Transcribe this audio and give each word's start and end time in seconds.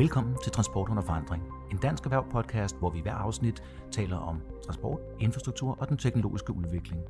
Velkommen 0.00 0.36
til 0.42 0.52
Transport 0.52 0.88
under 0.88 1.02
forandring, 1.02 1.42
en 1.70 1.76
dansk 1.76 2.04
erhverv 2.04 2.30
podcast, 2.30 2.78
hvor 2.78 2.90
vi 2.90 2.98
i 2.98 3.02
hver 3.02 3.14
afsnit 3.14 3.62
taler 3.92 4.16
om 4.16 4.40
transport, 4.64 5.00
infrastruktur 5.18 5.76
og 5.80 5.88
den 5.88 5.96
teknologiske 5.96 6.52
udvikling. 6.52 7.02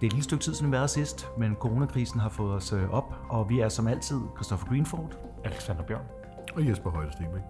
Det 0.00 0.02
er 0.02 0.06
et 0.06 0.12
lille 0.12 0.22
stykke 0.22 0.42
tid 0.42 0.54
siden 0.54 0.72
vi 0.72 0.76
været 0.76 0.90
sidst, 0.90 1.28
men 1.38 1.54
coronakrisen 1.54 2.20
har 2.20 2.28
fået 2.28 2.54
os 2.54 2.72
øh, 2.72 2.90
op, 2.90 3.14
og 3.28 3.48
vi 3.48 3.60
er 3.60 3.68
som 3.68 3.86
altid 3.86 4.20
Christopher 4.36 4.68
Greenford, 4.68 5.18
Alexander 5.44 5.82
Bjørn. 5.82 6.06
Og 6.54 6.68
Jesper 6.68 6.90
Højde 6.90 7.12
Stenbæk. 7.12 7.42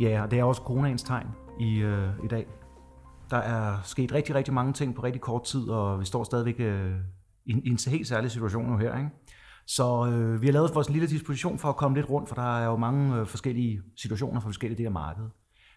Ja, 0.00 0.22
og 0.22 0.30
det 0.30 0.38
er 0.38 0.44
også 0.44 0.62
coronaens 0.62 1.02
tegn 1.02 1.26
i, 1.60 1.78
øh, 1.78 2.24
i 2.24 2.28
dag. 2.28 2.46
Der 3.32 3.38
er 3.38 3.80
sket 3.84 4.12
rigtig, 4.12 4.34
rigtig 4.34 4.54
mange 4.54 4.72
ting 4.72 4.94
på 4.94 5.02
rigtig 5.02 5.20
kort 5.20 5.44
tid, 5.44 5.68
og 5.68 6.00
vi 6.00 6.04
står 6.04 6.24
stadigvæk 6.24 6.60
øh, 6.60 6.92
i, 7.46 7.52
en, 7.52 7.62
i 7.64 7.68
en 7.68 7.78
helt 7.86 8.08
særlig 8.08 8.30
situation 8.30 8.70
nu 8.70 8.76
her. 8.76 8.98
Ikke? 8.98 9.10
Så 9.66 10.06
øh, 10.06 10.42
vi 10.42 10.46
har 10.46 10.52
lavet 10.52 10.74
vores 10.74 10.90
lille 10.90 11.08
disposition 11.08 11.58
for 11.58 11.68
at 11.68 11.76
komme 11.76 11.96
lidt 11.96 12.10
rundt, 12.10 12.28
for 12.28 12.34
der 12.34 12.58
er 12.58 12.64
jo 12.64 12.76
mange 12.76 13.16
øh, 13.16 13.26
forskellige 13.26 13.82
situationer 13.96 14.40
for 14.40 14.48
forskellige 14.48 14.78
dele 14.78 14.86
af 14.86 14.92
markedet. 14.92 15.30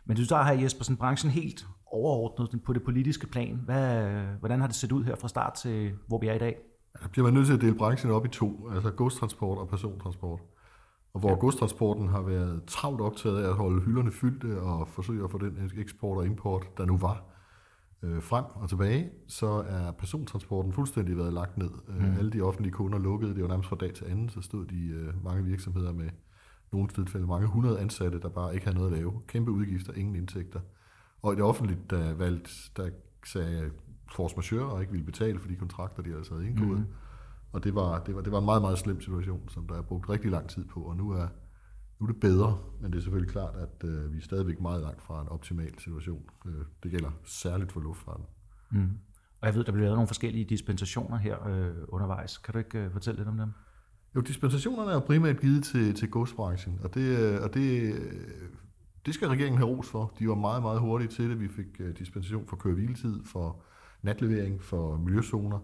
Men 0.05 0.17
du 0.17 0.25
tager 0.25 0.43
her, 0.43 0.53
Jesper, 0.53 0.83
sådan 0.83 0.97
branchen 0.97 1.31
helt 1.31 1.65
overordnet 1.85 2.61
på 2.65 2.73
det 2.73 2.83
politiske 2.83 3.27
plan. 3.27 3.61
Hvad, 3.65 4.07
hvordan 4.39 4.59
har 4.59 4.67
det 4.67 4.75
set 4.75 4.91
ud 4.91 5.03
her 5.03 5.15
fra 5.15 5.27
start 5.27 5.53
til, 5.53 5.91
hvor 6.07 6.19
vi 6.19 6.27
er 6.27 6.33
i 6.33 6.39
dag? 6.39 6.57
Der 7.01 7.07
bliver 7.07 7.25
man 7.25 7.33
nødt 7.33 7.47
til 7.47 7.53
at 7.53 7.61
dele 7.61 7.75
branchen 7.75 8.11
op 8.11 8.25
i 8.25 8.29
to, 8.29 8.69
altså 8.73 8.91
godstransport 8.91 9.57
og 9.57 9.67
persontransport. 9.67 10.39
Og 11.13 11.19
hvor 11.19 11.29
ja. 11.29 11.35
godstransporten 11.35 12.07
har 12.07 12.21
været 12.21 12.63
travlt 12.67 13.01
optaget 13.01 13.43
af 13.43 13.49
at 13.49 13.55
holde 13.55 13.81
hylderne 13.81 14.11
fyldte 14.11 14.61
og 14.61 14.87
forsøge 14.87 15.23
at 15.23 15.31
få 15.31 15.37
den 15.37 15.71
eksport 15.77 16.17
og 16.17 16.25
import, 16.25 16.77
der 16.77 16.85
nu 16.85 16.97
var, 16.97 17.23
øh, 18.05 18.21
frem 18.21 18.45
og 18.53 18.69
tilbage, 18.69 19.09
så 19.27 19.47
er 19.47 19.91
persontransporten 19.91 20.73
fuldstændig 20.73 21.17
været 21.17 21.33
lagt 21.33 21.57
ned. 21.57 21.69
Mm. 21.87 22.17
Alle 22.17 22.31
de 22.31 22.41
offentlige 22.41 22.73
kunder 22.73 22.99
lukkede, 22.99 23.35
det 23.35 23.41
var 23.41 23.49
nærmest 23.49 23.69
fra 23.69 23.75
dag 23.75 23.93
til 23.93 24.05
anden, 24.05 24.29
så 24.29 24.41
stod 24.41 24.65
de 24.65 24.87
øh, 24.87 25.23
mange 25.23 25.43
virksomheder 25.43 25.93
med 25.93 26.09
nogle 26.71 26.87
tilfælde 26.87 27.27
mange 27.27 27.47
hundrede 27.47 27.79
ansatte, 27.79 28.19
der 28.19 28.29
bare 28.29 28.53
ikke 28.53 28.65
havde 28.65 28.77
noget 28.77 28.91
at 28.91 28.97
lave. 28.97 29.21
Kæmpe 29.27 29.51
udgifter, 29.51 29.93
ingen 29.93 30.15
indtægter. 30.15 30.59
Og 31.21 31.33
i 31.33 31.35
det 31.35 31.43
offentlige, 31.43 31.79
der 31.89 32.13
valgte, 32.13 32.51
der 32.77 32.89
sagde 33.25 33.71
force 34.15 34.35
majeure 34.35 34.71
og 34.71 34.81
ikke 34.81 34.91
ville 34.91 35.05
betale 35.05 35.39
for 35.39 35.47
de 35.47 35.55
kontrakter, 35.55 36.03
de 36.03 36.15
altså 36.15 36.33
havde 36.33 36.47
indgået. 36.47 36.79
Mm. 36.79 36.85
Og 37.51 37.63
det 37.63 37.75
var, 37.75 37.99
det, 37.99 38.15
var, 38.15 38.21
det 38.21 38.31
var 38.31 38.39
en 38.39 38.45
meget, 38.45 38.61
meget 38.61 38.77
slem 38.77 39.01
situation, 39.01 39.49
som 39.49 39.67
der 39.67 39.75
er 39.75 39.81
brugt 39.81 40.09
rigtig 40.09 40.31
lang 40.31 40.49
tid 40.49 40.65
på, 40.65 40.79
og 40.79 40.97
nu 40.97 41.11
er, 41.11 41.27
nu 41.99 42.07
er 42.07 42.11
det 42.11 42.19
bedre, 42.19 42.57
men 42.81 42.91
det 42.91 42.97
er 42.97 43.01
selvfølgelig 43.01 43.31
klart, 43.31 43.55
at 43.55 43.89
øh, 43.89 44.13
vi 44.13 44.17
er 44.17 44.21
stadigvæk 44.21 44.61
meget 44.61 44.81
langt 44.81 45.01
fra 45.01 45.21
en 45.21 45.27
optimal 45.27 45.79
situation. 45.79 46.23
Øh, 46.45 46.53
det 46.83 46.91
gælder 46.91 47.11
særligt 47.23 47.71
for 47.71 47.79
luftfarten. 47.79 48.25
Mm. 48.71 48.89
Og 49.41 49.47
jeg 49.47 49.55
ved, 49.55 49.63
der 49.63 49.71
bliver 49.71 49.85
lavet 49.85 49.97
nogle 49.97 50.07
forskellige 50.07 50.45
dispensationer 50.45 51.17
her 51.17 51.47
øh, 51.47 51.73
undervejs. 51.87 52.37
Kan 52.37 52.53
du 52.53 52.57
ikke 52.57 52.79
øh, 52.79 52.91
fortælle 52.91 53.17
lidt 53.17 53.27
om 53.27 53.37
dem? 53.37 53.51
Jo, 54.15 54.21
dispensationerne 54.21 54.91
er 54.91 54.99
primært 54.99 55.39
givet 55.39 55.63
til, 55.63 55.93
til 55.93 56.09
godsbranchen, 56.09 56.79
og, 56.83 56.93
det, 56.93 57.19
øh, 57.19 57.41
og 57.43 57.53
det, 57.53 57.93
øh, 57.93 58.11
det 59.05 59.13
skal 59.13 59.27
regeringen 59.27 59.57
have 59.57 59.69
ros 59.69 59.89
for. 59.89 60.13
De 60.19 60.27
var 60.27 60.35
meget, 60.35 60.61
meget 60.61 60.79
hurtige 60.79 61.07
til 61.07 61.29
det. 61.29 61.39
Vi 61.39 61.47
fik 61.47 61.65
øh, 61.79 61.97
dispensation 61.97 62.47
for 62.47 62.55
køre 62.55 62.95
for 63.25 63.63
natlevering, 64.01 64.63
for 64.63 64.97
miljøzoner. 64.97 65.59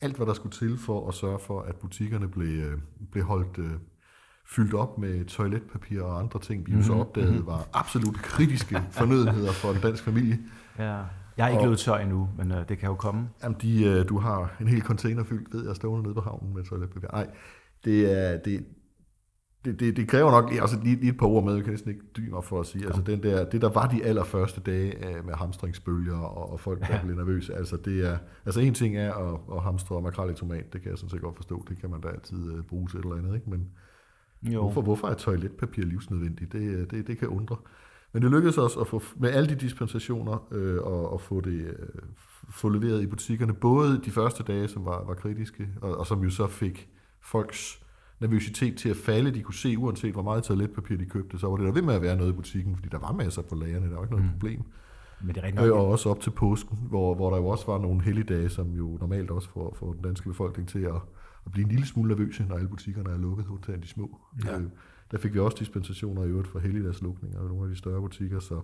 Alt, 0.00 0.16
hvad 0.16 0.26
der 0.26 0.34
skulle 0.34 0.52
til 0.52 0.78
for 0.78 1.08
at 1.08 1.14
sørge 1.14 1.38
for, 1.38 1.60
at 1.62 1.76
butikkerne 1.76 2.28
blev, 2.28 2.80
blev 3.10 3.24
holdt 3.24 3.80
fyldt 4.50 4.74
op 4.74 4.98
med 4.98 5.24
toiletpapir 5.24 6.02
og 6.02 6.18
andre 6.18 6.40
ting, 6.40 6.66
vi 6.66 6.72
jo 6.72 6.82
så 6.82 6.92
mhm, 6.92 7.00
opdagede 7.00 7.32
mhm. 7.32 7.46
var 7.46 7.68
absolut 7.72 8.14
kritiske 8.14 8.82
fornødenheder 8.90 9.52
for 9.52 9.72
en 9.72 9.80
dansk 9.80 10.04
familie. 10.04 10.38
Ja. 10.78 10.98
Jeg 11.36 11.46
har 11.46 11.48
ikke 11.48 11.64
løbet 11.64 11.78
tør 11.78 11.94
endnu, 11.94 12.28
men 12.38 12.52
øh, 12.52 12.68
det 12.68 12.78
kan 12.78 12.88
jo 12.88 12.94
komme. 12.94 13.28
Jamen, 13.42 13.58
de, 13.62 13.84
øh, 13.84 14.08
du 14.08 14.18
har 14.18 14.56
en 14.60 14.68
hel 14.68 14.82
container 14.82 15.24
fyldt, 15.24 15.54
ved 15.54 15.66
jeg, 15.66 15.76
stående 15.76 16.02
nede 16.02 16.14
på 16.14 16.20
havnen 16.20 16.54
med 16.54 16.64
toiletpapir. 16.64 17.08
Nej, 17.12 17.26
det 17.84 18.18
er, 18.18 18.36
det, 18.36 18.66
det, 19.64 19.80
det, 19.80 19.96
det 19.96 20.08
kræver 20.08 20.30
nok 20.30 20.52
altså 20.52 20.80
lige, 20.82 20.96
lige 20.96 21.10
et 21.12 21.18
par 21.18 21.26
ord 21.26 21.44
med, 21.44 21.56
vi 21.56 21.62
kan 21.62 21.70
næsten 21.70 21.90
ikke 21.90 22.04
dyne 22.16 22.30
mig 22.30 22.44
for 22.44 22.60
at 22.60 22.66
sige. 22.66 22.86
Altså 22.86 23.02
den 23.02 23.22
der, 23.22 23.44
det 23.44 23.62
der 23.62 23.68
var 23.68 23.86
de 23.86 24.04
allerførste 24.04 24.60
dage 24.60 25.08
øh, 25.08 25.26
med 25.26 25.34
hamstringsbølger 25.34 26.18
og, 26.18 26.52
og 26.52 26.60
folk, 26.60 26.80
der 26.80 26.86
ja. 26.90 27.02
blev 27.04 27.16
nervøse. 27.16 27.54
Altså, 27.54 27.76
det 27.76 28.06
er, 28.08 28.18
altså 28.46 28.60
en 28.60 28.74
ting 28.74 28.96
er 28.96 29.14
at, 29.14 29.40
at 29.56 29.62
hamstre 29.62 30.02
makrel 30.02 30.30
i 30.30 30.34
tomat, 30.34 30.72
det 30.72 30.82
kan 30.82 30.90
jeg 30.90 30.98
sådan 30.98 31.10
set 31.10 31.20
godt 31.20 31.36
forstå. 31.36 31.64
Det 31.68 31.80
kan 31.80 31.90
man 31.90 32.00
da 32.00 32.08
altid 32.08 32.52
uh, 32.52 32.64
bruge 32.64 32.88
til 32.88 32.98
et 32.98 33.04
eller 33.04 33.16
andet, 33.16 33.34
ikke? 33.34 33.50
Men, 33.50 33.68
jo. 34.42 34.60
Hvorfor, 34.60 34.82
hvorfor 34.82 35.08
er 35.08 35.14
toiletpapir 35.14 35.84
livsnødvendigt? 35.84 36.52
Det, 36.52 36.90
det, 36.90 37.06
det 37.06 37.18
kan 37.18 37.28
undre. 37.28 37.56
Men 38.12 38.22
det 38.22 38.30
lykkedes 38.30 38.58
os 38.58 38.76
at 38.80 38.86
få 38.86 39.02
med 39.16 39.30
alle 39.30 39.48
de 39.48 39.54
dispensationer 39.54 40.52
øh, 40.52 40.82
og, 40.82 41.12
og 41.12 41.20
få 41.20 41.40
det 41.40 41.60
øh, 41.60 41.74
få 42.50 42.68
leveret 42.68 43.02
i 43.02 43.06
butikkerne, 43.06 43.54
både 43.54 44.00
de 44.04 44.10
første 44.10 44.42
dage, 44.42 44.68
som 44.68 44.84
var, 44.84 45.04
var 45.04 45.14
kritiske, 45.14 45.68
og, 45.82 45.98
og 45.98 46.06
som 46.06 46.22
jo 46.22 46.30
så 46.30 46.46
fik 46.46 46.88
folks 47.20 47.82
nervøsitet 48.20 48.76
til 48.76 48.88
at 48.88 48.96
falde. 48.96 49.30
De 49.30 49.42
kunne 49.42 49.54
se, 49.54 49.78
uanset 49.78 50.12
hvor 50.12 50.22
meget 50.22 50.44
toiletpapir 50.44 50.96
de 50.96 51.04
købte, 51.04 51.38
så 51.38 51.48
var 51.48 51.56
det 51.56 51.66
der 51.66 51.72
ved 51.72 51.82
med 51.82 51.94
at 51.94 52.02
være 52.02 52.16
noget 52.16 52.32
i 52.32 52.36
butikken, 52.36 52.76
fordi 52.76 52.88
der 52.88 52.98
var 52.98 53.12
masser 53.12 53.42
på 53.42 53.54
lagerne, 53.54 53.86
der 53.88 53.94
var 53.94 54.02
ikke 54.02 54.14
noget 54.14 54.26
mm. 54.26 54.32
problem. 54.32 54.62
Men 55.20 55.34
det 55.34 55.36
er 55.36 55.46
rigtig 55.46 55.72
og 55.72 55.86
også 55.86 56.10
op 56.10 56.20
til 56.20 56.30
påsken, 56.30 56.78
hvor, 56.88 57.14
hvor 57.14 57.30
der 57.30 57.36
jo 57.36 57.46
også 57.46 57.66
var 57.66 57.78
nogle 57.78 58.02
helligdage, 58.02 58.48
som 58.48 58.70
jo 58.70 58.98
normalt 59.00 59.30
også 59.30 59.48
får, 59.48 59.76
får 59.78 59.92
den 59.92 60.02
danske 60.02 60.28
befolkning 60.28 60.68
til 60.68 60.78
at, 60.78 60.94
at 61.48 61.52
blive 61.52 61.64
en 61.64 61.70
lille 61.70 61.86
smule 61.86 62.08
nervøse, 62.08 62.44
når 62.48 62.56
alle 62.56 62.68
butikkerne 62.68 63.10
er 63.10 63.18
lukket, 63.18 63.46
undtagen 63.46 63.82
de 63.82 63.88
små. 63.88 64.18
Ja. 64.44 64.58
Øh, 64.58 64.64
der 65.10 65.18
fik 65.18 65.34
vi 65.34 65.38
også 65.38 65.56
dispensationer 65.60 66.24
i 66.24 66.28
øvrigt 66.28 66.48
for 66.48 66.58
helligdagslukninger 66.58 67.40
af 67.40 67.48
nogle 67.48 67.64
af 67.64 67.70
de 67.70 67.76
større 67.76 68.00
butikker, 68.00 68.40
så 68.40 68.60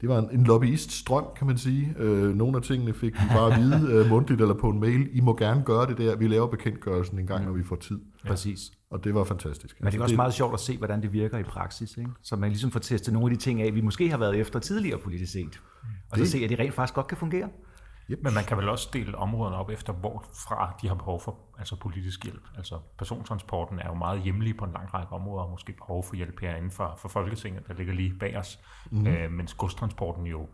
det 0.00 0.08
var 0.08 0.18
en, 0.18 0.28
en 0.32 0.44
lobbyiststrøm, 0.44 1.24
kan 1.36 1.46
man 1.46 1.58
sige. 1.58 1.94
Øh, 1.98 2.34
nogle 2.34 2.56
af 2.56 2.62
tingene 2.62 2.94
fik 2.94 3.14
vi 3.14 3.28
bare 3.28 3.52
at 3.52 3.60
vide 3.60 3.88
øh, 3.92 4.08
mundtligt 4.08 4.40
eller 4.40 4.54
på 4.54 4.68
en 4.68 4.80
mail. 4.80 5.08
I 5.12 5.20
må 5.20 5.36
gerne 5.36 5.62
gøre 5.64 5.86
det 5.86 5.98
der. 5.98 6.16
Vi 6.16 6.28
laver 6.28 6.46
bekendtgørelsen 6.46 7.18
en 7.18 7.26
gang, 7.26 7.44
når 7.44 7.52
vi 7.52 7.62
får 7.62 7.76
tid. 7.76 8.00
Ja. 8.24 8.28
Præcis. 8.28 8.72
Og 8.90 9.04
det 9.04 9.14
var 9.14 9.24
fantastisk. 9.24 9.80
Men 9.80 9.92
det 9.92 9.98
er 9.98 10.02
også 10.02 10.12
det, 10.12 10.16
meget 10.16 10.34
sjovt 10.34 10.54
at 10.54 10.60
se, 10.60 10.76
hvordan 10.76 11.02
det 11.02 11.12
virker 11.12 11.38
i 11.38 11.42
praksis. 11.42 11.96
Ikke? 11.96 12.10
Så 12.22 12.36
man 12.36 12.50
ligesom 12.50 12.70
får 12.70 12.80
testet 12.80 13.14
nogle 13.14 13.30
af 13.30 13.38
de 13.38 13.42
ting 13.42 13.62
af, 13.62 13.74
vi 13.74 13.80
måske 13.80 14.10
har 14.10 14.18
været 14.18 14.36
efter 14.36 14.58
tidligere 14.58 14.98
politisk 14.98 15.32
set. 15.32 15.60
Og 16.10 16.18
det, 16.18 16.26
så 16.26 16.32
se, 16.32 16.44
at 16.44 16.50
de 16.50 16.54
rent 16.54 16.74
faktisk 16.74 16.94
godt 16.94 17.06
kan 17.06 17.16
fungere. 17.16 17.48
Yep. 18.10 18.18
Men 18.22 18.34
man 18.34 18.44
kan 18.44 18.56
vel 18.56 18.68
også 18.68 18.88
dele 18.92 19.18
områderne 19.18 19.56
op 19.56 19.70
efter, 19.70 19.92
hvorfra 19.92 20.76
de 20.82 20.88
har 20.88 20.94
behov 20.94 21.20
for 21.20 21.38
altså 21.58 21.76
politisk 21.76 22.24
hjælp. 22.24 22.42
Altså 22.56 22.78
persontransporten 22.98 23.78
er 23.78 23.86
jo 23.86 23.94
meget 23.94 24.22
hjemlig 24.22 24.56
på 24.56 24.64
en 24.64 24.72
lang 24.72 24.94
række 24.94 25.12
områder, 25.12 25.44
og 25.44 25.50
måske 25.50 25.72
behov 25.72 26.04
for 26.04 26.16
hjælp 26.16 26.40
herinde 26.40 26.70
for, 26.70 26.94
for 26.98 27.08
Folketinget, 27.08 27.68
der 27.68 27.74
ligger 27.74 27.94
lige 27.94 28.18
bag 28.20 28.36
os. 28.36 28.58
Mm. 28.90 29.06
Øh, 29.06 29.30
mens 29.30 29.54
godstransporten 29.54 30.26
jo 30.26 30.48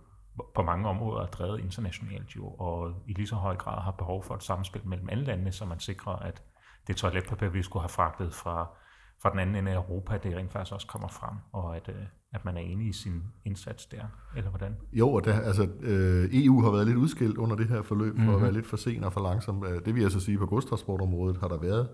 på 0.54 0.62
mange 0.62 0.88
områder 0.88 1.22
er 1.22 1.26
drevet 1.26 1.60
internationalt 1.60 2.36
jo, 2.36 2.48
og 2.48 2.92
i 3.06 3.12
lige 3.12 3.26
så 3.26 3.34
høj 3.34 3.56
grad 3.56 3.82
har 3.82 3.90
behov 3.90 4.24
for 4.24 4.34
et 4.34 4.42
samspil 4.42 4.86
mellem 4.86 5.08
alle 5.08 5.24
landene, 5.24 5.52
så 5.52 5.64
man 5.64 5.80
sikrer, 5.80 6.12
at 6.12 6.42
det 6.86 6.96
toiletpapir, 6.96 7.48
vi 7.48 7.62
skulle 7.62 7.82
have 7.82 7.88
fragtet 7.88 8.34
fra, 8.34 8.76
fra 9.24 9.30
den 9.30 9.38
anden 9.38 9.56
ende 9.56 9.70
af 9.70 9.76
Europa, 9.76 10.18
det 10.22 10.36
rent 10.36 10.52
faktisk 10.52 10.74
også 10.74 10.86
kommer 10.86 11.08
frem, 11.08 11.36
og 11.52 11.76
at, 11.76 11.88
øh, 11.88 12.04
at 12.32 12.44
man 12.44 12.56
er 12.56 12.60
enig 12.60 12.88
i 12.88 12.92
sin 12.92 13.22
indsats 13.44 13.86
der, 13.86 14.04
eller 14.36 14.50
hvordan? 14.50 14.76
Jo, 14.92 15.12
og 15.12 15.24
der, 15.24 15.40
altså, 15.40 15.68
øh, 15.80 16.28
EU 16.32 16.62
har 16.62 16.70
været 16.70 16.86
lidt 16.86 16.96
udskilt 16.96 17.38
under 17.38 17.56
det 17.56 17.68
her 17.68 17.82
forløb, 17.82 18.14
for 18.14 18.18
mm-hmm. 18.18 18.28
at 18.28 18.34
mhm. 18.34 18.42
være 18.42 18.52
lidt 18.52 18.66
for 18.66 18.76
sen 18.76 19.04
og 19.04 19.12
for 19.12 19.20
langsom. 19.20 19.64
Øh, 19.64 19.84
det 19.84 19.94
vil 19.94 20.02
jeg 20.02 20.10
så 20.10 20.20
sige, 20.20 20.38
på 20.38 20.46
godstransportområdet 20.46 21.36
har 21.36 21.48
der 21.48 21.58
været 21.58 21.88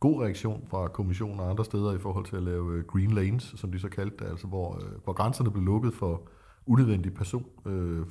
god 0.00 0.22
reaktion 0.22 0.66
fra 0.70 0.88
kommissionen 0.88 1.40
og 1.40 1.50
andre 1.50 1.64
steder 1.64 1.92
i 1.94 1.98
forhold 1.98 2.24
til 2.24 2.36
at 2.36 2.42
lave 2.42 2.82
green 2.82 3.10
lanes, 3.10 3.54
som 3.56 3.72
de 3.72 3.78
så 3.78 3.88
kaldte 3.88 4.24
det, 4.24 4.30
altså 4.30 4.46
hvor, 4.46 4.74
øh, 4.74 5.04
hvor 5.04 5.12
grænserne 5.12 5.50
blev 5.50 5.64
lukket 5.64 5.94
for 5.94 6.28
unødvendig 6.66 7.14
person, 7.14 7.46
øh, 7.66 8.06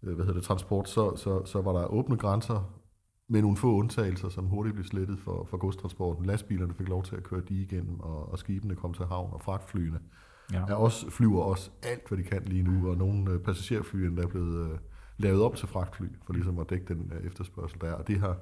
hvad 0.00 0.16
hedder 0.16 0.32
det, 0.32 0.42
transport, 0.42 0.88
så, 0.88 1.16
så, 1.16 1.44
så 1.44 1.62
var 1.62 1.72
der 1.72 1.86
åbne 1.86 2.16
grænser 2.16 2.79
med 3.30 3.42
nogle 3.42 3.56
få 3.56 3.74
undtagelser, 3.74 4.28
som 4.28 4.44
hurtigt 4.44 4.74
blev 4.74 4.86
slettet 4.86 5.18
for, 5.18 5.46
for 5.50 5.56
godstransporten. 5.56 6.26
Lastbilerne 6.26 6.74
fik 6.74 6.88
lov 6.88 7.04
til 7.04 7.16
at 7.16 7.22
køre 7.22 7.40
de 7.48 7.62
igennem, 7.62 8.00
og, 8.00 8.32
og 8.32 8.38
skibene 8.38 8.74
kom 8.74 8.94
til 8.94 9.04
havn, 9.04 9.32
og 9.32 9.42
fragtflyene 9.42 9.98
ja. 10.52 10.64
er 10.68 10.74
også, 10.74 11.10
flyver 11.10 11.42
også 11.42 11.70
alt, 11.82 12.08
hvad 12.08 12.18
de 12.18 12.22
kan 12.22 12.42
lige 12.44 12.62
nu, 12.62 12.90
og 12.90 12.96
nogle 12.96 13.30
øh, 13.30 13.38
passagerfly 13.38 14.00
der 14.00 14.22
er 14.22 14.26
blevet 14.26 14.70
øh, 14.70 14.78
lavet 15.16 15.42
op 15.42 15.56
til 15.56 15.68
fragtfly, 15.68 16.06
for 16.26 16.32
ligesom 16.32 16.58
at 16.58 16.70
dække 16.70 16.94
den 16.94 17.12
øh, 17.14 17.26
efterspørgsel 17.26 17.80
der, 17.80 17.92
og 17.92 18.08
det 18.08 18.20
har 18.20 18.36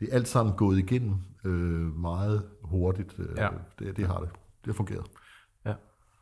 det 0.00 0.08
er 0.10 0.14
alt 0.14 0.28
sammen 0.28 0.56
gået 0.56 0.78
igennem 0.78 1.14
øh, 1.44 2.00
meget 2.00 2.48
hurtigt. 2.62 3.14
Øh, 3.18 3.26
ja. 3.36 3.48
det, 3.78 3.96
det 3.96 4.06
har 4.06 4.20
det. 4.20 4.28
Det 4.32 4.66
har 4.66 4.72
fungeret. 4.72 5.06
Ja. 5.66 5.74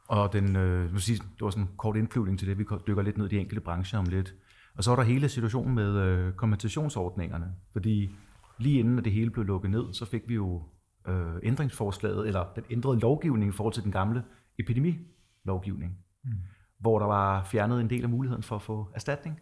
Og 0.09 0.33
den, 0.33 0.57
øh, 0.57 0.99
sige, 0.99 1.17
det 1.17 1.41
var 1.41 1.51
sådan 1.51 1.65
en 1.65 1.71
kort 1.77 1.97
indflyvning 1.97 2.39
til 2.39 2.49
det, 2.49 2.59
vi 2.59 2.65
dykker 2.87 3.03
lidt 3.03 3.19
ned 3.19 3.27
i 3.27 3.29
de 3.29 3.41
enkelte 3.41 3.61
brancher 3.61 3.99
om 3.99 4.05
lidt. 4.05 4.35
Og 4.79 4.85
så 4.85 4.91
var 4.91 4.97
der 4.97 5.03
hele 5.03 5.29
situationen 5.29 5.75
med 5.75 5.97
øh, 5.97 6.33
kompensationsordningerne, 6.33 7.55
fordi 7.73 8.11
lige 8.59 8.79
inden 8.79 8.99
at 8.99 9.05
det 9.05 9.13
hele 9.13 9.31
blev 9.31 9.45
lukket 9.45 9.71
ned, 9.71 9.93
så 9.93 10.05
fik 10.05 10.29
vi 10.29 10.35
jo 10.35 10.63
øh, 11.09 11.37
ændringsforslaget, 11.43 12.27
eller 12.27 12.45
den 12.57 12.65
ændrede 12.71 13.01
lovgivning 13.01 13.49
i 13.49 13.53
forhold 13.53 13.75
til 13.75 13.83
den 13.83 13.93
gamle 13.93 14.25
epidemilovgivning, 14.59 15.99
mm. 16.25 16.31
hvor 16.79 16.99
der 16.99 17.07
var 17.07 17.45
fjernet 17.45 17.81
en 17.81 17.91
del 17.91 18.03
af 18.03 18.09
muligheden 18.09 18.43
for 18.43 18.57
at 18.57 18.63
få 18.63 18.89
erstatning. 18.95 19.41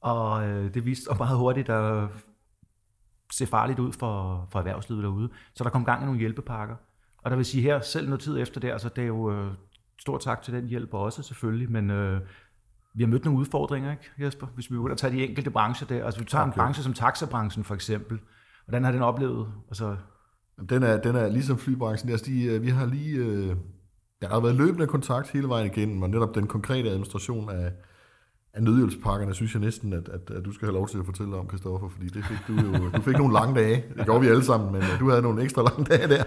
Og 0.00 0.48
øh, 0.48 0.74
det 0.74 0.86
viste 0.86 1.04
sig 1.04 1.16
meget 1.18 1.38
hurtigt 1.38 1.68
at 1.68 2.08
se 3.32 3.46
farligt 3.46 3.78
ud 3.78 3.92
for, 3.92 4.46
for 4.50 4.58
erhvervslivet 4.58 5.02
derude. 5.02 5.28
Så 5.54 5.64
der 5.64 5.70
kom 5.70 5.84
gang 5.84 6.02
i 6.02 6.04
nogle 6.04 6.20
hjælpepakker. 6.20 6.76
Og 7.18 7.30
der 7.30 7.36
vil 7.36 7.44
sige 7.44 7.62
her, 7.62 7.80
selv 7.80 8.08
noget 8.08 8.20
tid 8.20 8.40
efter 8.40 8.60
det, 8.60 8.70
altså 8.70 8.88
det 8.88 9.02
er 9.02 9.08
jo 9.08 9.32
øh, 9.32 9.52
stor 9.98 10.18
tak 10.18 10.42
til 10.42 10.54
den 10.54 10.68
hjælp 10.68 10.94
også 10.94 11.22
selvfølgelig, 11.22 11.70
men 11.70 11.90
øh, 11.90 12.20
vi 12.94 13.02
har 13.02 13.08
mødt 13.08 13.24
nogle 13.24 13.40
udfordringer, 13.40 13.90
ikke, 13.90 14.10
Jesper? 14.18 14.46
Hvis 14.54 14.70
vi 14.70 14.76
begynder 14.76 14.92
at 14.92 14.98
tage 14.98 15.12
de 15.12 15.26
enkelte 15.28 15.50
brancher 15.50 15.86
der. 15.86 16.04
Altså, 16.04 16.20
vi 16.20 16.26
tager 16.26 16.44
en 16.44 16.50
Okay. 16.50 16.58
branche 16.58 16.82
som 16.82 16.92
taxabranchen 16.92 17.64
for 17.64 17.74
eksempel. 17.74 18.18
Hvordan 18.66 18.84
har 18.84 18.92
den 18.92 19.02
oplevet? 19.02 19.48
Altså, 19.68 19.96
Den 20.68 20.82
er, 20.82 20.96
den 21.00 21.16
er 21.16 21.28
ligesom 21.28 21.58
flybranchen. 21.58 22.10
Altså 22.10 22.26
de, 22.26 22.44
øh, 22.44 22.62
vi 22.62 22.68
har 22.68 22.86
lige... 22.86 23.16
Øh, 23.16 23.56
der 24.22 24.28
har 24.28 24.40
været 24.40 24.54
løbende 24.54 24.86
kontakt 24.86 25.30
hele 25.30 25.48
vejen 25.48 25.66
igennem, 25.66 26.02
og 26.02 26.10
netop 26.10 26.34
den 26.34 26.46
konkrete 26.46 26.88
administration 26.90 27.50
af, 27.50 27.72
af 28.54 28.62
nødhjælpspakkerne, 28.62 29.34
synes 29.34 29.54
jeg 29.54 29.60
næsten, 29.60 29.92
at, 29.92 30.08
at, 30.08 30.30
at 30.30 30.44
du 30.44 30.52
skal 30.52 30.66
have 30.66 30.74
lov 30.74 30.88
til 30.88 30.98
at 30.98 31.04
fortælle 31.04 31.36
om, 31.36 31.46
Kristoffer, 31.46 31.88
fordi 31.88 32.06
det 32.06 32.24
fik 32.24 32.38
du 32.48 32.52
jo... 32.52 32.90
Du 32.90 33.00
fik 33.02 33.16
nogle 33.18 33.32
lange 33.32 33.54
dage. 33.60 33.84
Det 33.96 34.04
gjorde 34.04 34.20
vi 34.20 34.26
alle 34.26 34.44
sammen, 34.44 34.72
men 34.72 34.82
øh, 34.82 35.00
du 35.00 35.08
havde 35.10 35.22
nogle 35.22 35.42
ekstra 35.42 35.62
lange 35.62 35.84
dage 35.84 36.08
der. 36.08 36.24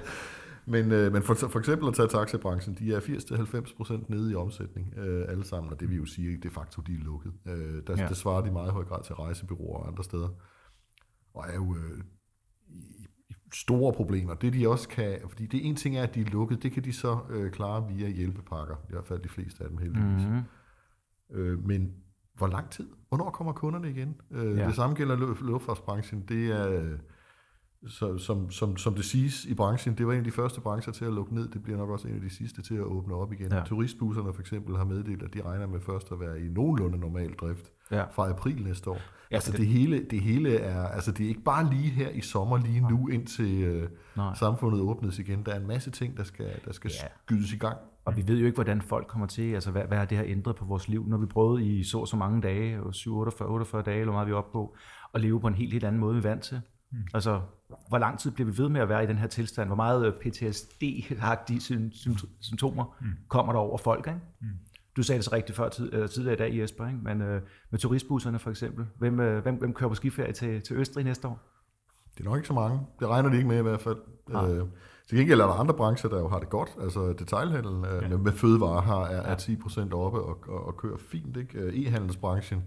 Men, 0.68 0.92
øh, 0.92 1.14
men 1.14 1.22
for, 1.24 1.34
for 1.34 1.60
eksempel 1.60 1.88
at 1.88 1.94
tage 1.94 2.08
taxabranchen, 2.08 2.76
de 2.76 2.94
er 2.94 3.00
80-90% 3.00 4.06
nede 4.10 4.32
i 4.32 4.36
omsætning 4.36 4.94
øh, 4.98 5.26
alle 5.30 5.44
sammen, 5.46 5.74
og 5.74 5.80
det 5.80 5.90
vil 5.90 5.98
jo 5.98 6.06
sige, 6.06 6.34
at 6.38 6.44
de 6.44 6.50
facto 6.50 6.82
de 6.82 6.94
er 6.94 6.98
lukket. 7.00 7.34
Øh, 7.46 7.82
der, 7.88 7.96
Ja. 7.98 8.08
Det 8.08 8.18
svarer 8.18 8.42
de 8.42 8.48
i 8.50 8.52
meget 8.52 8.72
høj 8.72 8.84
grad 8.84 9.04
til 9.04 9.16
rejsebyråer 9.16 9.80
og 9.80 9.88
andre 9.88 10.04
steder. 10.04 10.30
Og 11.34 11.46
er 11.50 11.56
jo 11.56 11.76
øh, 11.76 12.04
store 13.54 13.94
problemer. 13.94 14.34
Det 14.34 14.54
de 14.54 14.68
også 14.70 14.90
kan, 14.90 15.20
fordi 15.30 15.46
det 15.46 15.66
en 15.68 15.76
ting 15.76 15.98
er, 15.98 16.04
at 16.04 16.16
de 16.16 16.22
er 16.22 16.26
lukket, 16.26 16.64
det 16.64 16.72
kan 16.72 16.84
de 16.84 16.94
så 16.94 17.18
øh, 17.30 17.52
klare 17.52 17.88
via 17.94 18.10
hjælpepakker, 18.10 18.76
i 18.76 18.92
hvert 18.92 19.06
fald 19.06 19.20
de 19.20 19.30
fleste 19.30 19.64
af 19.64 19.70
dem 19.70 19.78
heldigvis. 19.78 20.26
mm-hmm. 20.26 20.42
Øh, 21.32 21.66
men 21.66 21.94
hvor 22.34 22.48
lang 22.48 22.70
tid? 22.70 22.88
Hvornår 23.10 23.30
kommer 23.30 23.54
kunderne 23.54 23.90
igen? 23.90 24.16
Øh, 24.32 24.58
Ja. 24.58 24.68
Det 24.68 24.76
samme 24.76 24.96
gælder 24.96 25.16
lu- 25.18 25.46
luftfartsbranchen. 25.46 26.22
Det 26.30 26.48
er, 26.52 26.70
øh, 26.70 26.92
så, 27.88 28.18
som, 28.18 28.52
som, 28.52 28.78
som 28.78 28.94
det 28.94 29.06
siges 29.06 29.46
i 29.46 29.54
branchen, 29.54 29.98
det 29.98 30.08
var 30.08 30.14
en 30.14 30.18
af 30.20 30.24
de 30.24 30.32
første 30.32 30.62
brancher 30.62 30.94
til 30.94 31.06
at 31.06 31.14
lukke 31.14 31.36
ned. 31.36 31.48
Det 31.48 31.64
bliver 31.64 31.78
nok 31.78 31.90
også 31.90 32.08
en 32.08 32.16
af 32.16 32.22
de 32.22 32.30
sidste 32.30 32.62
til 32.62 32.76
at 32.76 32.82
åbne 32.84 33.14
op 33.16 33.34
igen. 33.34 33.52
Ja. 33.52 33.64
Turistbusserne 33.66 34.34
for 34.34 34.42
eksempel 34.42 34.78
har 34.78 34.84
meddelt, 34.86 35.24
at 35.24 35.34
de 35.34 35.42
regner 35.42 35.68
med 35.68 35.80
først 35.80 36.12
at 36.12 36.20
være 36.20 36.40
i 36.42 36.48
nogenlunde 36.50 36.98
normal 36.98 37.34
drift 37.34 37.72
Ja. 37.92 38.04
fra 38.12 38.30
april 38.30 38.64
næste 38.64 38.90
år. 38.90 39.00
Ja, 39.32 39.36
altså 39.36 39.52
for 39.52 39.58
det, 39.58 39.68
hele, 39.68 40.04
det 40.12 40.22
hele 40.22 40.56
er, 40.58 40.88
altså 40.88 41.12
det 41.12 41.24
er 41.24 41.28
ikke 41.30 41.42
bare 41.44 41.70
lige 41.70 41.90
her 41.90 42.10
i 42.10 42.22
sommer, 42.22 42.58
lige 42.58 42.82
nu, 42.90 43.08
indtil 43.08 43.64
øh, 43.64 43.90
Nej. 44.16 44.34
samfundet 44.36 44.82
åbnes 44.82 45.20
igen. 45.20 45.44
Der 45.46 45.52
er 45.52 45.60
en 45.60 45.68
masse 45.68 45.92
ting, 45.92 46.18
der 46.18 46.24
skal, 46.24 46.50
der 46.66 46.72
skal 46.74 46.92
Ja. 47.04 47.08
skydes 47.26 47.54
i 47.54 47.58
gang. 47.58 47.78
Og 48.06 48.18
vi 48.18 48.24
ved 48.28 48.38
jo 48.40 48.46
ikke, 48.46 48.56
hvordan 48.56 48.82
folk 48.82 49.08
kommer 49.08 49.28
til, 49.28 49.54
altså 49.54 49.72
hvad, 49.72 49.82
hvad 49.88 49.98
har 49.98 50.06
det 50.06 50.18
her 50.18 50.26
ændret 50.28 50.56
på 50.56 50.66
vores 50.66 50.88
liv, 50.88 51.06
når 51.08 51.18
vi 51.18 51.26
prøvede 51.26 51.66
i 51.66 51.84
så 51.84 52.06
så 52.06 52.18
mange 52.18 52.42
dage, 52.42 52.80
7, 52.94 53.18
48, 53.18 53.50
48 53.50 53.82
dage, 53.82 54.00
eller 54.00 54.14
meget 54.14 54.28
vi 54.28 54.32
er 54.32 54.36
oppe 54.36 54.52
på, 54.52 54.76
at 55.14 55.22
leve 55.22 55.40
på 55.40 55.48
en 55.48 55.54
helt, 55.54 55.72
helt 55.74 55.84
anden 55.86 56.00
måde, 56.02 56.14
vi 56.14 56.18
er 56.20 56.30
vant 56.30 56.44
til. 56.44 56.62
Mm. 56.92 56.98
Altså, 57.14 57.42
hvor 57.90 57.98
lang 57.98 58.20
tid 58.20 58.32
bliver 58.32 58.52
vi 58.52 58.58
ved 58.58 58.70
med 58.70 58.82
at 58.82 58.90
være 58.90 59.04
i 59.04 59.08
den 59.08 59.18
her 59.18 59.28
tilstand? 59.28 59.70
Hvor 59.70 59.76
meget 59.76 60.06
øh, 60.06 60.14
PTSD-agtige 60.14 61.60
sym- 61.60 61.92
sym- 61.94 62.28
symptomer 62.40 62.96
mm. 63.02 63.08
kommer 63.28 63.54
der 63.54 63.60
over 63.60 63.78
folk, 63.78 64.08
ikke? 64.08 64.20
Mm. 64.42 64.48
Du 64.98 65.04
sagde 65.04 65.18
det 65.18 65.26
så 65.26 65.32
rigtigt 65.34 65.56
før 65.56 65.70
tid, 65.70 65.94
øh, 65.94 66.10
tidligere 66.10 66.34
i 66.34 66.38
dag, 66.38 66.58
Jesper, 66.62 66.88
ikke? 66.88 67.00
men 67.04 67.22
øh, 67.22 67.42
med 67.70 67.80
turistbusserne 67.80 68.40
for 68.40 68.50
eksempel. 68.50 68.86
Hvem, 68.98 69.20
øh, 69.20 69.44
hvem, 69.44 69.56
hvem 69.56 69.74
kører 69.74 69.90
på 69.90 69.96
skiferie 69.96 70.32
til, 70.34 70.62
til 70.62 70.76
Østrig 70.76 71.04
næste 71.06 71.28
år? 71.28 71.40
Det 72.18 72.20
er 72.26 72.30
nok 72.30 72.38
ikke 72.38 72.48
så 72.48 72.54
mange. 72.54 72.80
Det 73.00 73.08
regner 73.08 73.30
de 73.30 73.36
ikke 73.36 73.48
med 73.48 73.60
i 73.60 73.62
hvert 73.62 73.82
fald. 73.82 73.98
Nej. 74.30 74.52
Øh, 74.52 74.66
til 75.10 75.18
gengæld 75.18 75.40
er 75.42 75.46
der 75.46 75.54
andre 75.54 75.74
brancher, 75.74 76.10
der 76.10 76.20
jo 76.20 76.28
har 76.28 76.40
det 76.40 76.50
godt. 76.50 76.70
Altså 76.82 77.14
detailhandlen 77.20 77.86
øh, 77.86 78.02
Ja. 78.04 78.08
med, 78.08 78.18
med 78.18 78.32
fødevarer 78.32 78.82
har, 78.82 79.06
er, 79.06 79.22
er 79.22 79.36
10 79.36 79.56
procent 79.56 79.94
oppe 79.94 80.20
og, 80.22 80.38
og, 80.48 80.68
og 80.68 80.78
kører 80.78 80.98
fint. 80.98 81.38
Ikke? 81.38 81.60
Øh, 81.60 81.74
E-handelsbranchen 81.74 82.58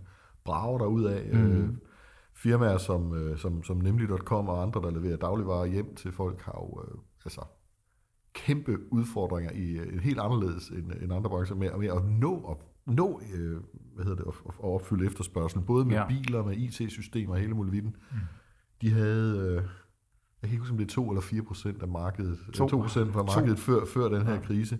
brager 0.44 0.78
der 0.78 0.86
ud 0.86 1.04
af. 1.04 1.30
Mm. 1.32 1.38
Øh, 1.52 1.68
firmaer 2.42 2.78
som, 2.78 3.14
øh, 3.14 3.38
som, 3.38 3.62
som 3.62 3.76
Nemlig.com 3.76 4.48
og 4.48 4.62
andre, 4.62 4.80
der 4.82 4.90
leverer 4.90 5.16
dagligvarer 5.16 5.66
hjem 5.66 5.94
til 5.94 6.12
folk, 6.12 6.40
har 6.40 6.58
jo 6.60 6.82
øh, 6.82 6.98
altså, 7.24 7.40
kæmpe 8.32 8.92
udfordringer 8.92 9.52
i 9.52 9.70
øh, 9.72 10.00
helt 10.02 10.20
anderledes 10.20 10.68
end, 10.68 10.92
end 11.02 11.12
andre 11.12 11.30
brancher 11.30 11.56
med, 11.56 11.70
med 11.78 11.88
at 11.88 12.04
nå, 12.04 12.42
op, 12.44 12.64
nå 12.86 13.20
øh, 13.34 13.60
hvad 13.94 14.04
hedder 14.04 14.24
det, 14.24 14.24
at, 14.28 14.34
at 14.48 14.64
opfylde 14.64 15.06
efterspørgselen, 15.06 15.66
både 15.66 15.84
med 15.84 15.94
Ja. 15.94 16.00
ja. 16.00 16.08
biler, 16.08 16.44
med 16.44 16.56
IT-systemer 16.56 17.34
og 17.34 17.40
hele 17.40 17.54
muligheden. 17.54 17.96
Mm. 18.10 18.16
De 18.80 18.90
havde, 18.90 19.38
øh, 19.38 19.54
jeg 19.54 19.62
kan 20.42 20.50
ikke 20.50 20.58
huske, 20.58 20.72
om 20.72 20.78
det 20.78 20.84
er 20.84 20.94
2 20.94 21.10
eller 21.10 21.20
4 21.20 21.42
procent 21.42 21.82
af 21.82 21.88
markedet, 21.88 22.38
To. 22.52 22.68
2 22.68 22.76
procent 22.80 23.12
fra 23.12 23.22
markedet 23.22 23.58
før, 23.58 23.84
før 23.94 24.08
den 24.08 24.26
her 24.26 24.40
krise, 24.40 24.78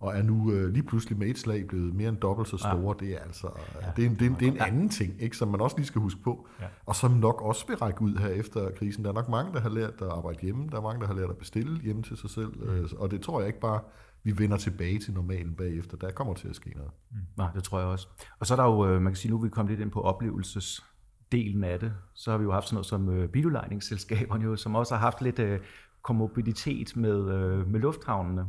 og 0.00 0.16
er 0.16 0.22
nu 0.22 0.52
øh, 0.52 0.72
lige 0.72 0.82
pludselig 0.82 1.18
med 1.18 1.26
et 1.26 1.38
slag 1.38 1.66
blevet 1.66 1.94
mere 1.94 2.08
end 2.08 2.16
dobbelt 2.16 2.48
så 2.48 2.56
store. 2.56 2.94
Ja. 3.00 3.06
Det 3.06 3.14
er 3.14 3.18
altså, 3.18 3.50
ja. 3.82 3.86
det 3.96 4.04
er 4.04 4.10
en, 4.10 4.14
det 4.14 4.22
er 4.22 4.30
en, 4.30 4.36
det 4.40 4.48
er 4.48 4.52
en 4.52 4.60
anden 4.60 4.88
ting, 4.88 5.22
ikke, 5.22 5.36
som 5.36 5.48
man 5.48 5.60
også 5.60 5.76
lige 5.76 5.86
skal 5.86 6.00
huske 6.00 6.20
på, 6.22 6.48
Ja. 6.60 6.66
og 6.86 6.96
som 6.96 7.10
nok 7.10 7.42
også 7.42 7.66
vil 7.66 7.76
række 7.76 8.02
ud 8.02 8.16
her 8.16 8.28
efter 8.28 8.70
krisen. 8.70 9.04
Der 9.04 9.10
er 9.10 9.14
nok 9.14 9.28
mange, 9.28 9.52
der 9.52 9.60
har 9.60 9.68
lært 9.68 9.94
at 10.02 10.08
arbejde 10.08 10.38
hjemme, 10.42 10.68
der 10.70 10.76
er 10.76 10.82
mange, 10.82 11.00
der 11.00 11.06
har 11.06 11.14
lært 11.14 11.30
at 11.30 11.36
bestille 11.36 11.80
hjemme 11.80 12.02
til 12.02 12.16
sig 12.16 12.30
selv, 12.30 12.52
mm. 12.56 12.70
øh, 12.70 12.88
og 12.96 13.10
det 13.10 13.20
tror 13.20 13.40
jeg 13.40 13.46
ikke 13.46 13.60
bare, 13.60 13.80
vi 14.22 14.38
vender 14.38 14.56
tilbage 14.56 14.98
til 14.98 15.14
normalen 15.14 15.54
bagefter. 15.54 15.96
Der 15.96 16.10
kommer 16.10 16.34
til 16.34 16.48
at 16.48 16.56
ske 16.56 16.70
noget. 16.76 16.90
Nej, 17.36 17.48
det 17.54 17.64
tror 17.64 17.78
jeg 17.78 17.88
også. 17.88 18.08
Og 18.38 18.46
så 18.46 18.54
er 18.54 18.56
der 18.56 18.64
jo, 18.64 18.86
øh, 18.86 19.02
man 19.02 19.12
kan 19.12 19.16
sige, 19.16 19.30
nu 19.30 19.38
vi 19.38 19.48
kommet 19.48 19.70
lidt 19.70 19.80
ind 19.80 19.90
på 19.90 20.00
oplevelsesdelen 20.00 21.64
af 21.64 21.80
det. 21.80 21.92
Så 22.14 22.30
har 22.30 22.38
vi 22.38 22.44
jo 22.44 22.52
haft 22.52 22.66
sådan 22.66 22.74
noget 22.74 22.86
som 22.86 23.08
øh, 23.08 23.28
biludlejningsselskaberne, 23.28 24.44
jo, 24.44 24.56
som 24.56 24.74
også 24.74 24.94
har 24.94 25.00
haft 25.00 25.22
lidt 25.22 25.38
øh, 25.38 25.60
komorbiditet 26.02 26.96
med, 26.96 27.34
øh, 27.34 27.68
med 27.68 27.80
lufthavnene 27.80 28.46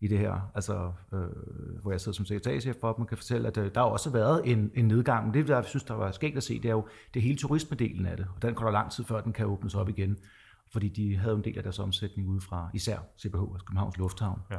i 0.00 0.08
det 0.08 0.18
her. 0.18 0.50
Altså, 0.54 0.92
øh, 1.12 1.20
hvor 1.82 1.90
jeg 1.90 2.00
sidder 2.00 2.16
som 2.16 2.26
sekretærchef 2.26 2.76
for 2.80 2.92
dem, 2.92 3.02
og 3.02 3.08
kan 3.08 3.16
fortælle, 3.16 3.48
at 3.48 3.56
øh, 3.56 3.74
der 3.74 3.80
har 3.80 3.86
også 3.86 4.10
været 4.10 4.42
en, 4.44 4.70
en 4.74 4.88
nedgang. 4.88 5.24
Men 5.24 5.34
det, 5.34 5.48
der 5.48 5.54
jeg 5.54 5.64
synes, 5.64 5.84
der 5.84 5.94
var 5.94 6.10
skægt 6.10 6.36
at 6.36 6.42
se, 6.42 6.54
det 6.62 6.68
er 6.68 6.72
jo 6.72 6.88
det 7.14 7.22
hele 7.22 7.36
turismedelen 7.38 8.06
af 8.06 8.16
det. 8.16 8.26
Og 8.36 8.42
den 8.42 8.54
går 8.54 8.64
der 8.64 8.72
lang 8.72 8.90
tid 8.90 9.04
før, 9.04 9.20
den 9.20 9.32
kan 9.32 9.46
åbnes 9.46 9.74
op 9.74 9.88
igen. 9.88 10.16
Fordi 10.72 10.88
de 10.88 11.16
havde 11.16 11.30
jo 11.30 11.36
en 11.36 11.44
del 11.44 11.56
af 11.56 11.62
deres 11.62 11.78
omsætning 11.78 12.28
udefra, 12.28 12.70
især 12.74 12.98
CBH, 12.98 13.40
altså 13.52 13.64
Københavns 13.66 13.98
Lufthavn. 13.98 14.40
Ja. 14.50 14.56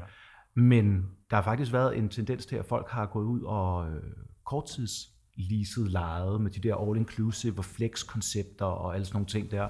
Men 0.54 1.10
der 1.30 1.36
har 1.36 1.44
faktisk 1.44 1.74
været 1.74 1.98
en 1.98 2.10
tendens 2.10 2.46
til, 2.46 2.56
at 2.56 2.66
folk 2.66 2.90
har 2.90 3.06
gået 3.06 3.26
ud 3.26 3.42
og 3.42 3.90
øh, 3.90 4.04
korttidsleaset 4.46 5.92
lejet 5.92 6.42
med 6.42 6.52
de 6.52 6.60
der 6.60 6.76
all-inclusive 6.76 7.58
og 7.58 7.66
flex-koncepter 7.66 8.66
og 8.66 8.94
alle 8.94 9.06
sådan 9.06 9.16
nogle 9.16 9.28
ting 9.28 9.52
der. 9.52 9.68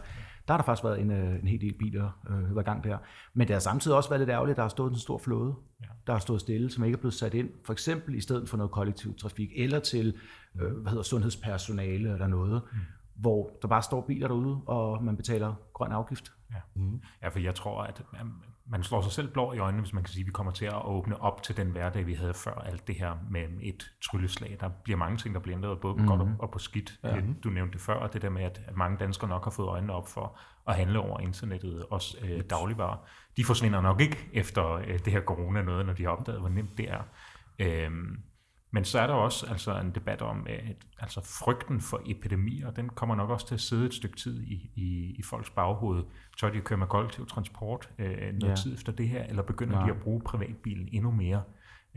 Der 0.47 0.53
har 0.53 0.57
der 0.57 0.63
faktisk 0.65 0.83
været 0.83 1.01
en, 1.01 1.11
øh, 1.11 1.39
en 1.41 1.47
hel 1.47 1.61
del 1.61 1.73
biler 1.73 2.19
øh, 2.29 2.51
i 2.59 2.63
gang 2.63 2.83
der. 2.83 2.97
Men 3.33 3.47
det 3.47 3.53
har 3.55 3.59
samtidig 3.59 3.97
også 3.97 4.09
været 4.09 4.19
lidt 4.19 4.29
ærgerligt, 4.29 4.53
at 4.53 4.57
der 4.57 4.63
har 4.63 4.69
stået 4.69 4.91
en 4.91 4.97
stor 4.97 5.17
flåde, 5.17 5.55
Ja. 5.81 5.85
der 6.07 6.13
har 6.13 6.19
stået 6.19 6.41
stille, 6.41 6.69
som 6.71 6.83
ikke 6.83 6.95
er 6.95 6.99
blevet 6.99 7.13
sat 7.13 7.33
ind, 7.33 7.49
for 7.65 7.73
eksempel 7.73 8.15
i 8.15 8.21
stedet 8.21 8.49
for 8.49 8.57
noget 8.57 8.71
kollektiv 8.71 9.17
trafik, 9.17 9.49
eller 9.55 9.79
til 9.79 10.15
øh, 10.61 10.71
hvad 10.77 10.89
hedder, 10.89 11.03
sundhedspersonale 11.03 12.13
eller 12.13 12.27
noget, 12.27 12.61
mm. 12.71 12.77
hvor 13.15 13.51
der 13.61 13.67
bare 13.67 13.81
står 13.83 14.01
biler 14.01 14.27
derude, 14.27 14.61
og 14.65 15.03
man 15.03 15.17
betaler 15.17 15.53
grøn 15.73 15.91
afgift. 15.91 16.31
Ja. 16.51 16.55
Mm. 16.75 17.01
ja, 17.23 17.27
for 17.29 17.39
jeg 17.39 17.55
tror, 17.55 17.81
at 17.83 18.01
man- 18.69 18.83
slår 18.83 19.01
sig 19.01 19.11
selv 19.11 19.33
blå 19.33 19.53
i 19.53 19.59
øjnene, 19.59 19.81
hvis 19.81 19.93
man 19.93 20.03
kan 20.03 20.11
sige, 20.11 20.21
at 20.21 20.27
vi 20.27 20.31
kommer 20.31 20.51
til 20.51 20.65
at 20.65 20.85
åbne 20.85 21.21
op 21.21 21.43
til 21.43 21.57
den 21.57 21.67
hverdag, 21.71 22.05
vi 22.07 22.13
havde 22.13 22.33
før 22.33 22.53
alt 22.53 22.87
det 22.87 22.95
her 22.95 23.13
med 23.29 23.41
et 23.61 23.91
trylleslag. 24.11 24.57
Der 24.59 24.69
bliver 24.83 24.97
mange 24.97 25.17
ting, 25.17 25.35
der 25.35 25.41
bliver 25.41 25.57
ændret, 25.57 25.79
både 25.79 25.95
på 25.95 26.01
mm. 26.01 26.07
godt 26.07 26.21
og, 26.21 26.29
og 26.39 26.51
på 26.51 26.59
skidt. 26.59 26.99
Ja. 27.03 27.21
Du 27.43 27.49
nævnte 27.49 27.73
det 27.73 27.81
før, 27.81 27.93
og 27.93 28.13
det 28.13 28.21
der 28.21 28.29
med, 28.29 28.43
at, 28.43 28.61
at 28.67 28.75
mange 28.75 28.97
danskere 28.97 29.29
nok 29.29 29.43
har 29.43 29.51
fået 29.51 29.67
øjnene 29.67 29.93
op 29.93 30.07
for 30.07 30.39
at 30.67 30.75
handle 30.75 30.99
over 30.99 31.19
internettet, 31.19 31.85
også 31.89 32.17
øh, 32.23 32.43
dagligvarer. 32.49 32.97
De 33.37 33.43
forsvinder 33.43 33.81
nok 33.81 34.01
ikke 34.01 34.29
efter 34.33 34.71
øh, 34.71 34.99
det 35.05 35.13
her 35.13 35.21
corona 35.21 35.61
noget, 35.61 35.85
når 35.85 35.93
de 35.93 36.03
har 36.03 36.09
opdaget, 36.09 36.39
hvor 36.39 36.49
nemt 36.49 36.77
det 36.77 36.89
er. 36.89 37.01
Øhm, 37.59 38.19
men 38.71 38.85
så 38.85 38.99
er 38.99 39.07
der 39.07 39.13
også 39.13 39.45
altså 39.45 39.79
en 39.79 39.91
debat 39.91 40.21
om, 40.21 40.45
at 40.49 40.85
altså 40.99 41.21
frygten 41.43 41.81
for 41.81 42.01
epidemier, 42.05 42.71
den 42.71 42.89
kommer 42.89 43.15
nok 43.15 43.29
også 43.29 43.47
til 43.47 43.55
at 43.55 43.61
sidde 43.61 43.85
et 43.85 43.93
stykke 43.93 44.17
tid 44.17 44.43
i, 44.43 44.71
i, 44.75 45.15
i 45.19 45.23
folks 45.23 45.49
baghoved. 45.49 46.03
Tør 46.39 46.49
de 46.49 46.57
at 46.57 46.63
køre 46.63 46.77
med 46.77 46.87
kollektiv 46.87 47.27
transport 47.27 47.89
øh, 47.99 48.07
noget 48.07 48.43
Ja. 48.43 48.47
ja. 48.47 48.55
tid 48.55 48.73
efter 48.73 48.91
det 48.91 49.09
her, 49.09 49.23
eller 49.23 49.43
begynder 49.43 49.75
Nej. 49.75 49.85
de 49.85 49.91
at 49.91 49.99
bruge 49.99 50.21
privatbilen 50.21 50.89
endnu 50.91 51.11
mere? 51.11 51.43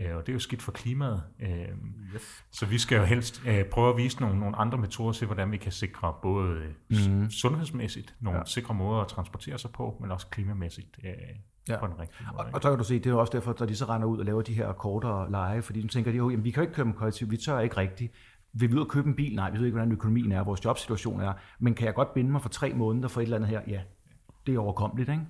Øh, 0.01 0.17
og 0.17 0.27
det 0.27 0.29
er 0.29 0.33
jo 0.33 0.39
skidt 0.39 0.63
for 0.63 0.73
klimaet. 0.73 1.23
Øh, 1.41 1.69
yes. 2.15 2.45
Så 2.53 2.67
vi 2.67 2.79
skal 2.79 2.99
jo 2.99 3.05
helst 3.05 3.43
øh, 3.47 3.65
prøve 3.65 3.91
at 3.91 3.97
vise 3.97 4.21
nogle, 4.21 4.39
nogle 4.39 4.57
andre 4.57 4.79
metoder 4.79 5.13
til, 5.13 5.27
hvordan 5.27 5.53
vi 5.53 5.57
kan 5.57 5.73
sikre 5.73 6.15
både 6.23 6.75
mm. 6.91 7.31
sundhedsmæssigt 7.31 8.15
nogle 8.21 8.39
ja. 8.39 8.45
sikre 8.45 8.75
måder 8.75 9.01
at 9.01 9.09
transportere 9.09 9.59
sig 9.59 9.71
på, 9.71 9.97
men 10.01 10.11
også 10.11 10.27
klimamæssigt 10.27 10.99
øh, 11.05 11.13
Ja. 11.69 11.79
på 11.81 11.87
den 11.87 12.01
rigtige 12.01 12.27
måde. 12.33 12.47
Og, 12.47 12.55
og 12.55 12.63
så 12.63 12.69
kan 12.69 12.79
du 12.79 12.85
se, 12.85 12.99
det 12.99 13.07
er 13.07 13.15
også 13.15 13.33
derfor, 13.33 13.63
at 13.63 13.69
de 13.69 13.77
så 13.77 13.85
render 13.85 14.09
ud 14.09 14.19
og 14.19 14.25
laver 14.25 14.43
de 14.43 14.55
her 14.55 14.73
kortere 14.73 15.31
leje, 15.31 15.63
fordi 15.63 15.83
de 15.83 15.89
tænker, 15.89 16.13
jo, 16.13 16.31
jamen, 16.31 16.45
vi 16.45 16.51
kan 16.51 16.63
jo 16.63 16.63
ikke 16.63 16.75
køre 16.75 16.87
med 16.87 16.95
kollektiv, 16.95 17.31
vi 17.31 17.37
tør 17.37 17.59
ikke 17.59 17.77
rigtigt. 17.77 18.13
Vil 18.53 18.71
vi 18.71 18.75
ud 18.75 18.81
og 18.81 18.89
købe 18.89 19.09
en 19.09 19.15
bil? 19.15 19.35
Nej, 19.35 19.51
vi 19.51 19.59
ved 19.59 19.67
ikke, 19.67 19.77
hvordan 19.77 19.93
økonomien 19.93 20.33
er, 20.33 20.45
vores 20.45 20.65
jobsituation 20.65 21.21
er. 21.21 21.33
Men 21.59 21.75
kan 21.75 21.87
jeg 21.87 21.95
godt 21.95 22.15
binde 22.15 22.31
mig 22.31 22.43
for 22.43 22.49
tre 22.49 22.73
måneder 22.75 23.09
for 23.09 23.21
et 23.21 23.25
eller 23.25 23.37
andet 23.37 23.51
her? 23.51 23.61
Ja, 23.67 23.81
det 24.47 24.55
er 24.55 24.59
overkommeligt, 24.59 25.11
ikke? 25.11 25.23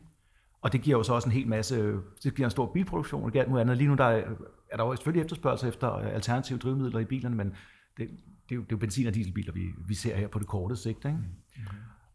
Og 0.63 0.73
det 0.73 0.83
giver 0.83 0.99
jo 0.99 1.03
så 1.03 1.15
også 1.15 1.29
en 1.29 1.33
hel 1.33 1.49
masse, 1.49 1.93
det 2.25 2.35
giver 2.35 2.47
en 2.47 2.51
stor 2.51 2.73
bilproduktion, 2.73 3.25
og 3.25 3.37
alt 3.37 3.59
andet. 3.59 3.77
Lige 3.77 3.89
nu 3.89 3.95
der 3.95 4.05
er, 4.05 4.23
er 4.71 4.77
der 4.77 4.85
jo 4.85 4.97
selvfølgelig 4.97 5.25
efterspørgsel 5.25 5.69
efter 5.69 5.89
alternative 5.89 6.59
drivmidler 6.59 6.99
i 6.99 7.05
bilerne, 7.05 7.37
men 7.37 7.47
det, 7.47 7.57
det, 7.99 8.09
er, 8.51 8.55
jo, 8.55 8.61
det 8.61 8.73
er 8.73 8.77
jo 8.77 8.77
benzin- 8.77 9.07
og 9.07 9.15
dieselbiler, 9.15 9.53
vi, 9.53 9.61
vi 9.89 9.95
ser 9.95 10.17
her 10.17 10.29
på 10.29 10.39
det 10.39 10.47
korte 10.47 10.77
sigt. 10.77 11.05
Ikke? 11.05 11.19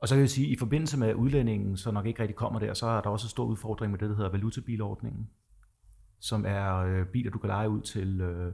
Og 0.06 0.10
så 0.10 0.16
kan 0.16 0.22
jeg 0.22 0.30
sige, 0.30 0.48
at 0.48 0.52
i 0.52 0.60
forbindelse 0.60 1.00
med 1.00 1.14
udlændingen, 1.14 1.78
så 1.78 1.92
nok 1.92 2.06
ikke 2.06 2.22
rigtig 2.22 2.36
kommer 2.36 2.60
der, 2.60 2.74
så 2.74 2.88
er 2.88 3.02
der 3.02 3.10
også 3.10 3.26
en 3.26 3.30
stor 3.30 3.46
udfordring 3.46 3.92
med 3.92 4.00
det, 4.00 4.10
der 4.10 4.16
hedder 4.16 4.32
valutabilordningen, 4.32 5.30
som 6.20 6.46
er 6.48 6.78
øh, 6.78 7.06
biler, 7.06 7.32
du 7.32 7.40
kan 7.40 7.48
lege 7.48 7.70
ud 7.70 7.82
til 7.82 8.22
øh, 8.22 8.54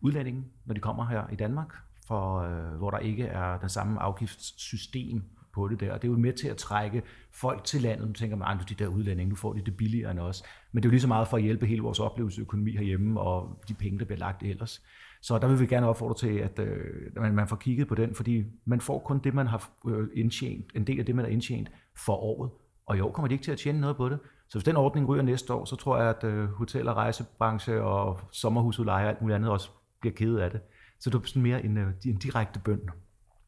udlændingen, 0.00 0.44
når 0.64 0.74
de 0.74 0.80
kommer 0.80 1.06
her 1.06 1.28
i 1.32 1.36
Danmark, 1.36 1.74
for, 2.06 2.38
øh, 2.38 2.76
hvor 2.76 2.90
der 2.90 2.98
ikke 2.98 3.24
er 3.24 3.58
den 3.58 3.68
samme 3.68 4.00
afgiftssystem 4.00 5.22
på 5.54 5.68
det 5.68 5.80
der. 5.80 5.92
Og 5.92 6.02
det 6.02 6.08
er 6.08 6.12
jo 6.12 6.18
med 6.18 6.32
til 6.32 6.48
at 6.48 6.56
trække 6.56 7.02
folk 7.32 7.64
til 7.64 7.82
landet. 7.82 8.06
Nu 8.06 8.12
tænker 8.12 8.36
man, 8.36 8.60
at 8.60 8.68
de 8.68 8.74
der 8.74 8.86
udlændinge, 8.86 9.30
nu 9.30 9.36
får 9.36 9.52
de 9.52 9.64
det 9.64 9.76
billigere 9.76 10.10
end 10.10 10.20
os. 10.20 10.42
Men 10.72 10.82
det 10.82 10.86
er 10.86 10.90
jo 10.90 10.92
lige 10.92 11.00
så 11.00 11.08
meget 11.08 11.28
for 11.28 11.36
at 11.36 11.42
hjælpe 11.42 11.66
hele 11.66 11.82
vores 11.82 12.00
oplevelsesøkonomi 12.00 12.72
herhjemme, 12.76 13.20
og 13.20 13.64
de 13.68 13.74
penge, 13.74 13.98
der 13.98 14.04
bliver 14.04 14.18
lagt 14.18 14.42
ellers. 14.42 14.82
Så 15.22 15.38
der 15.38 15.48
vil 15.48 15.60
vi 15.60 15.66
gerne 15.66 15.88
opfordre 15.88 16.14
til, 16.14 16.38
at 16.38 16.58
øh, 16.58 17.34
man, 17.34 17.48
får 17.48 17.56
kigget 17.56 17.88
på 17.88 17.94
den, 17.94 18.14
fordi 18.14 18.44
man 18.64 18.80
får 18.80 18.98
kun 18.98 19.18
det, 19.18 19.34
man 19.34 19.46
har 19.46 19.70
øh, 19.88 20.08
indtjent, 20.14 20.66
en 20.74 20.86
del 20.86 20.98
af 20.98 21.06
det, 21.06 21.14
man 21.14 21.24
har 21.24 21.32
indtjent 21.32 21.70
for 21.96 22.12
året. 22.12 22.50
Og 22.86 22.96
i 22.96 23.00
år 23.00 23.12
kommer 23.12 23.28
de 23.28 23.34
ikke 23.34 23.44
til 23.44 23.52
at 23.52 23.58
tjene 23.58 23.80
noget 23.80 23.96
på 23.96 24.08
det. 24.08 24.18
Så 24.48 24.58
hvis 24.58 24.64
den 24.64 24.76
ordning 24.76 25.08
ryger 25.08 25.22
næste 25.22 25.54
år, 25.54 25.64
så 25.64 25.76
tror 25.76 25.98
jeg, 25.98 26.08
at 26.08 26.24
øh, 26.24 26.48
hotel- 26.48 26.88
og 26.88 26.96
rejsebranche 26.96 27.82
og 27.82 28.20
sommerhusudleje 28.32 29.04
og 29.04 29.10
alt 29.10 29.20
muligt 29.20 29.34
andet 29.34 29.50
også 29.50 29.70
bliver 30.00 30.14
ked 30.14 30.36
af 30.36 30.50
det. 30.50 30.60
Så 31.00 31.10
det 31.10 31.16
er 31.16 31.26
sådan 31.26 31.42
mere 31.42 31.64
en, 31.64 31.76
øh, 31.76 31.92
en 32.06 32.16
direkte 32.16 32.60
bøn. 32.64 32.80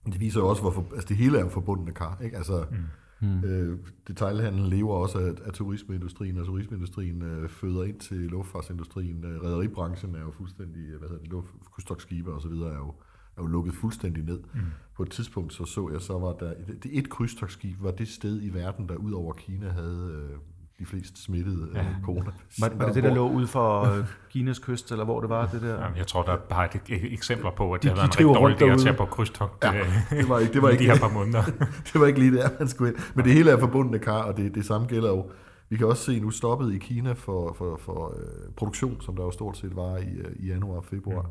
Det 0.07 0.21
viser 0.21 0.41
jo 0.41 0.49
også, 0.49 0.63
hvorfor 0.63 0.87
altså 0.93 1.09
det 1.09 1.17
hele 1.17 1.39
er 1.39 1.43
jo 1.43 1.49
forbundne 1.49 1.93
kar. 1.93 2.19
Ikke? 2.25 2.37
Altså, 2.37 2.65
mm. 2.71 2.77
Øh, 3.23 3.79
detailhandlen 4.09 4.67
lever 4.67 4.95
også 4.95 5.19
af, 5.19 5.33
af 5.45 5.53
turismeindustrien, 5.53 6.39
og 6.39 6.47
turismeindustrien 6.47 7.23
øh, 7.23 7.49
føder 7.49 7.85
ind 7.85 8.01
til 8.01 8.17
luftfartsindustrien. 8.17 9.25
Øh, 9.25 9.43
Rederibranchen 9.43 10.15
er 10.15 10.21
jo 10.21 10.31
fuldstændig, 10.31 10.83
hvad 10.99 11.09
hedder 11.09 11.25
det, 11.25 11.45
krydstogtskibe 11.73 12.33
og 12.33 12.43
så 12.43 12.49
videre 12.49 12.71
er 12.71 12.79
jo, 12.79 12.95
er 13.37 13.43
jo 13.43 13.47
lukket 13.47 13.75
fuldstændig 13.75 14.25
ned. 14.25 14.41
Mm. 14.55 14.61
På 14.97 15.03
et 15.03 15.11
tidspunkt 15.11 15.53
så 15.53 15.65
så 15.65 15.91
jeg, 15.93 16.01
så 16.01 16.19
var 16.19 16.33
der, 16.33 16.55
det, 16.83 16.99
et 16.99 17.11
krydstogtskib 17.11 17.83
var 17.83 17.91
det 17.91 18.09
sted 18.09 18.43
i 18.43 18.49
verden, 18.49 18.89
der 18.89 18.97
ud 18.97 19.13
over 19.13 19.33
Kina 19.33 19.69
havde 19.69 20.29
øh, 20.31 20.39
de 20.81 20.87
fleste 20.87 21.23
smittede 21.23 21.69
ja. 21.75 21.81
øh, 21.81 21.87
corona. 22.05 22.31
Var, 22.61 22.71
var 22.75 22.87
det 22.87 22.95
det, 22.95 23.03
der 23.05 23.15
lå 23.15 23.29
ude 23.31 23.47
for 23.47 23.81
øh, 23.99 24.05
Kinas 24.31 24.59
kyst, 24.59 24.93
eller 24.93 25.05
hvor 25.05 25.21
det 25.21 25.29
var? 25.31 25.47
Det 25.47 25.63
der? 25.63 25.83
Jamen, 25.83 25.97
jeg 25.99 26.07
tror, 26.07 26.23
der 26.23 26.33
er 26.51 26.55
et 26.57 26.75
ek- 26.75 27.13
eksempler 27.15 27.51
på, 27.57 27.73
at 27.73 27.83
De- 27.83 27.89
det 27.89 27.99
har 27.99 28.07
de 28.07 28.25
været 28.25 28.37
en 28.37 28.37
rigtig 28.37 28.41
dårlig 28.43 28.55
idé 28.57 28.65
at 28.65 28.69
derude. 28.69 28.83
tage 28.85 28.97
på 28.97 29.05
krydstogt 29.05 29.65
Ja, 29.65 29.79
øh, 29.79 29.87
det 30.11 30.29
var 30.29 30.39
ikke, 30.39 30.53
det 30.53 30.63
var 30.63 30.69
ikke, 30.73 30.85
de 30.85 30.89
her 30.91 30.99
par 30.99 31.13
måneder. 31.13 31.43
det 31.93 32.01
var 32.01 32.07
ikke 32.07 32.19
lige 32.19 32.33
der, 32.37 32.49
man 32.59 32.69
skulle 32.69 32.93
ind. 32.93 33.01
Men 33.15 33.25
det 33.25 33.33
hele 33.33 33.51
er 33.51 33.59
forbundne 33.59 33.99
kar, 33.99 34.23
og 34.23 34.37
det, 34.37 34.55
det 34.55 34.65
samme 34.65 34.87
gælder 34.87 35.09
jo. 35.09 35.31
Vi 35.69 35.77
kan 35.77 35.87
også 35.87 36.05
se 36.05 36.21
nu 36.21 36.31
stoppet 36.31 36.73
i 36.75 36.79
Kina 36.79 37.13
for, 37.13 37.53
for, 37.59 37.77
for 37.77 38.15
øh, 38.17 38.53
produktion, 38.57 39.01
som 39.01 39.17
der 39.17 39.23
jo 39.25 39.31
stort 39.31 39.57
set 39.57 39.77
var 39.77 39.97
i, 39.97 40.09
øh, 40.11 40.33
i 40.37 40.47
januar 40.47 40.77
og 40.77 40.85
februar. 40.85 41.23
Mm. 41.23 41.29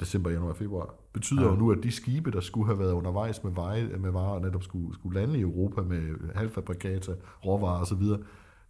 December, 0.00 0.30
januar 0.30 0.50
og 0.50 0.56
februar. 0.56 0.94
Betyder 1.12 1.42
ja. 1.42 1.48
jo 1.48 1.54
nu, 1.56 1.72
at 1.72 1.78
de 1.82 1.90
skibe, 1.92 2.30
der 2.30 2.40
skulle 2.40 2.66
have 2.66 2.78
været 2.78 2.92
undervejs 2.92 3.44
med, 3.44 3.52
veje, 3.52 3.88
med 3.98 4.10
varer, 4.10 4.30
og 4.34 4.40
netop 4.40 4.62
skulle, 4.62 4.94
skulle 4.94 5.20
lande 5.20 5.38
i 5.38 5.42
Europa 5.42 5.80
med 5.82 6.00
halvfabrikata, 6.34 7.12
råvarer 7.46 7.80
osv., 7.80 8.02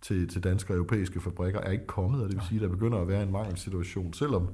til, 0.04 0.28
til 0.28 0.44
danske 0.44 0.72
og 0.72 0.76
europæiske 0.76 1.20
fabrikker, 1.20 1.60
er 1.60 1.70
ikke 1.70 1.86
kommet, 1.86 2.22
og 2.22 2.28
det 2.28 2.36
vil 2.36 2.44
sige, 2.48 2.58
at 2.58 2.62
der 2.62 2.68
begynder 2.68 2.98
at 2.98 3.08
være 3.08 3.22
en 3.22 3.32
mangelsituation, 3.32 4.12
selvom 4.12 4.48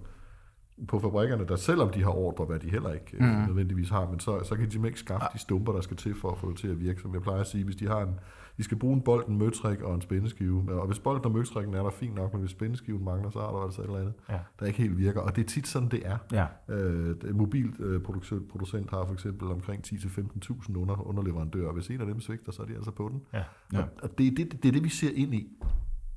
på 0.89 0.99
fabrikkerne, 0.99 1.47
der 1.47 1.57
selvom 1.57 1.91
de 1.91 2.03
har 2.03 2.11
ordre, 2.11 2.45
hvad 2.45 2.59
de 2.59 2.71
heller 2.71 2.93
ikke 2.93 3.17
mm. 3.21 3.27
nødvendigvis 3.27 3.89
har, 3.89 4.11
men 4.11 4.21
så, 4.21 4.45
så 4.45 4.57
kan 4.57 4.71
de 4.71 4.87
ikke 4.87 4.99
skaffe 4.99 5.27
de 5.33 5.39
stumper, 5.39 5.73
der 5.73 5.81
skal 5.81 5.97
til 5.97 6.15
for 6.15 6.31
at 6.31 6.39
få 6.39 6.51
det 6.51 6.59
til 6.59 6.69
at 6.69 6.81
virke. 6.81 7.01
Som 7.01 7.15
jeg 7.15 7.23
plejer 7.23 7.41
at 7.41 7.47
sige, 7.47 7.65
hvis 7.65 7.77
de 7.77 7.87
har 7.87 8.01
en, 8.01 8.15
de 8.57 8.63
skal 8.65 8.77
bruge 8.79 8.95
en 8.95 9.01
bold, 9.03 9.29
en 9.29 9.39
møtrik 9.39 9.81
og 9.81 9.95
en 9.95 10.01
spændeskive, 10.01 10.81
og 10.81 10.87
hvis 10.87 10.99
bolden 10.99 11.25
og 11.25 11.33
møtrikken 11.33 11.75
er 11.75 11.83
der 11.83 11.91
fint 11.91 12.15
nok, 12.15 12.33
men 12.33 12.41
hvis 12.41 12.51
spændeskiven 12.51 13.05
mangler, 13.05 13.31
så 13.31 13.39
er 13.39 13.53
der 13.53 13.65
altså 13.65 13.83
et 13.83 13.87
eller 13.87 13.99
andet, 13.99 14.13
Ja. 14.31 14.39
der 14.61 14.67
ikke 14.67 14.79
helt 14.79 14.99
virker. 14.99 15.21
Og 15.21 15.37
det 15.37 15.43
er 15.45 15.49
tit 15.49 15.67
sådan, 15.67 15.89
det 15.89 16.03
er. 16.05 16.17
Ja. 16.33 16.75
Øh, 16.75 17.17
en 17.25 17.37
mobilproducent 17.37 18.91
har 18.91 19.05
for 19.07 19.13
eksempel 19.13 19.49
omkring 19.51 19.83
10-15.000 19.87 20.77
under, 20.77 21.07
underleverandører, 21.09 21.73
hvis 21.73 21.89
en 21.89 22.01
af 22.01 22.07
dem 22.07 22.21
svigter, 22.21 22.53
så 22.53 22.63
er 22.63 22.67
de 22.67 22.75
altså 22.75 22.91
på 22.91 23.09
den. 23.13 23.23
Ja. 23.33 23.43
Og, 23.79 23.89
og 24.03 24.19
det, 24.19 24.27
er 24.27 24.31
det, 24.37 24.63
det 24.63 24.69
er 24.69 24.73
det, 24.73 24.85
vi 24.85 24.89
ser 24.89 25.11
ind 25.15 25.35
i. 25.35 25.49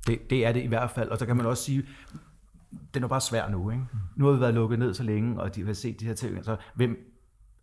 Det, 0.07 0.29
det 0.29 0.45
er 0.45 0.51
det 0.51 0.63
i 0.63 0.67
hvert 0.67 0.91
fald, 0.91 1.09
og 1.09 1.17
så 1.17 1.25
kan 1.25 1.37
man 1.37 1.45
også 1.45 1.63
sige, 1.63 1.83
den 2.93 3.03
er 3.03 3.07
bare 3.07 3.21
svær 3.21 3.49
nu. 3.49 3.69
Ikke? 3.69 3.83
Nu 4.15 4.25
har 4.25 4.33
vi 4.33 4.39
været 4.39 4.53
lukket 4.53 4.79
ned 4.79 4.93
så 4.93 5.03
længe, 5.03 5.41
og 5.41 5.55
de 5.55 5.65
har 5.65 5.73
set 5.73 5.99
de 5.99 6.05
her 6.05 6.13
ting. 6.13 6.45
Så 6.45 6.57
hvem, 6.75 7.13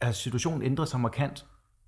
er 0.01 0.13
situationen 0.13 0.63
ændret 0.63 0.89
sig 0.89 1.01
markant? 1.01 1.47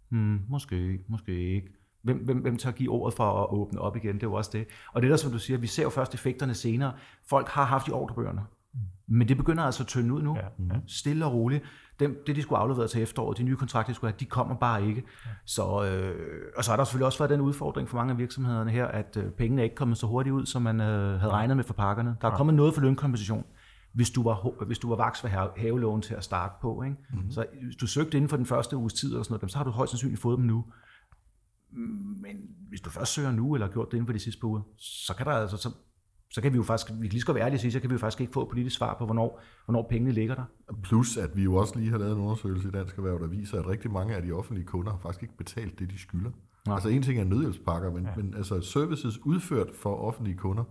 Hmm, 0.08 0.40
måske, 0.48 1.04
måske 1.08 1.54
ikke. 1.54 1.68
Hvem, 2.02 2.16
hvem, 2.16 2.38
hvem 2.38 2.56
tør 2.56 2.70
give 2.70 2.90
ordet 2.90 3.14
for 3.14 3.42
at 3.42 3.50
åbne 3.50 3.80
op 3.80 3.96
igen? 3.96 4.14
Det 4.14 4.22
er 4.22 4.26
jo 4.26 4.34
også 4.34 4.50
det. 4.52 4.66
Og 4.92 5.02
det 5.02 5.08
er 5.08 5.12
der, 5.12 5.16
som 5.16 5.32
du 5.32 5.38
siger, 5.38 5.58
vi 5.58 5.66
ser 5.66 5.82
jo 5.82 5.90
først 5.90 6.14
effekterne 6.14 6.54
senere. 6.54 6.92
Folk 7.26 7.48
har 7.48 7.64
haft 7.64 7.88
i 7.88 7.90
ordrebøgerne. 7.90 8.42
Men 9.06 9.28
det 9.28 9.36
begynder 9.36 9.62
altså 9.64 9.82
at 9.82 9.86
tynde 9.86 10.14
ud 10.14 10.22
nu. 10.22 10.36
Ja, 10.36 10.42
ja. 10.74 10.80
Stille 10.86 11.26
og 11.26 11.32
roligt. 11.34 11.64
Dem, 12.00 12.22
det, 12.26 12.36
de 12.36 12.42
skulle 12.42 12.58
aflevere 12.58 12.88
til 12.88 13.02
efteråret, 13.02 13.38
de 13.38 13.42
nye 13.42 13.56
kontrakter, 13.56 13.90
de 13.92 13.94
skulle 13.94 14.10
have, 14.12 14.18
de 14.20 14.24
kommer 14.24 14.54
bare 14.54 14.86
ikke. 14.86 15.02
Så, 15.44 15.62
øh, 15.84 16.42
og 16.56 16.64
så 16.64 16.70
har 16.70 16.76
der 16.76 16.84
selvfølgelig 16.84 17.06
også 17.06 17.18
været 17.18 17.30
den 17.30 17.40
udfordring 17.40 17.88
for 17.88 17.96
mange 17.96 18.12
af 18.12 18.18
virksomhederne 18.18 18.70
her, 18.70 18.86
at 18.86 19.16
øh, 19.16 19.30
pengene 19.30 19.62
er 19.62 19.64
ikke 19.64 19.76
kommet 19.76 19.98
så 19.98 20.06
hurtigt 20.06 20.34
ud, 20.34 20.46
som 20.46 20.62
man 20.62 20.80
øh, 20.80 21.20
havde 21.20 21.32
regnet 21.32 21.56
med 21.56 21.64
for 21.64 21.74
pakkerne. 21.74 22.16
Der 22.20 22.28
er 22.28 22.36
kommet 22.36 22.54
noget 22.54 22.74
for 22.74 22.80
lønkompensation, 22.80 23.44
hvis 23.92 24.10
du 24.10 24.22
var, 24.22 24.64
hvis 24.66 24.78
du 24.78 24.88
var 24.88 24.96
vaks 24.96 25.20
have- 25.20 25.50
havelån 25.56 26.02
til 26.02 26.14
at 26.14 26.24
starte 26.24 26.54
på. 26.60 26.82
Ikke? 26.82 26.96
Mm-hmm. 27.10 27.30
Så 27.30 27.46
hvis 27.64 27.76
du 27.76 27.86
søgte 27.86 28.16
inden 28.16 28.28
for 28.28 28.36
den 28.36 28.46
første 28.46 28.76
uges 28.76 28.92
tid, 28.92 29.14
og 29.16 29.24
sådan 29.24 29.38
noget, 29.40 29.50
så 29.52 29.56
har 29.58 29.64
du 29.64 29.70
højst 29.70 29.90
sandsynligt 29.90 30.20
fået 30.20 30.38
dem 30.38 30.46
nu. 30.46 30.64
Men 32.22 32.36
hvis 32.68 32.80
du 32.80 32.90
først 32.90 33.12
søger 33.12 33.32
nu, 33.32 33.54
eller 33.54 33.66
har 33.66 33.72
gjort 33.72 33.86
det 33.90 33.96
inden 33.96 34.06
for 34.06 34.12
de 34.12 34.18
sidste 34.18 34.40
par 34.40 34.48
uger, 34.48 34.60
så 34.78 35.14
kan 35.16 35.26
der 35.26 35.32
altså, 35.32 35.56
så, 35.56 35.68
så 36.32 36.40
kan 36.40 36.52
vi 36.52 36.56
jo 36.56 36.62
faktisk, 36.62 36.92
vi 36.92 37.06
kan 37.06 37.10
lige 37.10 37.20
så 37.20 37.26
godt 37.26 37.34
være 37.34 37.44
ærlige 37.44 37.56
og 37.56 37.60
sige, 37.60 37.72
så 37.72 37.80
kan 37.80 37.90
vi 37.90 37.94
jo 37.94 37.98
faktisk 37.98 38.20
ikke 38.20 38.32
få 38.32 38.42
et 38.42 38.48
politisk 38.48 38.76
svar 38.76 38.96
på, 38.98 39.04
hvornår, 39.04 39.40
hvornår 39.64 39.86
pengene 39.90 40.12
ligger 40.12 40.34
der. 40.34 40.44
Plus, 40.82 41.16
at 41.16 41.36
vi 41.36 41.42
jo 41.42 41.54
også 41.54 41.78
lige 41.78 41.90
har 41.90 41.98
lavet 41.98 42.12
en 42.12 42.18
undersøgelse 42.18 42.68
i 42.68 42.70
Dansk 42.70 42.96
Erhverv, 42.96 43.18
der 43.18 43.26
viser, 43.26 43.58
at 43.58 43.66
rigtig 43.66 43.90
mange 43.90 44.14
af 44.14 44.22
de 44.22 44.32
offentlige 44.32 44.66
kunder 44.66 44.90
har 44.90 44.98
faktisk 44.98 45.22
ikke 45.22 45.36
betalt 45.36 45.78
det, 45.78 45.90
de 45.90 45.98
skylder. 45.98 46.30
Nej. 46.66 46.74
Altså 46.74 46.88
en 46.88 47.02
ting 47.02 47.20
er 47.20 47.24
nødhjælpspakker, 47.24 47.92
men, 47.92 48.04
ja. 48.04 48.10
men 48.16 48.34
altså 48.36 48.60
services 48.60 49.26
udført 49.26 49.68
for 49.74 49.96
offentlige 49.96 50.36
kunder, 50.36 50.64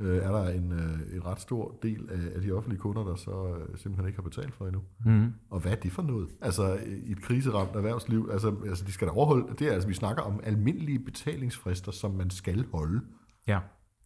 øh, 0.00 0.16
er 0.16 0.32
der 0.32 0.48
en, 0.48 0.72
øh, 0.72 1.16
en 1.16 1.26
ret 1.26 1.40
stor 1.40 1.78
del 1.82 2.08
af, 2.10 2.36
af 2.36 2.42
de 2.42 2.52
offentlige 2.52 2.80
kunder, 2.80 3.04
der 3.04 3.14
så 3.14 3.56
øh, 3.58 3.78
simpelthen 3.78 4.06
ikke 4.06 4.18
har 4.18 4.22
betalt 4.22 4.54
for 4.54 4.66
endnu. 4.66 4.82
Mm. 5.04 5.32
Og 5.50 5.60
hvad 5.60 5.72
er 5.72 5.76
det 5.76 5.92
for 5.92 6.02
noget? 6.02 6.28
Altså 6.40 6.78
i 7.06 7.12
et 7.12 7.22
kriseramt 7.22 7.76
erhvervsliv, 7.76 8.28
altså, 8.32 8.54
altså 8.66 8.84
de 8.84 8.92
skal 8.92 9.08
da 9.08 9.12
overholde, 9.12 9.54
det 9.58 9.68
er 9.68 9.72
altså, 9.72 9.88
vi 9.88 9.94
snakker 9.94 10.22
om 10.22 10.40
almindelige 10.42 10.98
betalingsfrister, 10.98 11.92
som 11.92 12.10
man 12.10 12.30
skal 12.30 12.66
holde. 12.72 13.00
Ja. 13.48 13.58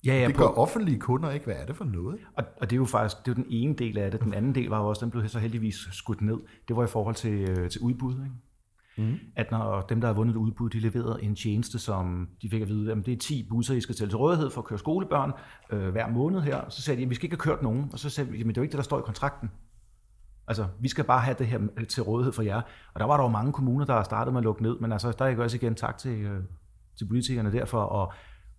Ja, 0.07 0.21
ja, 0.21 0.27
det 0.27 0.35
på- 0.37 0.43
gør 0.43 0.49
offentlige 0.49 1.01
kunder 1.01 1.31
ikke. 1.31 1.45
Hvad 1.47 1.55
er 1.57 1.67
det 1.67 1.77
for 1.77 1.85
noget? 1.85 2.19
Og, 2.37 2.45
og 2.61 2.71
det 2.71 2.77
er 2.77 2.79
jo 2.79 2.85
faktisk 2.85 3.17
det 3.27 3.33
er 3.33 3.35
jo 3.39 3.43
den 3.43 3.47
ene 3.53 3.75
del 3.75 3.99
af 3.99 4.11
det. 4.11 4.21
Den 4.21 4.35
anden 4.35 4.55
del 4.55 4.69
var 4.69 4.79
jo 4.81 4.89
også, 4.89 5.05
den 5.05 5.11
blev 5.11 5.29
så 5.29 5.39
heldigvis 5.39 5.89
skudt 5.93 6.21
ned. 6.21 6.37
Det 6.69 6.77
var 6.77 6.85
i 6.85 6.87
forhold 6.87 7.15
til, 7.15 7.33
øh, 7.51 7.71
til 7.71 7.81
udbud. 7.81 8.13
Ikke? 8.13 9.11
Mm. 9.11 9.17
At 9.37 9.51
når 9.51 9.81
dem, 9.81 10.01
der 10.01 10.09
har 10.09 10.15
vundet 10.15 10.33
et 10.33 10.37
udbud, 10.39 10.71
de 10.71 10.79
leverede 10.81 11.19
en 11.23 11.35
tjeneste, 11.37 11.79
som 11.79 12.29
de 12.43 12.51
fik 12.51 12.63
at 12.63 12.69
vide, 12.69 12.93
at 12.93 13.07
det 13.07 13.13
er 13.13 13.17
10 13.19 13.47
busser, 13.51 13.75
I 13.75 13.81
skal 13.81 13.95
stille 13.95 14.11
til 14.11 14.17
rådighed 14.19 14.51
for 14.51 14.61
at 14.61 14.65
køre 14.67 14.79
skolebørn 14.79 15.33
øh, 15.71 15.89
hver 15.89 16.09
måned 16.11 16.41
her. 16.41 16.61
Så 16.69 16.83
sagde 16.83 16.99
de, 16.99 17.03
at 17.03 17.11
vi 17.11 17.15
skal 17.15 17.25
ikke 17.25 17.35
have 17.45 17.55
kørt 17.57 17.63
nogen. 17.63 17.89
Og 17.93 17.99
så 17.99 18.11
sagde 18.11 18.31
vi, 18.31 18.39
jamen 18.39 18.49
det 18.49 18.57
er 18.57 18.61
jo 18.61 18.63
ikke 18.63 18.73
det, 18.73 18.79
der 18.79 18.83
står 18.85 18.99
i 18.99 19.03
kontrakten. 19.05 19.51
Altså, 20.49 20.67
vi 20.81 20.89
skal 20.89 21.05
bare 21.05 21.21
have 21.21 21.37
det 21.39 21.47
her 21.47 21.61
til 21.89 22.03
rådighed 22.03 22.33
for 22.33 22.43
jer. 22.43 22.61
Og 22.95 23.01
der 23.01 23.07
var 23.07 23.17
der 23.17 23.25
jo 23.25 23.29
mange 23.31 23.53
kommuner, 23.53 23.85
der 23.87 24.03
startede 24.03 24.33
med 24.33 24.41
at 24.41 24.45
lukke 24.45 24.63
ned, 24.63 24.79
men 24.81 24.93
altså, 24.93 25.13
der 25.19 25.25
er 25.25 25.29
jeg 25.29 25.39
også 25.39 25.57
igen 25.57 25.75
tak 25.75 25.99
til, 25.99 26.21
øh, 26.21 26.41
til 26.99 27.07
politikerne 27.09 27.53
derfor, 27.53 28.03
at 28.03 28.09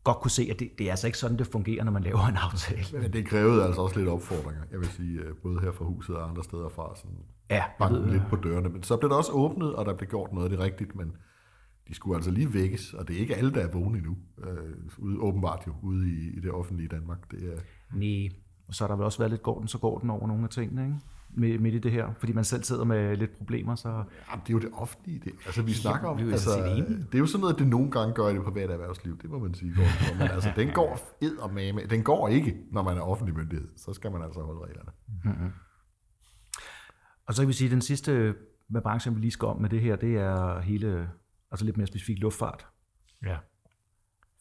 godt 0.03 0.17
kunne 0.17 0.31
se, 0.31 0.47
at 0.51 0.59
det, 0.59 0.69
det 0.77 0.87
er 0.87 0.91
altså 0.91 1.07
ikke 1.07 1.17
sådan, 1.17 1.37
det 1.37 1.47
fungerer, 1.47 1.83
når 1.83 1.91
man 1.91 2.03
laver 2.03 2.27
en 2.27 2.35
aftale. 2.35 3.01
Men 3.01 3.13
det 3.13 3.25
krævede 3.25 3.63
altså 3.63 3.81
også 3.81 3.97
lidt 3.99 4.09
opfordringer, 4.09 4.63
jeg 4.71 4.79
vil 4.79 4.87
sige, 4.87 5.19
øh, 5.19 5.35
både 5.43 5.59
her 5.59 5.71
fra 5.71 5.85
huset 5.85 6.15
og 6.15 6.29
andre 6.29 6.43
steder 6.43 6.69
fra, 6.69 6.95
sådan 6.95 7.17
Ja, 7.49 7.63
banken 7.79 8.03
ved, 8.03 8.11
lidt 8.11 8.23
på 8.29 8.35
dørene. 8.35 8.69
Men 8.69 8.83
så 8.83 8.97
blev 8.97 9.09
der 9.09 9.15
også 9.15 9.31
åbnet, 9.31 9.75
og 9.75 9.85
der 9.85 9.93
blev 9.93 10.09
gjort 10.09 10.33
noget 10.33 10.45
af 10.45 10.49
det 10.49 10.59
rigtigt, 10.59 10.95
men 10.95 11.15
de 11.87 11.93
skulle 11.93 12.15
altså 12.15 12.31
lige 12.31 12.53
vækkes, 12.53 12.93
og 12.93 13.07
det 13.07 13.15
er 13.15 13.19
ikke 13.19 13.35
alle, 13.35 13.53
der 13.53 13.61
er 13.61 13.71
vågne 13.71 13.97
endnu. 13.97 14.17
Øh, 14.43 14.73
ude, 14.97 15.19
åbenbart 15.19 15.63
jo, 15.67 15.73
ude 15.83 16.09
i, 16.09 16.37
i 16.37 16.39
det 16.39 16.51
offentlige 16.51 16.89
Danmark. 16.89 17.31
Det 17.31 17.53
er, 17.53 17.59
Nej, 17.97 18.29
og 18.67 18.75
så 18.75 18.83
har 18.83 18.87
der 18.87 18.95
vel 18.95 19.05
også 19.05 19.17
været 19.17 19.31
lidt 19.31 19.43
går 19.43 19.59
den, 19.59 19.67
så 19.67 19.77
går 19.77 19.99
den 19.99 20.09
over 20.09 20.27
nogle 20.27 20.43
af 20.43 20.49
tingene, 20.49 20.83
ikke? 20.83 20.95
Midt, 21.35 21.61
midt 21.61 21.75
i 21.75 21.79
det 21.79 21.91
her, 21.91 22.13
fordi 22.17 22.33
man 22.33 22.43
selv 22.43 22.63
sidder 22.63 22.83
med 22.83 23.17
lidt 23.17 23.37
problemer, 23.37 23.75
så... 23.75 23.89
Jamen, 23.89 24.41
det 24.43 24.49
er 24.49 24.53
jo 24.53 24.59
det 24.59 24.69
offentlige. 24.73 25.19
Det, 25.19 25.31
altså, 25.45 25.61
vi 25.61 25.73
snakker 25.73 26.07
om, 26.07 26.17
altså, 26.17 26.49
det 27.11 27.15
er 27.15 27.19
jo 27.19 27.25
sådan 27.25 27.41
noget, 27.41 27.59
det 27.59 27.67
nogle 27.67 27.91
gange 27.91 28.13
gør 28.13 28.27
i 28.27 28.33
det 28.33 28.43
private 28.43 28.73
erhvervsliv, 28.73 29.17
det 29.21 29.29
må 29.29 29.39
man 29.39 29.53
sige. 29.53 29.73
Går, 29.75 30.17
men 30.17 30.27
altså, 30.27 30.51
den 30.55 30.71
går 30.73 31.17
ed 31.21 31.37
og 31.37 31.53
mame. 31.53 31.81
Den 31.89 32.03
går 32.03 32.27
ikke, 32.27 32.57
når 32.71 32.83
man 32.83 32.97
er 32.97 33.01
offentlig 33.01 33.35
myndighed. 33.35 33.67
Så 33.77 33.93
skal 33.93 34.11
man 34.11 34.21
altså 34.21 34.41
holde 34.41 34.61
reglerne. 34.65 34.91
Og 37.27 37.33
så 37.33 37.41
kan 37.41 37.47
vi 37.47 37.53
sige, 37.53 37.67
at 37.67 37.71
den 37.71 37.81
sidste 37.81 38.35
med 38.69 38.81
branchen, 38.81 39.15
vi 39.15 39.21
lige 39.21 39.31
skal 39.31 39.47
om 39.47 39.61
med 39.61 39.69
det 39.69 39.81
her, 39.81 39.95
det 39.95 40.15
er 40.17 40.59
hele, 40.59 41.09
altså 41.51 41.65
lidt 41.65 41.77
mere 41.77 41.87
specifikt 41.87 42.19
luftfart. 42.19 42.67
Ja. 43.25 43.37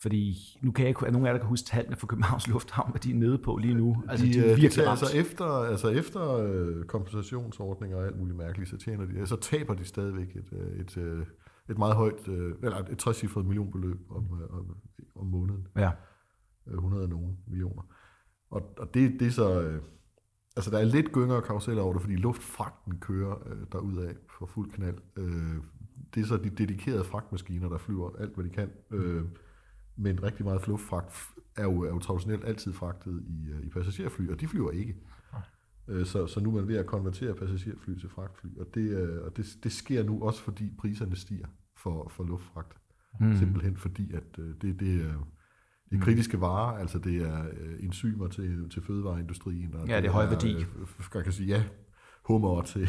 Fordi 0.03 0.59
nu 0.63 0.73
kan 0.73 0.83
jeg 0.83 0.89
ikke, 0.89 1.07
at 1.07 1.13
nogen 1.13 1.27
af 1.27 1.31
jer 1.31 1.35
der 1.35 1.41
kan 1.41 1.49
huske 1.49 1.67
tallene 1.67 1.97
for 1.97 2.07
Københavns 2.07 2.49
Lufthavn, 2.49 2.91
hvad 2.91 3.01
de 3.01 3.11
er 3.11 3.15
nede 3.15 3.39
på 3.39 3.57
lige 3.57 3.75
nu. 3.75 4.03
Altså, 4.09 4.27
de, 4.27 4.33
de 4.33 4.39
er 4.39 4.45
øh, 4.45 4.51
de 4.51 4.55
virkelig 4.55 4.73
tager, 4.73 4.89
ramt. 4.89 5.03
altså 5.03 5.19
efter, 5.19 5.45
altså 5.45 5.89
efter 5.89 6.37
øh, 6.37 6.85
kompensationsordninger 6.85 7.97
og 7.97 8.07
alt 8.07 8.19
muligt 8.19 8.37
mærkeligt, 8.37 8.71
så, 8.71 8.77
tjener 8.77 9.07
de, 9.07 9.27
så 9.27 9.37
taber 9.37 9.75
de 9.75 9.85
stadigvæk 9.85 10.37
et, 10.37 10.53
øh, 10.53 10.81
et, 10.81 10.97
øh, 10.97 11.27
et 11.71 11.79
meget 11.79 11.95
højt, 11.95 12.29
øh, 12.29 12.55
eller 12.63 12.79
et 12.79 12.99
60 12.99 13.37
millionbeløb 13.37 13.99
om, 14.11 14.33
om, 14.51 14.77
om 15.17 15.27
måneden. 15.27 15.67
Ja. 15.77 15.91
Øh, 16.67 16.75
100 16.75 17.03
og 17.03 17.09
nogle 17.09 17.37
millioner. 17.47 17.83
Og, 18.51 18.75
og 18.79 18.95
det, 18.95 19.21
det 19.21 19.27
er 19.27 19.31
så... 19.31 19.63
Øh, 19.63 19.81
altså, 20.57 20.71
der 20.71 20.79
er 20.79 20.85
lidt 20.85 21.13
gynger 21.13 21.35
og 21.35 21.45
karuseller 21.45 21.83
over 21.83 21.93
det, 21.93 22.03
fordi 22.03 22.17
luftfragten 22.17 22.99
kører 23.01 23.49
øh, 23.49 23.67
derudad 23.73 24.15
for 24.39 24.47
fuld 24.47 24.73
knald. 24.73 24.99
Øh, 25.17 25.57
det 26.15 26.23
er 26.23 26.27
så 26.27 26.37
de 26.37 26.51
dedikerede 26.51 27.05
fragtmaskiner, 27.05 27.69
der 27.69 27.79
flyver 27.79 28.11
alt, 28.19 28.35
hvad 28.35 28.45
de 28.45 28.51
kan. 28.51 28.71
Øh, 28.91 29.23
men 29.97 30.23
rigtig 30.23 30.45
meget 30.45 30.67
luftfragt 30.69 31.13
er 31.57 31.63
jo, 31.63 31.81
er 31.81 31.89
jo 31.89 31.99
traditionelt 31.99 32.45
altid 32.45 32.73
fragtet 32.73 33.23
i, 33.29 33.51
øh, 33.51 33.63
i 33.67 33.69
passagerfly, 33.69 34.29
og 34.31 34.41
de 34.41 34.49
flyver 34.49 34.71
ikke. 34.71 34.97
Øh, 35.89 36.07
Så, 36.07 36.27
så 36.27 36.41
nu 36.41 36.51
er 36.51 36.55
man 36.55 36.69
ved 36.69 36.77
at 36.77 36.87
konvertere 36.87 37.35
passagerfly 37.35 37.99
til 37.99 38.09
fragtfly, 38.09 38.49
og 38.61 38.67
det, 38.75 38.91
øh, 38.91 39.23
og 39.25 39.37
det, 39.37 39.47
det 39.63 39.73
sker 39.73 40.03
nu 40.05 40.23
også, 40.23 40.43
fordi 40.43 40.73
priserne 40.79 41.17
stiger 41.17 41.47
for, 41.77 42.09
for 42.17 42.25
luftfragt. 42.25 42.77
Mm. 43.21 43.37
Simpelthen 43.37 43.77
fordi, 43.77 44.13
at 44.13 44.37
det, 44.37 44.81
det 44.81 45.03
er 45.03 45.25
det 45.91 45.99
er 46.01 46.05
kritiske 46.05 46.41
varer, 46.41 46.79
altså 46.79 46.99
det 46.99 47.17
er 47.17 47.45
øh, 47.61 47.85
enzymer 47.85 48.29
til, 48.29 48.69
til 48.71 48.83
fødevareindustrien. 48.83 49.75
Og 49.75 49.89
Ja, 49.89 49.97
det 50.01 50.07
er 50.07 50.13
høj 50.13 50.27
værdi. 50.27 50.53
Øh, 50.55 50.63
f- 50.83 51.11
jeg 51.15 51.25
kan 51.25 51.33
sige, 51.33 51.49
ja, 51.49 51.65
hummer 52.25 52.63
til, 52.63 52.89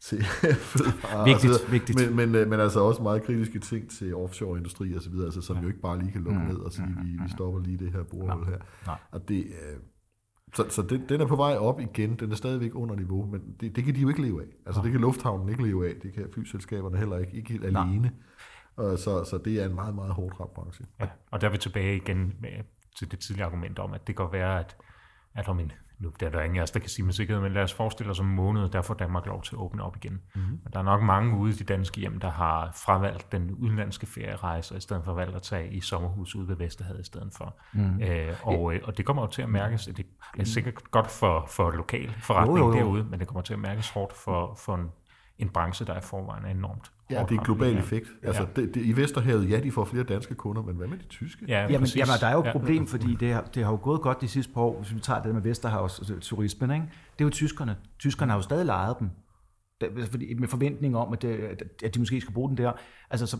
til 0.00 0.24
fødevarer. 0.70 1.24
Vigtigt, 1.24 1.52
og 1.52 1.58
så 1.58 1.66
videre. 1.66 1.70
vigtigt. 1.70 1.98
Men, 1.98 2.16
men, 2.16 2.34
øh, 2.34 2.48
men 2.48 2.60
altså 2.60 2.80
også 2.80 3.02
meget 3.02 3.22
kritiske 3.22 3.58
ting 3.58 3.90
til 3.90 4.14
offshore-industri 4.14 4.94
og 4.94 5.02
så 5.02 5.10
videre, 5.10 5.24
altså, 5.24 5.40
som 5.40 5.56
jo 5.56 5.66
ikke 5.68 5.80
bare 5.80 5.98
lige 5.98 6.12
kan 6.12 6.22
lukke 6.22 6.44
ned 6.44 6.56
og 6.56 6.72
sige, 6.72 6.86
vi, 7.02 7.10
vi 7.22 7.28
stopper 7.28 7.60
lige 7.60 7.78
det 7.78 7.92
her 7.92 8.02
borehul 8.02 8.44
her. 8.44 8.56
Mm, 8.56 8.62
Nej. 8.86 8.98
Og 9.12 9.28
det, 9.28 9.44
øh, 9.44 9.76
så 10.54 10.64
så 10.68 10.82
den, 10.82 11.08
den 11.08 11.20
er 11.20 11.26
på 11.26 11.36
vej 11.36 11.56
op 11.56 11.80
igen, 11.80 12.16
den 12.16 12.30
er 12.32 12.36
stadigvæk 12.36 12.74
under 12.74 12.96
niveau, 12.96 13.26
men 13.26 13.40
det, 13.60 13.76
det 13.76 13.84
kan 13.84 13.94
de 13.94 14.00
jo 14.00 14.08
ikke 14.08 14.22
leve 14.22 14.42
af. 14.42 14.46
Altså 14.66 14.82
det 14.82 14.92
kan 14.92 15.00
lufthavnen 15.00 15.48
ikke 15.48 15.62
leve 15.62 15.88
af, 15.88 15.94
det 16.02 16.12
kan 16.14 16.26
flyselskaberne 16.34 16.98
heller 16.98 17.18
ikke, 17.18 17.32
ikke 17.32 17.52
helt 17.52 17.64
alene. 17.64 18.12
Og 18.76 18.98
så, 18.98 19.24
så 19.24 19.38
det 19.44 19.62
er 19.62 19.66
en 19.66 19.74
meget, 19.74 19.94
meget 19.94 20.12
hårdt 20.12 20.40
ramt 20.40 20.54
branche. 20.54 20.84
Ja, 21.00 21.06
og 21.30 21.40
der 21.40 21.46
er 21.46 21.50
vi 21.50 21.58
tilbage 21.58 21.96
igen 21.96 22.34
med, 22.40 22.50
til 22.98 23.10
det 23.10 23.18
tidligere 23.18 23.46
argument 23.46 23.78
om, 23.78 23.94
at 23.94 24.06
det 24.06 24.16
kan 24.16 24.26
være, 24.32 24.60
at, 24.60 24.76
at 25.34 25.48
om 25.48 25.60
en, 25.60 25.72
nu 25.98 26.12
det 26.20 26.26
er 26.26 26.30
der 26.30 26.42
ingen 26.42 26.58
af 26.58 26.62
os, 26.62 26.70
der 26.70 26.80
kan 26.80 26.88
sige 26.88 27.04
med 27.04 27.12
sikkerhed, 27.12 27.42
men 27.42 27.52
lad 27.52 27.62
os 27.62 27.74
forestille 27.74 28.10
os 28.10 28.20
om 28.20 28.28
en 28.28 28.34
måned, 28.34 28.68
der 28.68 28.82
får 28.82 28.94
Danmark 28.94 29.26
lov 29.26 29.42
til 29.42 29.54
at 29.54 29.58
åbne 29.58 29.82
op 29.82 29.96
igen. 29.96 30.20
Mm-hmm. 30.34 30.60
Og 30.64 30.72
der 30.72 30.78
er 30.78 30.82
nok 30.82 31.02
mange 31.02 31.36
ude 31.36 31.50
i 31.50 31.54
de 31.54 31.64
danske 31.64 32.00
hjem, 32.00 32.20
der 32.20 32.30
har 32.30 32.72
fravalgt 32.74 33.32
den 33.32 33.50
udenlandske 33.50 34.06
ferierejse, 34.06 34.74
og 34.74 34.78
i 34.78 34.80
stedet 34.80 35.04
for 35.04 35.14
valgt 35.14 35.36
at 35.36 35.42
tage 35.42 35.72
i 35.72 35.80
sommerhus 35.80 36.34
ude 36.34 36.48
ved 36.48 36.56
Vesterhavet 36.56 37.00
i 37.00 37.04
stedet 37.04 37.32
for. 37.36 37.56
Mm. 37.72 38.02
Øh, 38.02 38.34
og, 38.42 38.74
øh, 38.74 38.80
og 38.84 38.98
det 38.98 39.06
kommer 39.06 39.22
jo 39.22 39.28
til 39.28 39.42
at 39.42 39.48
mærkes, 39.48 39.84
det 39.96 40.06
er 40.38 40.44
sikkert 40.44 40.90
godt 40.90 41.10
for, 41.10 41.44
for 41.48 41.70
lokal 41.70 42.14
forretning 42.22 42.58
Jo, 42.58 42.64
jo, 42.64 42.72
jo. 42.72 42.78
derude, 42.78 43.04
men 43.04 43.20
det 43.20 43.28
kommer 43.28 43.42
til 43.42 43.52
at 43.52 43.58
mærkes 43.58 43.90
hårdt 43.90 44.12
for, 44.12 44.54
for 44.54 44.74
en, 44.74 44.90
en 45.38 45.48
branche, 45.48 45.86
der 45.86 45.96
i 45.98 46.00
forvejen 46.00 46.44
er 46.44 46.50
enormt 46.50 46.92
Ja, 47.10 47.22
det 47.22 47.34
er 47.34 47.38
en 47.38 47.44
global 47.44 47.76
effekt. 47.78 48.06
Altså, 48.22 48.46
det, 48.56 48.74
det, 48.74 48.82
I 48.86 48.96
Vesterhavet, 48.96 49.50
ja, 49.50 49.60
de 49.60 49.72
får 49.72 49.84
flere 49.84 50.04
danske 50.04 50.34
kunder, 50.34 50.62
men 50.62 50.76
hvad 50.76 50.86
med 50.88 50.98
de 50.98 51.04
tyske? 51.06 51.44
Ja, 51.48 51.62
Jamen, 51.62 51.78
præcis. 51.80 51.96
jamen, 51.96 52.14
der 52.20 52.26
er 52.26 52.32
jo 52.32 52.40
et 52.40 52.46
Ja. 52.46 52.52
problem, 52.52 52.86
fordi 52.86 53.14
det 53.14 53.32
har, 53.32 53.42
det 53.42 53.64
har 53.64 53.70
jo 53.70 53.78
gået 53.82 54.00
godt 54.00 54.20
de 54.20 54.28
sidste 54.28 54.52
par 54.52 54.60
år, 54.60 54.78
hvis 54.80 54.94
vi 54.94 55.00
tager 55.00 55.22
det 55.22 55.34
med 55.34 55.42
Vesterhavs 55.42 55.98
altså, 55.98 56.18
turismen, 56.20 56.70
ikke? 56.70 56.84
det 57.18 57.20
er 57.20 57.24
jo 57.24 57.30
tyskerne. 57.30 57.76
Tyskerne 57.98 58.30
har 58.32 58.38
jo 58.38 58.42
stadig 58.42 58.66
lejet 58.66 58.96
dem, 59.00 59.10
Der- 59.80 60.06
fordi, 60.10 60.34
med 60.34 60.48
forventning 60.48 60.96
om, 60.96 61.12
at, 61.12 61.22
det, 61.22 61.62
at 61.84 61.94
de 61.94 61.98
måske 61.98 62.20
skal 62.20 62.34
bruge 62.34 62.48
den 62.48 62.56
der. 62.58 62.72
Altså, 63.10 63.26
så, 63.26 63.36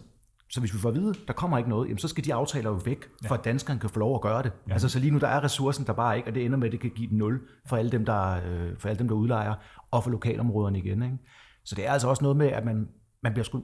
så 0.50 0.60
hvis 0.60 0.74
vi 0.74 0.78
får 0.78 0.88
at 0.88 0.94
vide, 0.94 1.14
der 1.26 1.32
kommer 1.32 1.58
ikke 1.58 1.70
noget, 1.70 1.88
jamen, 1.88 1.98
så 1.98 2.08
skal 2.08 2.24
de 2.24 2.34
aftaler 2.34 2.70
jo 2.70 2.80
væk, 2.84 3.04
for 3.26 3.34
at 3.34 3.44
danskerne 3.44 3.80
kan 3.80 3.90
få 3.90 3.98
lov 3.98 4.14
at 4.14 4.20
gøre 4.20 4.42
det. 4.42 4.52
Ja. 4.68 4.72
Altså, 4.72 4.88
så 4.88 4.98
lige 4.98 5.10
nu 5.10 5.18
der 5.18 5.28
er 5.28 5.44
ressourcen 5.44 5.86
der 5.86 5.92
bare 5.92 6.16
ikke, 6.16 6.28
og 6.28 6.34
det 6.34 6.44
ender 6.44 6.58
med, 6.58 6.66
at 6.66 6.72
det 6.72 6.80
kan 6.80 6.90
give 6.90 7.06
et 7.06 7.12
nul 7.16 7.40
for 7.68 7.76
alle 7.76 7.90
dem, 7.90 8.04
der, 8.04 8.30
øh, 8.48 8.70
for 8.78 8.88
alle 8.88 8.98
dem, 8.98 9.08
der 9.08 9.14
udlejer, 9.14 9.54
og 9.90 10.04
for 10.04 10.10
lokalområderne 10.10 10.78
igen. 10.78 11.02
Ikke? 11.02 11.16
Så 11.64 11.74
det 11.74 11.86
er 11.86 11.92
altså 11.92 12.08
også 12.08 12.22
noget 12.24 12.36
med, 12.36 12.46
at 12.46 12.64
man, 12.64 12.88
man 13.22 13.32
bliver 13.32 13.44
sgu... 13.44 13.62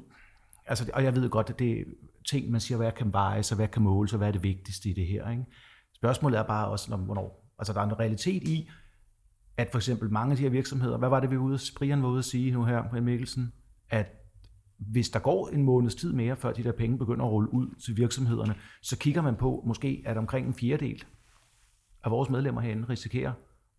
Altså, 0.67 0.91
og 0.95 1.05
jeg 1.05 1.15
ved 1.15 1.31
godt, 1.31 1.51
at 1.51 1.59
det 1.59 1.81
er 1.81 1.85
ting, 2.31 2.51
man 2.51 2.61
siger, 2.61 2.79
hvad 2.79 2.93
kan 2.93 3.13
vejes, 3.13 3.53
og 3.53 3.57
hvad 3.57 3.69
kan 3.69 3.83
måles, 3.83 4.13
og 4.13 4.19
hvad 4.19 4.29
er 4.29 4.33
det 4.33 4.43
vigtigste 4.43 4.89
i 4.89 4.93
det 4.93 5.07
her. 5.07 5.31
Ikke? 5.31 5.45
Spørgsmålet 5.93 6.39
er 6.39 6.43
bare 6.43 6.69
også, 6.69 6.91
når, 6.91 6.97
hvornår. 6.97 7.51
Altså, 7.59 7.73
der 7.73 7.81
er 7.81 7.85
en 7.85 7.99
realitet 7.99 8.43
i, 8.43 8.71
at 9.57 9.69
for 9.71 9.79
eksempel 9.79 10.11
mange 10.11 10.31
af 10.31 10.37
de 10.37 10.43
her 10.43 10.51
virksomheder, 10.51 10.99
hvad 10.99 11.09
var 11.09 11.21
det, 11.21 11.31
vi 11.31 11.37
var 11.37 11.43
ude, 11.43 11.59
Brian 11.77 12.03
var 12.03 12.09
ude 12.09 12.19
at 12.19 12.25
sige 12.25 12.51
nu 12.51 12.65
her, 12.65 12.89
Brian 12.91 13.05
Mikkelsen, 13.05 13.53
at 13.91 14.07
hvis 14.79 15.11
der 15.11 15.19
går 15.19 15.49
en 15.49 15.63
måneds 15.63 15.95
tid 15.95 16.13
mere, 16.13 16.37
før 16.37 16.53
de 16.53 16.63
der 16.63 16.73
penge 16.73 16.99
begynder 16.99 17.25
at 17.25 17.31
rulle 17.31 17.55
ud 17.55 17.75
til 17.85 17.97
virksomhederne, 17.97 18.55
så 18.83 18.99
kigger 18.99 19.23
man 19.23 19.37
på 19.37 19.63
måske, 19.67 20.03
at 20.07 20.17
omkring 20.17 20.47
en 20.47 20.55
fjerdedel 20.55 21.05
af 22.05 22.11
vores 22.11 22.31
medlemmer 22.31 22.61
herinde 22.61 22.89
risikerer 22.89 23.33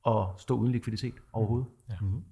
at 0.07 0.27
stå 0.37 0.57
uden 0.57 0.71
likviditet 0.71 1.13
overhovedet. 1.33 1.67
Ja. 1.89 1.95
Mm-hmm. 2.01 2.23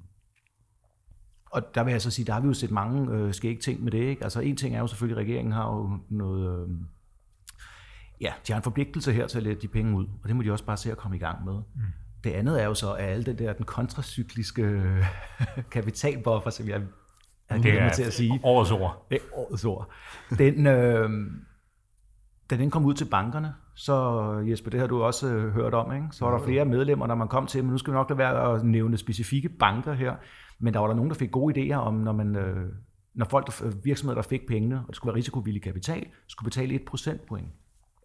Og 1.54 1.76
der 1.76 1.84
vil 1.84 1.92
jeg 1.92 2.02
så 2.02 2.12
sige, 2.12 2.26
der 2.26 2.34
har 2.34 2.40
vi 2.40 2.48
jo 2.48 2.54
set 2.54 2.72
mange 2.72 3.12
øh, 3.12 3.34
skægge 3.34 3.62
ting 3.62 3.84
med 3.84 3.92
det. 3.92 3.98
Ikke? 3.98 4.24
Altså 4.24 4.40
en 4.40 4.56
ting 4.56 4.76
er 4.76 4.80
jo 4.80 4.88
selvfølgelig, 4.88 5.18
at 5.18 5.26
regeringen 5.26 5.52
har 5.52 5.66
jo 5.68 6.00
noget... 6.10 6.68
Øh, 6.68 6.76
ja, 8.22 8.34
de 8.48 8.54
har 8.54 8.58
en 8.60 8.64
forpligtelse 8.64 9.14
her 9.14 9.28
til 9.28 9.38
at 9.38 9.44
lette 9.44 9.62
de 9.62 9.68
penge 9.68 9.98
ud, 9.98 10.06
og 10.24 10.28
det 10.28 10.36
må 10.36 10.44
de 10.44 10.52
også 10.52 10.66
bare 10.66 10.78
se 10.78 10.92
at 10.92 10.98
komme 10.98 11.18
i 11.18 11.20
gang 11.20 11.46
med. 11.46 11.54
Mm. 11.54 11.82
Det 12.24 12.30
andet 12.30 12.62
er 12.62 12.66
jo 12.66 12.74
så, 12.74 12.94
at 12.94 13.06
alle 13.06 13.24
den 13.24 13.38
der, 13.38 13.54
den 13.54 13.66
kontracykliske 13.66 14.84
kapitalbuffer, 15.72 16.50
som 16.50 16.70
jeg 16.70 16.82
er 17.50 17.58
det 17.58 17.82
er 17.82 17.90
til 17.90 18.04
at 18.04 18.14
sige, 18.14 18.40
årets 18.44 18.72
ord. 18.72 19.08
det 19.10 19.16
er 19.16 19.38
årets 19.38 19.66
ord. 19.66 19.90
Den, 20.38 20.68
øh, 20.68 21.10
da 22.50 22.58
den 22.58 22.72
kom 22.72 22.86
ud 22.86 22.94
til 22.94 23.06
bankerne, 23.06 23.54
så 23.76 24.22
Jesper, 24.50 24.70
det 24.70 24.80
har 24.80 24.88
du 24.88 25.04
også 25.04 25.28
øh, 25.28 25.54
hørt 25.54 25.74
om, 25.74 25.94
ikke? 25.96 26.08
så 26.12 26.26
var 26.26 26.38
der 26.38 26.46
flere 26.46 26.66
medlemmer, 26.66 27.08
når 27.08 27.16
man 27.16 27.28
kom 27.28 27.48
til, 27.48 27.64
men 27.64 27.72
nu 27.72 27.78
skal 27.78 27.94
vi 27.94 27.96
nok 27.96 28.10
lade 28.10 28.18
være 28.18 28.54
at 28.54 28.64
nævne 28.64 28.98
specifikke 28.98 29.50
banker 29.50 29.94
her, 29.94 30.16
men 30.60 30.74
der 30.74 30.80
var 30.80 30.88
der 30.88 30.96
nogen, 30.96 31.10
der 31.10 31.16
fik 31.16 31.32
gode 31.32 31.74
idéer 31.74 31.76
om, 31.76 31.94
når 31.94 32.12
man... 32.12 32.36
Øh, 32.36 32.70
når 33.14 33.26
folk, 33.26 33.48
der, 33.48 33.72
virksomheder, 33.84 34.22
der 34.22 34.30
fik 34.30 34.48
pengene, 34.48 34.80
og 34.80 34.88
det 34.88 34.96
skulle 34.96 35.14
være 35.14 35.18
risikovillig 35.18 35.62
kapital, 35.62 36.06
skulle 36.28 36.50
betale 36.50 36.74
1 36.74 36.82
procentpoint 36.86 37.48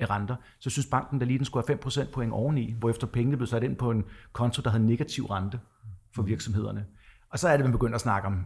af 0.01 0.11
renter, 0.11 0.37
så 0.59 0.71
synes 0.71 0.87
banken, 0.87 1.21
der 1.21 1.27
lige 1.27 1.39
den 1.39 1.45
skulle 1.45 1.63
have 1.63 1.77
5 1.77 1.79
procentpoint 1.79 2.33
oveni, 2.33 2.75
hvorefter 2.79 3.07
pengene 3.07 3.37
blev 3.37 3.47
sat 3.47 3.63
ind 3.63 3.77
på 3.77 3.91
en 3.91 4.05
konto, 4.33 4.63
der 4.63 4.71
havde 4.71 4.87
negativ 4.87 5.25
rente 5.25 5.61
for 6.15 6.23
virksomhederne. 6.23 6.87
Og 7.31 7.39
så 7.39 7.49
er 7.49 7.57
det, 7.57 7.65
man 7.65 7.73
begynder 7.73 7.95
at 7.95 8.01
snakke 8.01 8.27
om, 8.29 8.45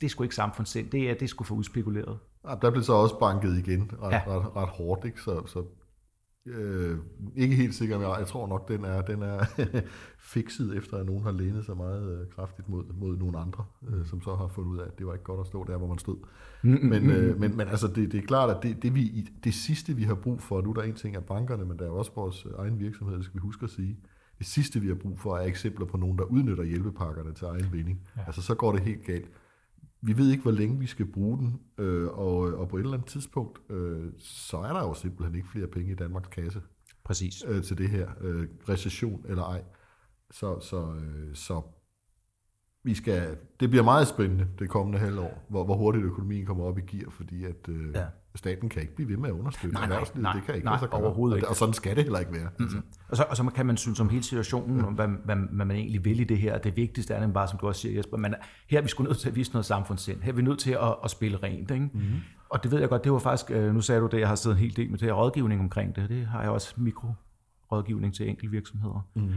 det 0.00 0.06
er 0.06 0.08
sgu 0.08 0.22
ikke 0.22 0.34
samfundssind, 0.34 0.90
det 0.90 1.10
er, 1.10 1.14
det 1.14 1.22
er 1.22 1.26
sgu 1.26 1.44
for 1.44 1.54
udspekuleret. 1.54 2.18
Ja, 2.48 2.54
der 2.62 2.70
blev 2.70 2.82
så 2.82 2.92
også 2.92 3.18
banket 3.18 3.58
igen 3.58 3.90
ret, 4.02 4.12
ja. 4.12 4.22
ret, 4.26 4.56
ret 4.56 4.68
hårdt, 4.68 5.04
ikke? 5.04 5.20
så, 5.20 5.46
så 5.46 5.64
øh, 6.54 6.98
ikke 7.36 7.56
helt 7.56 7.74
sikker, 7.74 7.98
men 7.98 8.08
jeg, 8.18 8.26
tror 8.26 8.46
nok, 8.46 8.68
den 8.68 8.84
er, 8.84 9.02
den 9.02 9.22
er 9.22 9.44
fikset, 10.34 10.76
efter 10.76 10.96
at 10.96 11.06
nogen 11.06 11.22
har 11.22 11.32
lænet 11.32 11.64
sig 11.64 11.76
meget 11.76 12.20
øh, 12.20 12.26
kraftigt 12.34 12.68
mod, 12.68 12.84
mod 13.00 13.16
nogle 13.16 13.38
andre, 13.38 13.64
øh, 13.88 14.06
som 14.06 14.22
så 14.22 14.34
har 14.34 14.48
fundet 14.48 14.70
ud 14.70 14.78
af, 14.78 14.86
at 14.86 14.98
det 14.98 15.06
var 15.06 15.12
ikke 15.12 15.24
godt 15.24 15.40
at 15.40 15.46
stå 15.46 15.64
der, 15.64 15.76
hvor 15.76 15.86
man 15.86 15.98
stod. 15.98 16.16
Men, 16.62 17.10
øh, 17.10 17.40
men, 17.40 17.56
men 17.56 17.68
altså, 17.68 17.86
det, 17.86 18.12
det 18.12 18.18
er 18.18 18.26
klart, 18.26 18.56
at 18.56 18.62
det, 18.62 18.82
det, 18.82 18.94
vi, 18.94 19.30
det 19.44 19.54
sidste, 19.54 19.96
vi 19.96 20.02
har 20.02 20.14
brug 20.14 20.40
for, 20.42 20.60
nu 20.60 20.70
er 20.70 20.74
der 20.74 20.82
en 20.82 20.94
ting 20.94 21.16
af 21.16 21.24
bankerne, 21.24 21.64
men 21.64 21.78
der 21.78 21.86
er 21.86 21.90
også 21.90 22.10
vores 22.14 22.46
egen 22.58 22.80
virksomhed, 22.80 23.16
det 23.16 23.24
skal 23.24 23.34
vi 23.34 23.42
huske 23.42 23.64
at 23.64 23.70
sige, 23.70 23.96
det 24.38 24.46
sidste, 24.46 24.80
vi 24.80 24.88
har 24.88 24.94
brug 24.94 25.18
for, 25.18 25.36
er 25.36 25.46
eksempler 25.46 25.86
på 25.86 25.96
nogen, 25.96 26.18
der 26.18 26.24
udnytter 26.24 26.64
hjælpepakkerne 26.64 27.34
til 27.34 27.44
egen 27.44 27.68
vinding. 27.72 28.00
Ja. 28.16 28.22
Altså, 28.26 28.42
så 28.42 28.54
går 28.54 28.72
det 28.72 28.80
helt 28.80 29.04
galt 29.04 29.28
vi 30.00 30.18
ved 30.18 30.30
ikke, 30.30 30.42
hvor 30.42 30.52
længe 30.52 30.78
vi 30.78 30.86
skal 30.86 31.06
bruge 31.06 31.38
den, 31.38 31.60
øh, 31.78 32.08
og, 32.08 32.36
og 32.38 32.68
på 32.68 32.76
et 32.76 32.80
eller 32.80 32.94
andet 32.94 33.08
tidspunkt, 33.08 33.60
øh, 33.70 34.12
så 34.18 34.56
er 34.56 34.72
der 34.72 34.80
jo 34.80 34.94
simpelthen 34.94 35.34
ikke 35.34 35.48
flere 35.48 35.66
penge 35.66 35.92
i 35.92 35.94
Danmarks 35.94 36.28
kasse 36.28 36.60
Præcis. 37.04 37.44
øh, 37.48 37.62
til 37.62 37.78
det 37.78 37.88
her, 37.88 38.08
øh, 38.20 38.48
recession 38.68 39.24
eller 39.28 39.42
ej. 39.42 39.62
Så, 40.30 40.60
så, 40.60 40.94
øh, 40.94 41.34
så 41.34 41.62
vi 42.82 42.94
skal, 42.94 43.36
det 43.60 43.70
bliver 43.70 43.84
meget 43.84 44.08
spændende 44.08 44.48
det 44.58 44.68
kommende 44.68 44.98
halvår, 44.98 45.44
hvor, 45.48 45.64
hvor 45.64 45.76
hurtigt 45.76 46.04
økonomien 46.04 46.46
kommer 46.46 46.64
op 46.64 46.78
i 46.78 46.80
gear, 46.80 47.10
fordi 47.10 47.44
at 47.44 47.68
øh, 47.68 47.94
Ja. 47.94 48.06
Staten 48.38 48.68
kan 48.68 48.82
ikke 48.82 48.94
blive 48.94 49.08
ved 49.08 49.16
med 49.16 49.28
at 49.28 49.34
understøtte 49.34 49.74
Nej, 49.76 49.88
nej, 49.88 50.04
nej, 50.14 50.32
det 50.32 50.42
kan 50.44 50.54
ikke 50.54 50.64
nej, 50.64 50.78
gøre. 50.80 50.90
overhovedet 50.90 51.32
Og- 51.34 51.38
ikke. 51.38 51.48
Og 51.48 51.56
sådan 51.56 51.74
skal 51.74 51.96
det 51.96 52.02
heller 52.04 52.18
ikke 52.18 52.32
være. 52.32 52.48
Mm-hmm. 52.58 52.82
Og 53.08 53.16
så, 53.16 53.24
og 53.30 53.36
så 53.36 53.44
kan 53.44 53.66
man 53.66 53.76
synes 53.76 54.00
om 54.00 54.08
hele 54.08 54.22
situationen, 54.22 54.84
om 54.84 54.94
hvad, 54.94 55.08
hvad, 55.24 55.36
hvad 55.36 55.66
man 55.66 55.76
egentlig 55.76 56.04
vil 56.04 56.20
i 56.20 56.24
det 56.24 56.38
her. 56.38 56.58
Det 56.58 56.76
vigtigste 56.76 57.14
er 57.14 57.20
nemlig 57.20 57.34
bare, 57.34 57.48
som 57.48 57.58
du 57.58 57.66
også 57.66 57.80
siger, 57.80 57.96
Jesper, 57.96 58.16
men 58.16 58.34
her 58.70 58.78
er 58.78 58.82
vi 58.82 58.88
sgu 58.88 59.02
nødt 59.04 59.18
til 59.18 59.28
at 59.28 59.36
vise 59.36 59.52
noget 59.52 59.66
samfundssind. 59.66 60.22
Her 60.22 60.32
er 60.32 60.36
vi 60.36 60.42
nødt 60.42 60.58
til 60.58 60.70
at, 60.70 60.96
at 61.04 61.10
spille 61.10 61.38
rent. 61.42 61.70
Ikke? 61.70 61.84
Mm-hmm. 61.94 62.14
Og 62.50 62.62
det 62.62 62.70
ved 62.72 62.80
jeg 62.80 62.88
godt, 62.88 63.04
det 63.04 63.12
var 63.12 63.18
faktisk, 63.18 63.50
øh, 63.50 63.74
nu 63.74 63.80
sagde 63.80 64.00
du 64.00 64.06
det, 64.06 64.20
jeg 64.20 64.28
har 64.28 64.34
siddet 64.34 64.56
en 64.56 64.60
hel 64.62 64.76
del 64.76 64.90
med 64.90 64.98
det 64.98 65.06
her 65.08 65.12
rådgivning 65.12 65.60
omkring 65.60 65.96
det. 65.96 66.08
Det 66.08 66.26
har 66.26 66.40
jeg 66.42 66.50
også 66.50 66.74
mikrorådgivning 66.76 68.14
til 68.14 68.28
enkelte 68.28 68.50
virksomheder. 68.50 69.08
Mm-hmm. 69.16 69.32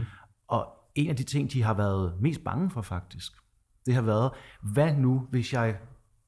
Og 0.48 0.68
en 0.96 1.10
af 1.10 1.16
de 1.16 1.24
ting, 1.24 1.52
de 1.54 1.64
har 1.64 1.74
været 1.74 2.14
mest 2.22 2.44
bange 2.44 2.70
for 2.70 2.82
faktisk, 2.82 3.32
det 3.86 3.94
har 3.94 4.02
været, 4.02 4.32
hvad 4.74 4.94
nu, 4.96 5.28
hvis 5.30 5.54
jeg 5.54 5.78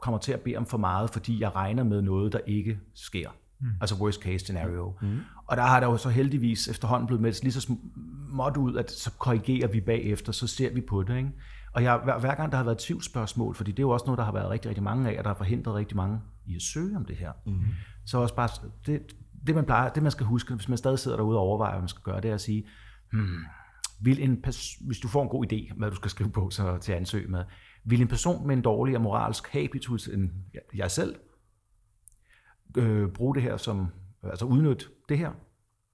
kommer 0.04 0.18
til 0.18 0.32
at 0.32 0.40
bede 0.40 0.56
om 0.56 0.66
for 0.66 0.78
meget, 0.78 1.10
fordi 1.10 1.42
jeg 1.42 1.56
regner 1.56 1.84
med 1.84 2.02
noget, 2.02 2.34
der 2.34 2.40
ikke 2.48 2.80
sker. 2.94 3.30
Mm. 3.60 3.68
Altså 3.82 3.96
worst 3.96 4.22
case 4.22 4.40
scenario. 4.40 4.94
Mm. 5.02 5.20
Og 5.48 5.58
der 5.58 5.64
har 5.64 5.80
der 5.80 5.88
jo 5.88 5.98
så 5.98 6.10
heldigvis 6.10 6.68
efterhånden 6.68 7.08
blevet 7.08 7.22
med 7.22 7.44
lige 7.44 7.52
så 7.52 7.62
småt 7.62 8.58
ud, 8.58 8.78
at 8.78 8.92
så 8.92 9.12
korrigerer 9.12 9.68
vi 9.68 9.82
bagefter, 9.82 10.32
så 10.32 10.48
ser 10.48 10.74
vi 10.74 10.82
på 10.82 11.04
det. 11.04 11.18
Ikke? 11.18 11.32
Og 11.74 11.84
jeg, 11.84 11.98
hver, 12.04 12.20
hver 12.20 12.36
gang 12.36 12.52
der 12.52 12.58
har 12.58 12.64
været 12.64 12.78
tvivlsspørgsmål, 12.78 13.56
fordi 13.56 13.72
det 13.72 13.80
er 13.80 13.84
jo 13.84 13.90
også 13.90 14.06
noget, 14.06 14.18
der 14.18 14.24
har 14.24 14.32
været 14.32 14.50
rigtig, 14.50 14.70
rigtig 14.70 14.84
mange 14.84 15.10
af, 15.10 15.18
og 15.18 15.24
der 15.24 15.30
har 15.30 15.36
forhindret 15.36 15.76
rigtig 15.76 15.98
mange 15.98 16.20
i 16.46 16.56
at 16.56 16.62
søge 16.62 16.98
om 16.98 17.06
det 17.06 17.16
her. 17.16 17.32
Mm. 17.46 17.62
Så 18.06 18.18
også 18.18 18.36
bare, 18.36 18.50
det, 18.86 19.02
det, 19.48 19.56
man 19.56 19.66
plejer, 19.66 19.90
det 19.90 20.04
man 20.04 20.12
skal 20.12 20.26
huske, 20.26 20.56
hvis 20.56 20.70
man 20.70 20.78
stadig 20.78 21.00
sidder 21.00 21.18
derude 21.18 21.38
og 21.38 21.44
overvejer, 21.44 21.72
hvad 21.72 21.82
man 21.82 21.90
skal 21.90 22.04
gøre, 22.04 22.22
det 22.22 22.30
er 22.30 22.34
at 22.34 22.42
sige, 22.42 22.66
hmm, 23.12 23.46
vil 24.02 24.24
en 24.24 24.46
hvis 24.82 25.00
du 25.00 25.08
får 25.08 25.24
en 25.24 25.30
god 25.30 25.46
idé, 25.54 25.78
hvad 25.78 25.90
du 25.90 25.96
skal 25.96 26.12
skrive 26.12 26.30
på 26.30 26.50
så 26.50 26.78
til 26.78 26.92
at 26.92 26.98
ansøge 26.98 27.28
med, 27.28 27.44
vil 27.86 28.02
en 28.02 28.08
person 28.08 28.48
med 28.48 28.56
en 28.56 28.62
dårlig 28.62 28.96
og 28.96 29.02
moralsk 29.02 29.48
habitus 29.48 30.08
end 30.08 30.30
jeg 30.76 30.92
selv 30.92 31.16
øh, 32.78 33.10
bruge 33.10 33.36
det 33.36 33.44
her 33.44 33.58
som, 33.58 33.88
altså 34.24 34.46
udnytte 34.46 34.86
det 35.10 35.18
her, 35.18 35.32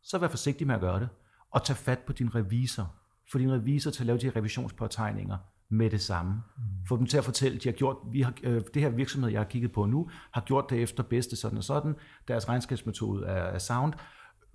så 0.04 0.18
vær 0.18 0.28
forsigtig 0.28 0.68
med 0.68 0.76
at 0.76 0.82
gøre 0.82 1.00
det, 1.00 1.10
og 1.52 1.64
tag 1.64 1.76
fat 1.76 2.00
på 2.00 2.14
din 2.14 2.36
revisor. 2.36 2.96
Få 3.32 3.38
din 3.38 3.52
revisor 3.52 3.92
til 3.92 4.04
at 4.04 4.08
lave 4.08 4.18
de 4.18 4.26
her 4.26 4.36
revisionspåtegninger 4.36 5.38
med 5.70 5.90
det 5.90 6.02
samme. 6.02 6.32
Mm. 6.32 6.64
Få 6.88 6.98
dem 6.98 7.06
til 7.06 7.18
at 7.18 7.24
fortælle, 7.24 7.58
de 7.58 7.70
har 7.70 7.74
gjort, 7.74 7.98
vi 8.12 8.22
har, 8.22 8.34
øh, 8.44 8.62
det 8.74 8.82
her 8.82 8.90
virksomhed, 8.90 9.32
jeg 9.32 9.40
har 9.40 9.46
kigget 9.46 9.72
på 9.72 9.86
nu, 9.86 10.10
har 10.32 10.42
gjort 10.42 10.66
det 10.70 10.82
efter 10.82 11.04
bedste 11.04 11.36
sådan 11.36 11.58
og 11.58 11.64
sådan, 11.64 11.96
deres 12.28 12.50
regnskabsmetode 12.50 13.26
er, 13.26 13.32
er 13.32 13.58
sound, 13.58 13.94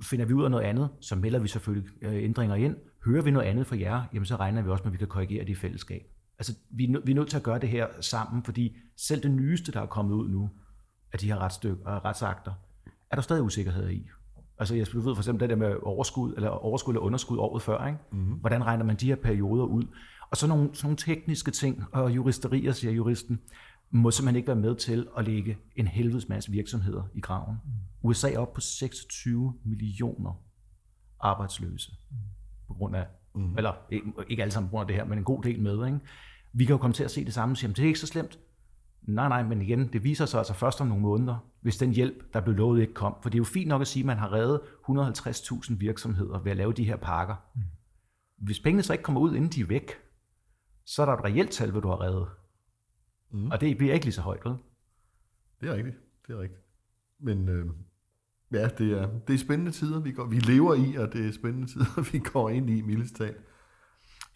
finder 0.02 0.26
vi 0.26 0.32
ud 0.32 0.44
af 0.44 0.50
noget 0.50 0.64
andet, 0.64 0.88
så 1.00 1.16
melder 1.16 1.38
vi 1.38 1.48
selvfølgelig 1.48 1.90
øh, 2.02 2.24
ændringer 2.24 2.56
ind. 2.56 2.76
Hører 3.04 3.22
vi 3.22 3.30
noget 3.30 3.46
andet 3.46 3.66
fra 3.66 3.76
jer, 3.78 4.02
jamen 4.12 4.26
så 4.26 4.36
regner 4.36 4.62
vi 4.62 4.70
også 4.70 4.84
med, 4.84 4.90
at 4.90 4.92
vi 4.92 4.98
kan 4.98 5.08
korrigere 5.08 5.44
det 5.44 5.50
i 5.50 5.54
fællesskab. 5.54 6.02
Altså, 6.48 6.62
vi 6.70 6.84
er, 6.84 7.00
vi 7.04 7.10
er 7.10 7.14
nødt 7.14 7.28
til 7.28 7.36
at 7.36 7.42
gøre 7.42 7.58
det 7.58 7.68
her 7.68 7.86
sammen, 8.00 8.44
fordi 8.44 8.76
selv 8.96 9.22
det 9.22 9.30
nyeste, 9.30 9.72
der 9.72 9.80
er 9.80 9.86
kommet 9.86 10.14
ud 10.14 10.28
nu, 10.28 10.50
af 11.12 11.18
de 11.18 11.26
her 11.26 11.38
retsstyk, 11.38 11.78
og 11.84 12.04
retsakter, 12.04 12.52
er 13.10 13.14
der 13.14 13.22
stadig 13.22 13.42
usikkerhed 13.42 13.90
i. 13.90 14.08
Altså, 14.58 14.74
jeg 14.74 14.86
du 14.92 15.00
ved 15.00 15.14
for 15.14 15.22
eksempel 15.22 15.40
det 15.40 15.50
der 15.50 15.56
med 15.56 15.76
overskud, 15.82 16.34
eller 16.34 16.48
overskud 16.48 16.94
eller 16.94 17.02
underskud 17.02 17.38
året 17.38 17.62
før, 17.62 17.86
ikke? 17.86 17.98
Mm-hmm. 18.12 18.34
Hvordan 18.34 18.66
regner 18.66 18.84
man 18.84 18.96
de 18.96 19.06
her 19.06 19.16
perioder 19.16 19.64
ud? 19.64 19.84
Og 20.30 20.36
så 20.36 20.46
nogle, 20.46 20.70
sådan 20.72 20.86
nogle 20.86 20.96
tekniske 20.96 21.50
ting, 21.50 21.84
og 21.92 22.10
juristerier, 22.14 22.72
siger 22.72 22.92
juristen, 22.92 23.40
må 23.90 24.10
simpelthen 24.10 24.36
ikke 24.36 24.46
være 24.46 24.56
med 24.56 24.74
til 24.76 25.06
at 25.18 25.24
lægge 25.24 25.58
en 25.76 25.86
helvedes 25.86 26.28
masse 26.28 26.50
virksomheder 26.50 27.02
i 27.14 27.20
graven. 27.20 27.56
USA 28.02 28.32
er 28.32 28.38
op 28.38 28.52
på 28.52 28.60
26 28.60 29.54
millioner 29.64 30.42
arbejdsløse 31.20 31.92
på 32.68 32.74
grund 32.74 32.96
af, 32.96 33.06
mm. 33.34 33.56
eller 33.56 33.72
ikke, 33.90 34.06
ikke 34.28 34.42
alle 34.42 34.52
sammen 34.52 34.68
på 34.68 34.70
grund 34.70 34.82
af 34.82 34.86
det 34.86 34.96
her, 34.96 35.04
men 35.04 35.18
en 35.18 35.24
god 35.24 35.42
del 35.42 35.62
med. 35.62 35.86
Ikke? 35.86 36.00
Vi 36.54 36.64
kan 36.64 36.72
jo 36.72 36.78
komme 36.78 36.94
til 36.94 37.04
at 37.04 37.10
se 37.10 37.24
det 37.24 37.34
samme 37.34 37.52
og 37.52 37.56
sige, 37.56 37.68
det 37.68 37.78
er 37.78 37.86
ikke 37.86 37.98
så 37.98 38.06
slemt. 38.06 38.38
Nej, 39.02 39.28
nej, 39.28 39.42
men 39.42 39.62
igen, 39.62 39.92
det 39.92 40.04
viser 40.04 40.26
sig 40.26 40.38
altså 40.38 40.54
først 40.54 40.80
om 40.80 40.86
nogle 40.86 41.02
måneder, 41.02 41.50
hvis 41.60 41.76
den 41.76 41.90
hjælp, 41.90 42.32
der 42.32 42.40
blev 42.40 42.54
lovet, 42.56 42.80
ikke 42.80 42.94
kom. 42.94 43.16
For 43.22 43.30
det 43.30 43.36
er 43.36 43.40
jo 43.40 43.44
fint 43.44 43.68
nok 43.68 43.80
at 43.80 43.86
sige, 43.86 44.02
at 44.02 44.06
man 44.06 44.18
har 44.18 44.32
reddet 44.32 44.60
150.000 44.88 45.76
virksomheder 45.78 46.38
ved 46.42 46.50
at 46.50 46.56
lave 46.56 46.72
de 46.72 46.84
her 46.84 46.96
pakker. 46.96 47.34
Mm. 47.54 47.62
Hvis 48.36 48.60
pengene 48.60 48.82
så 48.82 48.92
ikke 48.92 49.02
kommer 49.02 49.20
ud, 49.20 49.34
inden 49.34 49.50
de 49.50 49.60
er 49.60 49.66
væk, 49.66 49.90
så 50.84 51.02
er 51.02 51.06
der 51.06 51.12
et 51.12 51.24
reelt 51.24 51.50
tal, 51.50 51.72
du 51.72 51.88
har 51.88 52.00
reddet. 52.00 52.28
Mm. 53.30 53.50
Og 53.50 53.60
det 53.60 53.78
bliver 53.78 53.94
ikke 53.94 54.06
lige 54.06 54.14
så 54.14 54.20
højt, 54.20 54.44
vel? 54.44 54.54
Det 55.60 55.68
er 55.68 55.74
rigtigt, 55.74 55.96
det 56.26 56.36
er 56.36 56.40
rigtigt. 56.40 56.60
Men 57.20 57.48
øh, 57.48 57.66
ja, 58.52 58.68
det 58.68 58.92
er, 58.92 59.18
det 59.28 59.34
er 59.34 59.38
spændende 59.38 59.72
tider, 59.72 60.00
vi, 60.00 60.12
går, 60.12 60.26
vi 60.26 60.38
lever 60.38 60.74
i, 60.74 60.94
og 60.94 61.12
det 61.12 61.28
er 61.28 61.32
spændende 61.32 61.66
tider, 61.72 62.12
vi 62.12 62.18
går 62.18 62.50
ind 62.50 62.70
i, 62.70 62.80
mildest 62.80 63.16
talt. 63.16 63.36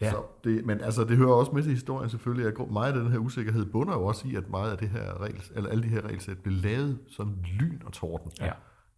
Ja. 0.01 0.11
Så 0.11 0.23
det, 0.43 0.65
men 0.65 0.81
altså, 0.81 1.03
det 1.03 1.17
hører 1.17 1.33
også 1.33 1.51
med 1.51 1.63
til 1.63 1.71
historien 1.71 2.09
selvfølgelig, 2.09 2.47
at 2.47 2.71
meget 2.71 2.93
af 2.93 2.99
den 2.99 3.11
her 3.11 3.19
usikkerhed 3.19 3.65
bunder 3.65 3.93
jo 3.93 4.05
også 4.05 4.27
i, 4.27 4.35
at 4.35 4.49
meget 4.49 4.71
af 4.71 4.77
det 4.77 4.89
her 4.89 5.21
regels, 5.21 5.51
eller 5.55 5.69
alle 5.69 5.83
de 5.83 5.87
her 5.87 6.05
regelsæt 6.05 6.37
blev 6.37 6.55
lavet 6.63 6.99
som 7.07 7.35
lyn 7.59 7.79
og 7.85 7.91
torden. 7.91 8.31
Ja 8.39 8.51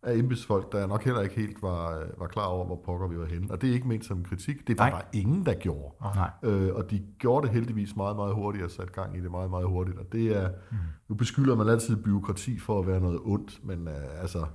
af 0.03 0.15
embedsfolk, 0.15 0.71
der 0.71 0.87
nok 0.87 1.03
heller 1.03 1.21
ikke 1.21 1.35
helt 1.35 1.61
var, 1.61 2.03
var 2.17 2.27
klar 2.27 2.45
over, 2.45 2.65
hvor 2.65 2.81
pokker 2.85 3.07
vi 3.07 3.19
var 3.19 3.25
henne. 3.25 3.51
Og 3.51 3.61
det 3.61 3.69
er 3.69 3.73
ikke 3.73 3.87
ment 3.87 4.05
som 4.05 4.23
kritik, 4.23 4.67
det 4.67 4.77
var 4.77 4.89
der 4.89 5.19
ingen, 5.19 5.45
der 5.45 5.53
gjorde. 5.53 5.95
Nej. 6.01 6.29
Øh, 6.43 6.75
og 6.75 6.91
de 6.91 7.03
gjorde 7.19 7.47
det 7.47 7.53
heldigvis 7.55 7.95
meget, 7.95 8.15
meget 8.15 8.33
hurtigt 8.33 8.63
og 8.63 8.71
sat 8.71 8.91
gang 8.91 9.17
i 9.17 9.21
det 9.21 9.31
meget, 9.31 9.49
meget 9.49 9.67
hurtigt. 9.67 9.97
Og 9.97 10.05
det 10.11 10.37
er, 10.37 10.49
mm. 10.71 10.77
nu 11.09 11.15
beskylder 11.15 11.55
man 11.55 11.69
altid 11.69 11.95
byråkrati 11.95 12.59
for 12.59 12.79
at 12.79 12.87
være 12.87 12.99
noget 12.99 13.19
ondt, 13.23 13.59
men 13.63 13.87
uh, 13.87 14.21
altså, 14.21 14.45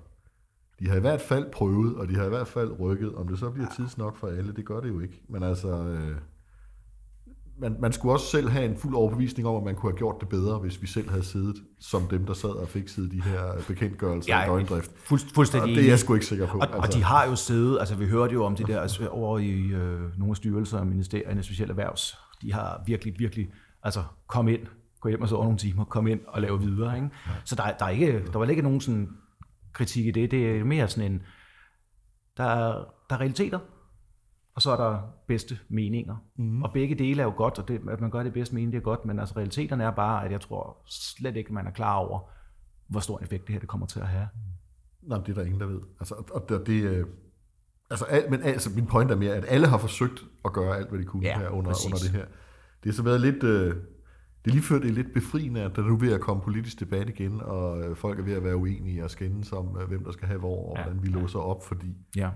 de 0.79 0.89
har 0.89 0.97
i 0.97 1.01
hvert 1.01 1.21
fald 1.21 1.53
prøvet, 1.53 1.97
og 1.97 2.09
de 2.09 2.15
har 2.17 2.25
i 2.25 2.29
hvert 2.29 2.49
fald 2.49 2.81
rykket. 2.81 3.15
Om 3.15 3.29
det 3.29 3.39
så 3.39 3.51
bliver 3.51 3.69
tids 3.77 3.99
nok 3.99 4.17
for 4.17 4.27
alle, 4.27 4.53
det 4.53 4.65
gør 4.65 4.81
det 4.81 4.89
jo 4.89 5.01
ikke. 5.01 5.23
Men 5.29 5.43
altså, 5.43 5.69
øh, 5.69 6.17
man, 7.59 7.77
man 7.81 7.93
skulle 7.93 8.15
også 8.15 8.27
selv 8.27 8.49
have 8.49 8.65
en 8.65 8.77
fuld 8.77 8.95
overbevisning 8.95 9.49
om, 9.49 9.57
at 9.57 9.63
man 9.63 9.75
kunne 9.75 9.93
have 9.93 9.99
gjort 9.99 10.17
det 10.21 10.29
bedre, 10.29 10.59
hvis 10.59 10.83
vi 10.83 10.87
selv 10.87 11.11
havde 11.11 11.25
siddet 11.25 11.57
som 11.81 12.03
dem, 12.03 12.27
der 12.27 12.35
sad 12.35 12.51
og 12.51 12.69
fik 12.69 12.89
siddet 12.89 13.13
de 13.13 13.23
her 13.23 13.53
bekendtgørelser 13.69 14.45
i 14.45 14.47
døgndrift. 14.47 14.91
Fuld, 14.97 15.21
fuldstændig 15.35 15.71
og 15.71 15.77
det 15.77 15.85
er 15.85 15.89
jeg 15.89 15.99
sgu 15.99 16.15
ikke 16.15 16.27
sikker 16.27 16.47
på. 16.47 16.59
Og, 16.59 16.65
altså. 16.65 16.81
og 16.81 16.95
de 16.95 17.05
har 17.05 17.27
jo 17.27 17.37
siddet, 17.37 17.79
altså 17.79 17.95
vi 17.95 18.07
hørte 18.07 18.33
jo 18.33 18.45
om 18.45 18.57
det 18.57 18.67
der 18.67 18.81
altså, 18.81 19.09
over 19.09 19.39
i 19.39 19.61
øh, 19.61 20.19
nogle 20.19 20.37
styrelser 20.37 20.79
og 20.79 20.87
ministerierne, 20.87 21.43
specielt 21.43 21.71
erhvervs. 21.71 22.19
De 22.43 22.53
har 22.53 22.83
virkelig, 22.87 23.15
virkelig, 23.19 23.49
altså 23.83 24.03
kom 24.27 24.49
ind, 24.49 24.61
gå 25.01 25.09
hjem 25.09 25.23
og 25.23 25.29
så 25.29 25.35
nogle 25.35 25.59
timer, 25.59 25.85
kom 25.85 26.07
ind 26.07 26.21
og 26.29 26.43
lave 26.43 26.61
videre. 26.61 26.97
Ikke? 26.97 27.11
Så 27.45 27.55
der, 27.55 27.63
der, 27.79 27.85
er 27.85 27.91
ikke, 27.91 28.23
der 28.33 28.39
var 28.39 28.47
ikke 28.47 28.63
nogen 28.63 28.81
sådan 28.81 29.09
kritik 29.73 30.07
i 30.07 30.11
det. 30.11 30.31
Det 30.31 30.57
er 30.57 30.65
mere 30.65 30.89
sådan 30.89 31.13
en, 31.13 31.23
der 32.37 32.45
er, 32.45 32.85
der 33.11 33.17
er 33.17 33.21
realiteter, 33.21 33.59
og 34.57 34.63
så 34.63 34.71
er 34.71 34.77
der 34.77 35.01
bedste 35.27 35.59
meninger. 35.69 36.17
Mm. 36.37 36.63
Og 36.63 36.73
begge 36.73 36.95
dele 36.95 37.23
er 37.23 37.27
jo 37.27 37.33
godt, 37.37 37.59
og 37.59 37.69
det, 37.69 37.81
at 37.89 38.01
man 38.01 38.11
gør 38.11 38.23
det 38.23 38.33
bedste 38.33 38.55
mening, 38.55 38.73
det 38.73 38.79
er 38.79 38.83
godt, 38.83 39.05
men 39.05 39.19
altså 39.19 39.37
realiteterne 39.37 39.85
er 39.85 39.91
bare, 39.91 40.25
at 40.25 40.33
jeg 40.33 40.41
tror 40.41 40.77
slet 40.87 41.37
ikke, 41.37 41.55
man 41.55 41.67
er 41.67 41.71
klar 41.71 41.95
over, 41.95 42.21
hvor 42.87 43.01
stor 43.01 43.19
en 43.19 43.25
effekt 43.25 43.47
det 43.47 43.53
her 43.53 43.61
det 43.61 43.69
kommer 43.69 43.87
til 43.87 44.01
at 44.01 44.07
have. 44.07 44.29
Nej, 45.03 45.19
det 45.19 45.29
er 45.29 45.35
der 45.35 45.45
ingen, 45.45 45.61
der 45.61 45.67
ved. 45.67 45.81
Altså, 46.01 46.15
og 46.31 46.49
det, 46.49 46.67
det 46.67 46.83
øh, 46.83 47.07
altså, 47.91 48.05
al, 48.05 48.31
men 48.31 48.43
altså, 48.43 48.71
min 48.75 48.87
point 48.87 49.11
er 49.11 49.17
mere, 49.17 49.35
at 49.35 49.45
alle 49.49 49.67
har 49.67 49.79
forsøgt 49.79 50.25
at 50.45 50.53
gøre 50.53 50.77
alt, 50.77 50.89
hvad 50.89 50.99
de 50.99 51.05
kunne 51.05 51.23
ja, 51.23 51.39
her 51.39 51.49
under, 51.49 51.73
under 51.87 51.99
det 51.99 52.11
her. 52.11 52.25
Det 52.85 52.93
har 52.93 52.93
så 52.93 53.03
været 53.03 53.21
lidt, 53.21 53.43
øh, 53.43 53.75
det 54.45 54.51
er 54.51 54.55
lige 54.55 54.63
før 54.63 54.79
det 54.79 54.89
er 54.89 54.95
lidt 54.95 55.13
befriende, 55.15 55.63
at 55.63 55.77
der 55.77 55.83
nu 55.83 55.95
er 55.95 55.99
ved 55.99 56.13
at 56.13 56.21
komme 56.21 56.43
politisk 56.43 56.81
debat 56.81 57.09
igen, 57.09 57.41
og 57.41 57.81
øh, 57.81 57.97
folk 57.97 58.19
er 58.19 58.23
ved 58.23 58.33
at 58.33 58.45
være 58.45 58.57
uenige 58.57 59.05
og 59.05 59.11
skændes 59.11 59.53
om, 59.53 59.79
øh, 59.81 59.89
hvem 59.89 60.05
der 60.05 60.13
skal 60.13 60.29
have 60.29 60.41
hvor, 60.41 60.71
og 60.71 60.77
ja, 60.77 60.83
hvordan 60.83 61.03
vi 61.03 61.09
låser 61.09 61.39
op, 61.39 61.65
fordi 61.65 61.97
ja. 62.17 62.31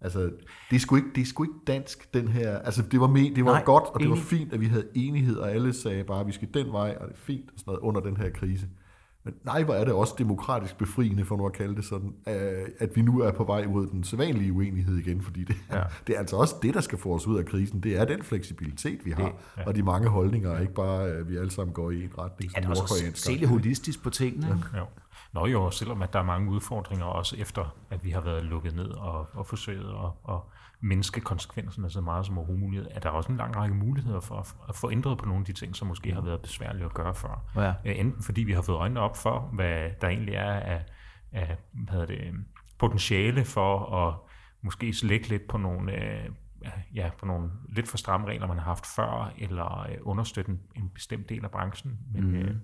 Altså, 0.00 0.20
det 0.70 0.76
er, 0.76 0.80
sgu 0.80 0.96
ikke, 0.96 1.08
det 1.14 1.20
er 1.20 1.24
sgu 1.24 1.42
ikke 1.42 1.54
dansk, 1.66 2.14
den 2.14 2.28
her... 2.28 2.58
Altså, 2.58 2.82
det 2.82 3.00
var, 3.00 3.06
med, 3.06 3.34
det 3.34 3.44
var 3.44 3.52
Nej, 3.52 3.64
godt, 3.64 3.84
og 3.84 4.00
det 4.00 4.06
enig. 4.06 4.18
var 4.18 4.24
fint, 4.24 4.52
at 4.52 4.60
vi 4.60 4.66
havde 4.66 4.86
enighed, 4.94 5.36
og 5.36 5.50
alle 5.50 5.72
sagde 5.72 6.04
bare, 6.04 6.20
at 6.20 6.26
vi 6.26 6.32
skal 6.32 6.48
den 6.54 6.72
vej, 6.72 6.96
og 7.00 7.08
det 7.08 7.14
er 7.14 7.18
fint, 7.18 7.50
og 7.50 7.52
sådan 7.56 7.70
noget, 7.70 7.80
under 7.80 8.00
den 8.00 8.16
her 8.16 8.30
krise. 8.30 8.66
Men 9.24 9.34
nej, 9.44 9.62
hvor 9.62 9.74
er 9.74 9.84
det 9.84 9.94
også 9.94 10.14
demokratisk 10.18 10.78
befriende, 10.78 11.24
for 11.24 11.36
nu 11.36 11.46
at 11.46 11.52
kalde 11.52 11.76
det 11.76 11.84
sådan, 11.84 12.14
at 12.78 12.96
vi 12.96 13.02
nu 13.02 13.20
er 13.20 13.32
på 13.32 13.44
vej 13.44 13.66
mod 13.66 13.86
den 13.86 14.04
sædvanlige 14.04 14.52
uenighed 14.52 14.96
igen, 14.96 15.22
fordi 15.22 15.44
det, 15.44 15.56
ja. 15.72 15.82
det 16.06 16.14
er 16.14 16.18
altså 16.18 16.36
også 16.36 16.54
det, 16.62 16.74
der 16.74 16.80
skal 16.80 16.98
få 16.98 17.14
os 17.14 17.26
ud 17.26 17.38
af 17.38 17.46
krisen. 17.46 17.80
Det 17.80 17.96
er 17.96 18.04
den 18.04 18.22
fleksibilitet, 18.22 19.04
vi 19.04 19.10
har, 19.10 19.24
det, 19.24 19.32
ja. 19.56 19.66
og 19.66 19.74
de 19.74 19.82
mange 19.82 20.08
holdninger, 20.08 20.60
ikke 20.60 20.74
bare, 20.74 21.08
at 21.08 21.28
vi 21.28 21.36
alle 21.36 21.50
sammen 21.50 21.74
går 21.74 21.90
i 21.90 22.04
en 22.04 22.12
retning. 22.18 22.56
Det 22.56 22.64
er 22.64 22.68
også 22.70 23.12
se 23.14 23.46
holistisk 23.46 24.02
på 24.02 24.10
tingene. 24.10 24.46
Ja. 24.46 24.78
Ja. 24.78 24.84
Nå 25.32 25.46
jo, 25.46 25.70
selvom 25.70 26.02
at 26.02 26.12
der 26.12 26.18
er 26.18 26.22
mange 26.22 26.50
udfordringer, 26.50 27.04
også 27.04 27.36
efter 27.36 27.76
at 27.90 28.04
vi 28.04 28.10
har 28.10 28.20
været 28.20 28.44
lukket 28.44 28.74
ned 28.74 28.90
og, 28.90 29.28
og 29.32 29.46
forsøget 29.46 29.94
at, 30.04 30.34
at 30.34 30.40
mindske 30.80 31.20
konsekvenserne 31.20 31.90
så 31.90 32.00
meget 32.00 32.26
som 32.26 32.38
overhovedet 32.38 32.64
muligt, 32.64 32.86
er 32.90 33.00
der 33.00 33.10
også 33.10 33.32
en 33.32 33.38
lang 33.38 33.56
række 33.56 33.74
muligheder 33.74 34.20
for 34.20 34.34
at, 34.34 34.54
at 34.68 34.76
få 34.76 34.90
ændret 34.90 35.18
på 35.18 35.26
nogle 35.26 35.40
af 35.40 35.44
de 35.44 35.52
ting, 35.52 35.76
som 35.76 35.88
måske 35.88 36.12
har 36.12 36.20
været 36.20 36.40
besværlige 36.40 36.84
at 36.84 36.94
gøre 36.94 37.14
før. 37.14 37.42
Ja. 37.56 37.74
Øh, 37.84 37.98
enten 37.98 38.22
fordi 38.22 38.42
vi 38.42 38.52
har 38.52 38.62
fået 38.62 38.76
øjnene 38.76 39.00
op 39.00 39.16
for, 39.16 39.40
hvad 39.52 39.90
der 40.00 40.08
egentlig 40.08 40.34
er 40.34 40.52
af, 40.52 40.84
af 41.32 41.56
hvad 41.72 42.06
det, 42.06 42.34
potentiale 42.78 43.44
for 43.44 43.96
at 43.96 44.14
måske 44.62 44.94
slække 44.94 45.28
lidt 45.28 45.48
på 45.48 45.58
nogle, 45.58 45.92
øh, 45.92 46.30
ja, 46.94 47.10
på 47.18 47.26
nogle 47.26 47.50
lidt 47.68 47.88
for 47.88 47.98
stramme 47.98 48.26
regler, 48.26 48.46
man 48.46 48.58
har 48.58 48.64
haft 48.64 48.86
før, 48.86 49.32
eller 49.38 49.80
øh, 49.80 49.96
understøtte 50.02 50.50
en, 50.50 50.60
en 50.76 50.90
bestemt 50.94 51.28
del 51.28 51.44
af 51.44 51.50
branchen. 51.50 51.98
Men, 52.12 52.30
mm 52.30 52.60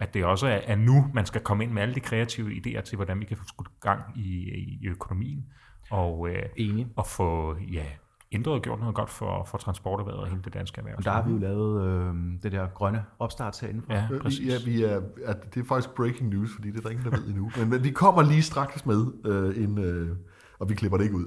at 0.00 0.14
det 0.14 0.24
også 0.24 0.46
er, 0.46 0.60
er 0.64 0.76
nu, 0.76 1.10
man 1.14 1.26
skal 1.26 1.40
komme 1.40 1.64
ind 1.64 1.72
med 1.72 1.82
alle 1.82 1.94
de 1.94 2.00
kreative 2.00 2.50
idéer 2.50 2.80
til, 2.80 2.96
hvordan 2.96 3.20
vi 3.20 3.24
kan 3.24 3.36
få 3.36 3.44
skudt 3.46 3.80
gang 3.80 4.02
i, 4.16 4.50
i 4.82 4.88
økonomien, 4.88 5.44
og, 5.90 6.28
øh, 6.28 6.42
Enig. 6.56 6.86
og 6.96 7.06
få 7.06 7.56
ja, 7.72 7.84
ændret 8.32 8.54
og 8.54 8.62
gjort 8.62 8.80
noget 8.80 8.94
godt 8.94 9.10
for, 9.10 9.44
for 9.44 9.58
transporterhvervet 9.58 10.20
og 10.20 10.28
hele 10.28 10.42
det 10.44 10.54
danske 10.54 10.78
erhverv. 10.78 10.94
Og 10.98 11.04
der 11.04 11.10
har 11.10 11.22
vi 11.22 11.32
jo 11.32 11.38
lavet 11.38 11.86
øh, 11.86 12.14
det 12.42 12.52
der 12.52 12.66
grønne 12.74 13.04
opstart 13.18 13.60
herinde. 13.60 13.82
Ja, 13.90 14.08
præcis. 14.20 14.48
Ja, 14.48 14.54
vi 14.64 14.82
er, 14.82 15.00
at 15.24 15.54
det 15.54 15.60
er 15.60 15.64
faktisk 15.64 15.94
breaking 15.94 16.30
news, 16.30 16.50
fordi 16.54 16.70
det 16.70 16.78
er 16.78 16.82
der 16.82 16.90
ingen, 16.90 17.04
der 17.04 17.10
ved 17.10 17.26
endnu. 17.26 17.50
Men, 17.56 17.70
men 17.70 17.84
vi 17.84 17.90
kommer 17.90 18.22
lige 18.22 18.42
straks 18.42 18.86
med 18.86 19.06
øh, 19.24 19.64
en... 19.64 19.78
Øh, 19.78 20.16
og 20.60 20.68
vi 20.68 20.74
klipper 20.74 20.98
det 20.98 21.04
ikke 21.04 21.16
ud. 21.16 21.24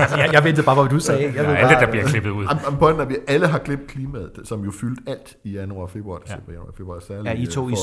altså, 0.00 0.16
jeg, 0.16 0.30
jeg 0.32 0.44
ventede 0.44 0.66
bare, 0.66 0.74
hvad 0.74 0.90
du 0.90 0.98
sagde. 0.98 1.22
Jeg 1.22 1.34
ja, 1.34 1.54
alt 1.54 1.70
det, 1.70 1.78
der 1.80 1.90
bliver 1.90 2.06
klippet 2.06 2.30
ud. 2.30 2.46
Am, 2.48 2.76
pointen 2.78 3.00
er, 3.00 3.04
at 3.04 3.10
vi 3.10 3.16
alle 3.26 3.46
har 3.46 3.58
glemt 3.58 3.86
klimaet, 3.86 4.40
som 4.44 4.64
jo 4.64 4.70
fyldte 4.70 5.02
alt 5.06 5.36
i 5.44 5.50
januar, 5.50 5.86
februar, 5.86 6.18
december, 6.18 6.52
ja. 6.52 6.52
januar, 6.52 6.72
februar, 6.72 6.98
særligt 6.98 7.26
ja, 7.26 7.42
I 7.42 7.46
to, 7.46 7.60
øh, 7.62 7.68
for, 7.68 7.72
I 7.72 7.76
så 7.76 7.82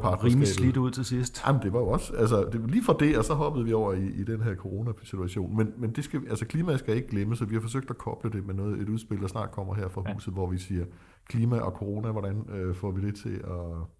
for 0.00 0.24
rimelig 0.24 0.48
slidt 0.48 0.76
ud 0.76 0.90
til 0.90 1.04
sidst. 1.04 1.42
Jamen, 1.46 1.62
det 1.62 1.72
var 1.72 1.78
jo 1.78 1.88
også, 1.88 2.12
altså, 2.16 2.48
det, 2.52 2.70
lige 2.70 2.84
fra 2.84 2.96
det, 3.00 3.18
og 3.18 3.24
så 3.24 3.34
hoppede 3.34 3.64
vi 3.64 3.72
over 3.72 3.92
i, 3.92 4.06
i 4.06 4.24
den 4.24 4.42
her 4.42 4.54
coronasituation. 4.54 5.56
Men, 5.56 5.72
men 5.78 5.90
det 5.90 6.04
skal, 6.04 6.20
altså, 6.30 6.44
klimaet 6.46 6.78
skal 6.78 6.96
ikke 6.96 7.08
glemme, 7.08 7.36
så 7.36 7.44
vi 7.44 7.54
har 7.54 7.60
forsøgt 7.60 7.90
at 7.90 7.98
koble 7.98 8.30
det 8.30 8.46
med 8.46 8.54
noget, 8.54 8.80
et 8.80 8.88
udspil, 8.88 9.20
der 9.20 9.26
snart 9.26 9.50
kommer 9.50 9.74
her 9.74 9.88
fra 9.88 10.02
huset, 10.12 10.26
ja. 10.26 10.32
hvor 10.32 10.46
vi 10.46 10.58
siger, 10.58 10.84
klima 11.28 11.58
og 11.58 11.72
corona, 11.72 12.10
hvordan 12.10 12.44
øh, 12.54 12.74
får 12.74 12.90
vi 12.90 13.06
det 13.06 13.14
til 13.14 13.40
at 13.44 13.97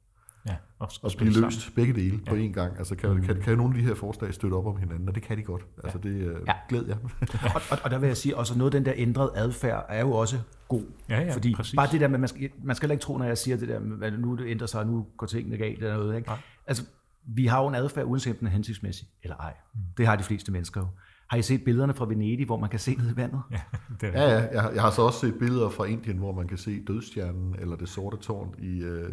Ja, 0.49 0.57
og, 0.79 0.89
og 1.03 1.13
blive 1.17 1.33
løst 1.41 1.61
sammen. 1.61 1.75
begge 1.75 1.93
dele 1.93 2.21
ja. 2.27 2.31
på 2.31 2.37
én 2.37 2.53
gang. 2.53 2.79
Altså 2.79 2.97
kan, 2.97 3.11
mm. 3.11 3.23
kan, 3.23 3.41
kan 3.41 3.57
nogle 3.57 3.75
af 3.75 3.81
de 3.81 3.87
her 3.89 3.95
forslag 3.95 4.35
støtte 4.35 4.55
op 4.55 4.67
om 4.67 4.77
hinanden, 4.77 5.09
og 5.09 5.15
det 5.15 5.23
kan 5.23 5.39
de 5.39 5.43
godt. 5.43 5.67
Altså 5.85 5.99
det 5.99 6.11
øh, 6.11 6.37
ja. 6.47 6.53
glæder 6.69 6.87
jeg. 6.87 6.97
og, 7.55 7.61
og, 7.71 7.79
og 7.85 7.91
der 7.91 7.99
vil 7.99 8.07
jeg 8.07 8.17
sige, 8.17 8.37
også 8.37 8.59
noget 8.59 8.75
af 8.75 8.81
den 8.81 8.87
der 8.87 8.93
ændrede 8.97 9.33
adfærd 9.35 9.87
er 9.89 10.01
jo 10.01 10.13
også 10.13 10.39
god. 10.69 10.83
Ja, 11.09 11.21
ja, 11.21 11.35
Fordi 11.35 11.55
præcis. 11.55 11.75
bare 11.77 11.89
det 11.93 12.01
der 12.01 12.09
med, 12.09 12.19
man 12.19 12.29
skal, 12.29 12.51
man 12.63 12.77
skal 12.77 12.87
heller 12.87 12.95
ikke 12.95 13.03
tro, 13.03 13.17
når 13.17 13.25
jeg 13.25 13.39
siger 13.39 13.57
det 13.57 13.69
der, 13.69 13.81
at 14.03 14.21
nu 14.21 14.37
det 14.37 14.47
ændrer 14.47 14.67
sig, 14.67 14.87
nu 14.87 15.07
går 15.17 15.27
tingene 15.27 15.57
galt 15.57 15.79
eller 15.79 15.97
noget. 15.97 16.17
Ikke? 16.17 16.31
Altså, 16.67 16.85
vi 17.27 17.47
har 17.47 17.63
jo 17.63 17.69
en 17.69 17.75
adfærd, 17.75 18.05
uanset 18.07 18.31
om 18.31 18.37
den 18.37 18.47
er 18.47 18.51
hensigtsmæssig 18.51 19.09
eller 19.23 19.37
ej. 19.37 19.55
Mm. 19.75 19.81
Det 19.97 20.07
har 20.07 20.17
de 20.17 20.23
fleste 20.23 20.53
mennesker 20.53 20.81
jo. 20.81 20.87
Har 21.31 21.37
I 21.39 21.43
set 21.43 21.65
billederne 21.65 21.95
fra 21.95 22.07
Venedig, 22.07 22.47
hvor 22.47 22.57
man 22.57 22.71
kan 22.71 22.79
se 22.79 22.95
ned 22.95 23.13
i 23.13 23.17
vandet? 23.17 23.43
Ja, 23.51 23.61
det 24.01 24.09
er. 24.15 24.23
ja, 24.23 24.39
ja. 24.39 24.63
Jeg, 24.63 24.71
jeg 24.75 24.83
har 24.83 24.91
så 24.91 25.03
også 25.03 25.21
set 25.21 25.35
billeder 25.39 25.71
fra 25.71 25.85
Indien, 25.85 26.19
hvor 26.19 26.33
man 26.33 26.49
kan 26.49 26.59
se 26.59 26.85
dødstjernen 26.85 27.57
eller 27.59 27.77
det 27.77 27.89
sorte 27.89 28.17
tårn 28.17 28.55
i, 28.59 28.83
øh, 28.83 29.13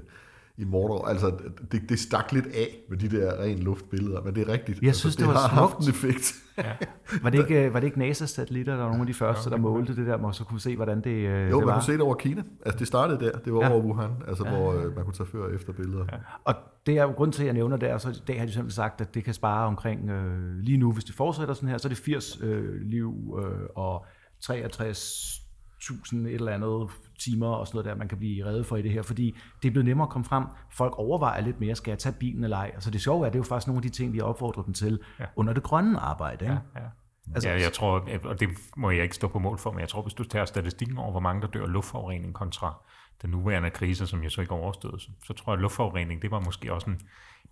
i 0.57 0.63
Mordor. 0.63 1.07
Altså, 1.07 1.37
det, 1.71 1.89
det 1.89 1.99
stak 1.99 2.31
lidt 2.31 2.45
af 2.45 2.77
med 2.89 2.97
de 2.97 3.09
der 3.09 3.41
ren 3.41 3.59
luftbilleder, 3.59 4.21
men 4.21 4.35
det 4.35 4.47
er 4.47 4.53
rigtigt. 4.53 4.81
Jeg 4.81 4.95
synes, 4.95 5.15
altså, 5.15 5.17
det, 5.17 5.27
det 5.27 5.41
var 5.41 5.47
har 5.47 5.57
smukt. 5.57 5.73
haft 5.73 5.87
en 5.87 5.89
effekt. 5.89 6.33
Ja. 6.57 6.71
var, 7.23 7.29
det 7.29 7.39
ikke, 7.39 7.73
var 7.73 7.79
det 7.79 7.87
ikke 7.87 7.99
NASA-satellitter, 7.99 8.75
der 8.75 8.83
var 8.83 8.89
nogle 8.89 9.01
af 9.01 9.07
de 9.07 9.13
første, 9.13 9.49
der 9.49 9.57
målte 9.57 9.95
det 9.95 10.07
der, 10.07 10.17
man 10.17 10.33
så 10.33 10.43
kunne 10.43 10.59
se, 10.59 10.75
hvordan 10.75 11.01
det, 11.01 11.09
jo, 11.09 11.29
det 11.29 11.41
var? 11.41 11.49
Jo, 11.49 11.59
man 11.59 11.73
kunne 11.73 11.83
se 11.83 11.91
det 11.91 12.01
over 12.01 12.15
Kina. 12.15 12.43
Altså, 12.65 12.79
det 12.79 12.87
startede 12.87 13.19
der. 13.25 13.31
Det 13.31 13.53
var 13.53 13.61
ja. 13.61 13.71
over 13.71 13.81
Wuhan, 13.83 14.11
altså, 14.27 14.45
ja. 14.45 14.55
hvor 14.55 14.73
øh, 14.73 14.95
man 14.95 15.03
kunne 15.05 15.13
tage 15.13 15.27
før 15.27 15.43
og 15.43 15.53
efter 15.53 15.73
billeder. 15.73 16.05
Ja. 16.11 16.17
Og 16.43 16.55
det 16.85 16.97
er 16.97 17.03
jo 17.03 17.11
grund 17.11 17.33
til, 17.33 17.41
at 17.41 17.45
jeg 17.45 17.53
nævner 17.53 17.77
det, 17.77 17.89
og 17.89 18.01
så 18.01 18.09
i 18.09 18.23
dag 18.27 18.39
har 18.39 18.45
de 18.45 18.51
simpelthen 18.51 18.75
sagt, 18.75 19.01
at 19.01 19.15
det 19.15 19.23
kan 19.23 19.33
spare 19.33 19.67
omkring, 19.67 20.09
øh, 20.09 20.57
lige 20.59 20.77
nu, 20.77 20.91
hvis 20.91 21.03
det 21.03 21.15
fortsætter 21.15 21.53
sådan 21.53 21.69
her, 21.69 21.77
så 21.77 21.87
er 21.87 21.89
det 21.89 21.97
80 21.97 22.39
øh, 22.41 22.81
liv 22.81 23.39
øh, 23.43 23.67
og 23.75 24.05
63 24.41 25.41
1000 25.77 26.27
et 26.27 26.33
eller 26.33 26.51
andet 26.51 26.89
timer 27.19 27.47
og 27.47 27.67
sådan 27.67 27.77
noget 27.77 27.85
der, 27.85 27.95
man 27.95 28.07
kan 28.07 28.17
blive 28.17 28.45
reddet 28.45 28.65
for 28.65 28.77
i 28.77 28.81
det 28.81 28.91
her, 28.91 29.01
fordi 29.01 29.35
det 29.61 29.67
er 29.67 29.71
blevet 29.71 29.85
nemmere 29.85 30.05
at 30.05 30.09
komme 30.09 30.25
frem. 30.25 30.43
Folk 30.71 30.93
overvejer 30.97 31.41
lidt 31.41 31.59
mere, 31.59 31.75
skal 31.75 31.91
jeg 31.91 31.99
tage 31.99 32.15
bilen 32.19 32.43
eller 32.43 32.57
ej? 32.57 32.71
Altså 32.73 32.91
det 32.91 33.01
sjove 33.01 33.25
er, 33.25 33.29
det 33.29 33.35
er 33.35 33.39
jo 33.39 33.43
faktisk 33.43 33.67
nogle 33.67 33.77
af 33.77 33.81
de 33.81 33.89
ting, 33.89 34.13
vi 34.13 34.17
har 34.17 34.25
opfordret 34.25 34.65
dem 34.65 34.73
til 34.73 34.99
ja. 35.19 35.25
under 35.35 35.53
det 35.53 35.63
grønne 35.63 35.99
arbejde. 35.99 36.45
Ikke? 36.45 36.59
Ja, 36.75 36.81
ja. 36.81 36.87
Altså, 37.35 37.49
ja, 37.49 37.61
jeg 37.61 37.73
tror, 37.73 38.07
og 38.23 38.39
det 38.39 38.49
må 38.77 38.91
jeg 38.91 39.03
ikke 39.03 39.15
stå 39.15 39.27
på 39.27 39.39
mål 39.39 39.57
for, 39.57 39.71
men 39.71 39.79
jeg 39.79 39.89
tror, 39.89 40.01
hvis 40.01 40.13
du 40.13 40.23
tager 40.23 40.45
statistikken 40.45 40.97
over, 40.97 41.11
hvor 41.11 41.19
mange 41.19 41.41
der 41.41 41.47
dør 41.47 41.63
af 41.63 41.71
luftforurening 41.71 42.33
kontra 42.33 42.81
den 43.21 43.29
nuværende 43.29 43.69
krise, 43.69 44.07
som 44.07 44.23
jeg 44.23 44.31
så 44.31 44.41
ikke 44.41 44.53
overstået, 44.53 45.01
så, 45.01 45.09
så 45.23 45.33
tror 45.33 45.53
jeg, 45.53 45.57
at 45.57 45.61
luftforurening, 45.61 46.21
det 46.21 46.31
var 46.31 46.39
måske 46.39 46.73
også 46.73 46.89
en, 46.89 47.01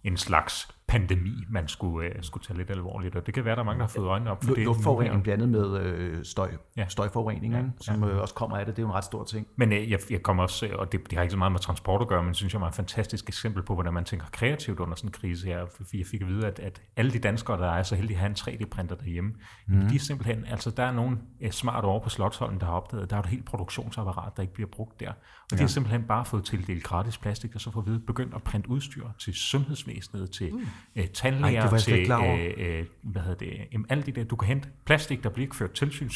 en 0.04 0.18
slags 0.18 0.78
pandemi, 0.94 1.46
man 1.50 1.68
skulle, 1.68 2.10
uh, 2.10 2.22
skulle 2.22 2.44
tage 2.44 2.58
lidt 2.58 2.70
alvorligt. 2.70 3.16
Og 3.16 3.26
det 3.26 3.34
kan 3.34 3.46
være, 3.46 3.56
der 3.56 3.62
er 3.62 3.66
mange, 3.66 3.80
der 3.80 3.86
har 3.86 3.90
fået 3.90 4.08
øjnene 4.08 4.32
op 4.32 4.44
for 4.44 4.54
det. 4.54 4.64
Luftforurening 4.64 5.24
blandet 5.24 5.50
med 5.50 5.80
øh, 5.80 6.26
støj, 6.26 6.52
ja. 6.78 6.86
støjforurening, 6.88 7.54
ja. 7.54 7.64
som 7.82 8.04
ja. 8.04 8.10
Øh, 8.10 8.22
også 8.22 8.34
kommer 8.34 8.58
af 8.58 8.66
det. 8.66 8.76
Det 8.76 8.82
er 8.82 8.84
jo 8.84 8.90
en 8.90 8.96
ret 8.96 9.04
stor 9.04 9.24
ting. 9.24 9.48
Men 9.56 9.72
uh, 9.72 9.92
jeg, 9.92 10.00
jeg 10.10 10.24
kommer 10.24 10.44
også, 10.44 10.70
og 10.74 10.92
det, 10.92 11.00
det 11.10 11.14
har 11.14 11.22
ikke 11.22 11.32
så 11.32 11.38
meget 11.38 11.52
med 11.52 11.60
transport 11.60 12.02
at 12.02 12.08
gøre, 12.08 12.24
men 12.24 12.34
synes 12.34 12.54
jeg 12.54 12.62
er 12.62 12.66
et 12.66 12.76
fantastisk 12.76 13.28
eksempel 13.28 13.64
på, 13.64 13.74
hvordan 13.74 13.94
man 13.94 14.04
tænker 14.04 14.26
kreativt 14.32 14.80
under 14.80 14.96
sådan 14.96 15.08
en 15.08 15.12
krise 15.12 15.48
her. 15.48 15.58
Jeg 15.94 16.06
fik 16.12 16.22
at 16.22 16.28
vide, 16.28 16.48
at, 16.48 16.60
at 16.60 16.82
alle 16.98 17.12
de 17.12 17.20
danskere, 17.20 17.58
der 17.58 17.72
er 17.72 17.84
så 17.84 17.96
heldige 17.96 18.18
at 18.18 18.20
have 18.20 18.30
en 18.30 18.36
3D-printer 18.36 18.96
derhjemme, 18.96 19.34
mm. 19.68 19.88
de 19.88 19.96
er 19.96 20.00
simpelthen, 20.00 20.46
altså 20.46 20.70
der 20.70 20.84
er 20.84 20.92
nogen 20.92 21.20
smart 21.52 21.84
over 21.84 22.00
på 22.00 22.10
Slottholmen, 22.10 22.60
der 22.60 22.66
har 22.66 22.74
opdaget, 22.74 23.10
der 23.10 23.16
er 23.16 23.20
et 23.20 23.26
helt 23.26 23.46
produktionsapparat, 23.46 24.32
der 24.36 24.42
ikke 24.42 24.54
bliver 24.54 24.70
brugt 24.70 25.00
der. 25.00 25.10
Og 25.10 25.16
ja. 25.52 25.56
de 25.56 25.62
har 25.62 25.68
simpelthen 25.68 26.04
bare 26.04 26.26
fået 26.26 26.44
tildelt 26.44 26.84
gratis 26.84 27.18
plastik, 27.18 27.56
og 27.56 27.62
så 27.62 27.72
får 27.72 27.82
vi 27.82 27.98
begyndt 27.98 28.36
at 28.36 28.44
printe 28.44 28.70
udstyr 28.70 29.08
til 29.20 29.34
sundhedsvæsenet, 29.34 30.32
til 30.32 30.54
mm. 30.54 30.68
Uh, 30.96 31.06
tandlæger, 31.06 31.62
Ej, 31.62 31.78
til 31.78 32.12
øh, 32.12 32.54
øh, 32.58 32.86
hvad 33.04 33.22
hedder 33.22 33.38
det, 33.38 33.68
jamen, 33.72 33.86
alt 33.90 34.06
det 34.06 34.16
der. 34.16 34.24
Du 34.24 34.36
kan 34.36 34.48
hente 34.48 34.70
plastik, 34.86 35.24
der 35.24 35.30
bliver 35.30 35.46
ikke 35.46 35.56
ført 35.56 35.72
tilsyn, 35.72 36.10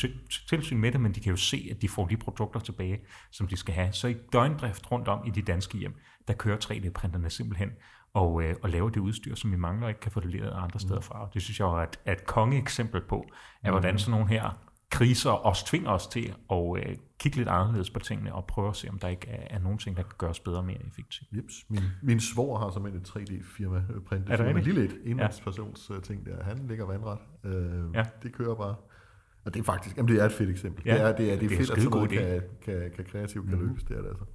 tilsyn 0.50 0.78
med 0.78 0.92
det, 0.92 1.02
men 1.02 1.12
de 1.12 1.20
kan 1.20 1.30
jo 1.30 1.36
se, 1.36 1.68
at 1.72 1.82
de 1.82 1.90
får 1.90 2.06
de 2.06 2.18
produkter 2.18 2.60
tilbage, 2.60 3.00
som 3.32 3.48
de 3.48 3.58
skal 3.58 3.74
have. 3.74 3.94
Så 3.94 4.08
i 4.08 4.16
døgndrift 4.34 4.92
rundt 4.92 5.08
om 5.08 5.28
i 5.28 5.30
de 5.30 5.42
danske 5.42 5.78
hjem, 5.78 5.96
der 6.28 6.34
kører 6.34 6.58
3D-printerne 6.58 7.30
simpelthen 7.30 7.70
og, 8.14 8.44
øh, 8.44 8.56
og 8.64 8.70
laver 8.70 8.90
det 8.90 9.00
udstyr, 9.00 9.36
som 9.36 9.52
vi 9.52 9.58
mangler 9.58 9.88
ikke 9.88 10.00
kan 10.00 10.12
få 10.12 10.20
det 10.20 10.32
leveret 10.32 10.64
andre 10.64 10.80
steder 10.80 10.96
mm. 10.96 11.04
fra. 11.04 11.30
Det 11.34 11.42
synes 11.42 11.60
jeg 11.60 11.66
er 11.66 11.74
et, 11.74 12.00
et 12.08 12.26
kongeeksempel 12.26 13.02
på, 13.02 13.26
at 13.64 13.72
hvordan 13.72 13.94
mm. 13.94 13.98
sådan 13.98 14.12
nogle 14.12 14.28
her 14.28 14.67
kriser 14.92 15.30
også 15.30 15.66
tvinger 15.66 15.90
os 15.90 16.08
til 16.08 16.34
at 16.52 16.78
øh, 16.78 16.96
kigge 17.20 17.38
lidt 17.38 17.50
anderledes 17.50 17.90
på 17.90 18.00
tingene 18.00 18.36
og 18.36 18.46
prøve 18.46 18.70
at 18.70 18.76
se, 18.76 18.90
om 18.90 19.00
der 19.00 19.08
ikke 19.08 19.28
er, 19.28 19.56
er 19.56 19.60
nogen 19.60 19.78
ting, 19.78 19.98
der 19.98 20.04
kan 20.04 20.14
gøres 20.18 20.40
bedre 20.40 20.58
og 20.58 20.66
mere 20.66 20.88
effektivt. 20.88 21.28
Jeps. 21.32 21.66
Min, 21.70 21.84
min 22.02 22.20
svor 22.20 22.60
har 22.60 22.72
som 22.72 22.86
et 22.86 23.10
3D-firma 23.10 24.00
printet. 24.06 24.32
Er 24.32 24.38
det 24.38 24.50
en 24.50 24.64
lille 24.64 24.86
et 24.86 25.02
enmandspersons 25.06 25.92
ja. 25.94 26.00
ting 26.00 26.26
der. 26.26 26.44
Han 26.44 26.68
ligger 26.68 26.86
vandret. 26.86 27.20
Øh, 27.44 27.94
ja. 27.94 28.04
Det 28.24 28.34
kører 28.34 28.56
bare. 28.56 28.76
Og 29.46 29.54
det 29.54 29.60
er 29.60 29.64
faktisk, 29.64 29.98
jamen 29.98 30.14
det 30.14 30.22
er 30.22 30.26
et 30.26 30.32
fedt 30.32 30.50
eksempel. 30.50 30.84
Ja. 30.86 30.94
Det 30.94 31.02
er, 31.02 31.06
det 31.06 31.12
er, 31.12 31.16
det 31.16 31.34
er, 31.34 31.40
det 31.40 31.52
er 31.52 31.58
fedt, 31.58 31.72
at 31.72 31.82
sådan 31.82 31.92
noget 31.92 32.10
kan, 32.10 32.42
kan, 32.62 32.92
kan 32.96 33.06
kreativt 33.06 33.50
kan 33.50 33.60
mm. 33.60 33.68
løbes. 33.68 33.84
Det 33.84 33.98
er 33.98 34.02
det 34.02 34.10
altså. 34.10 34.26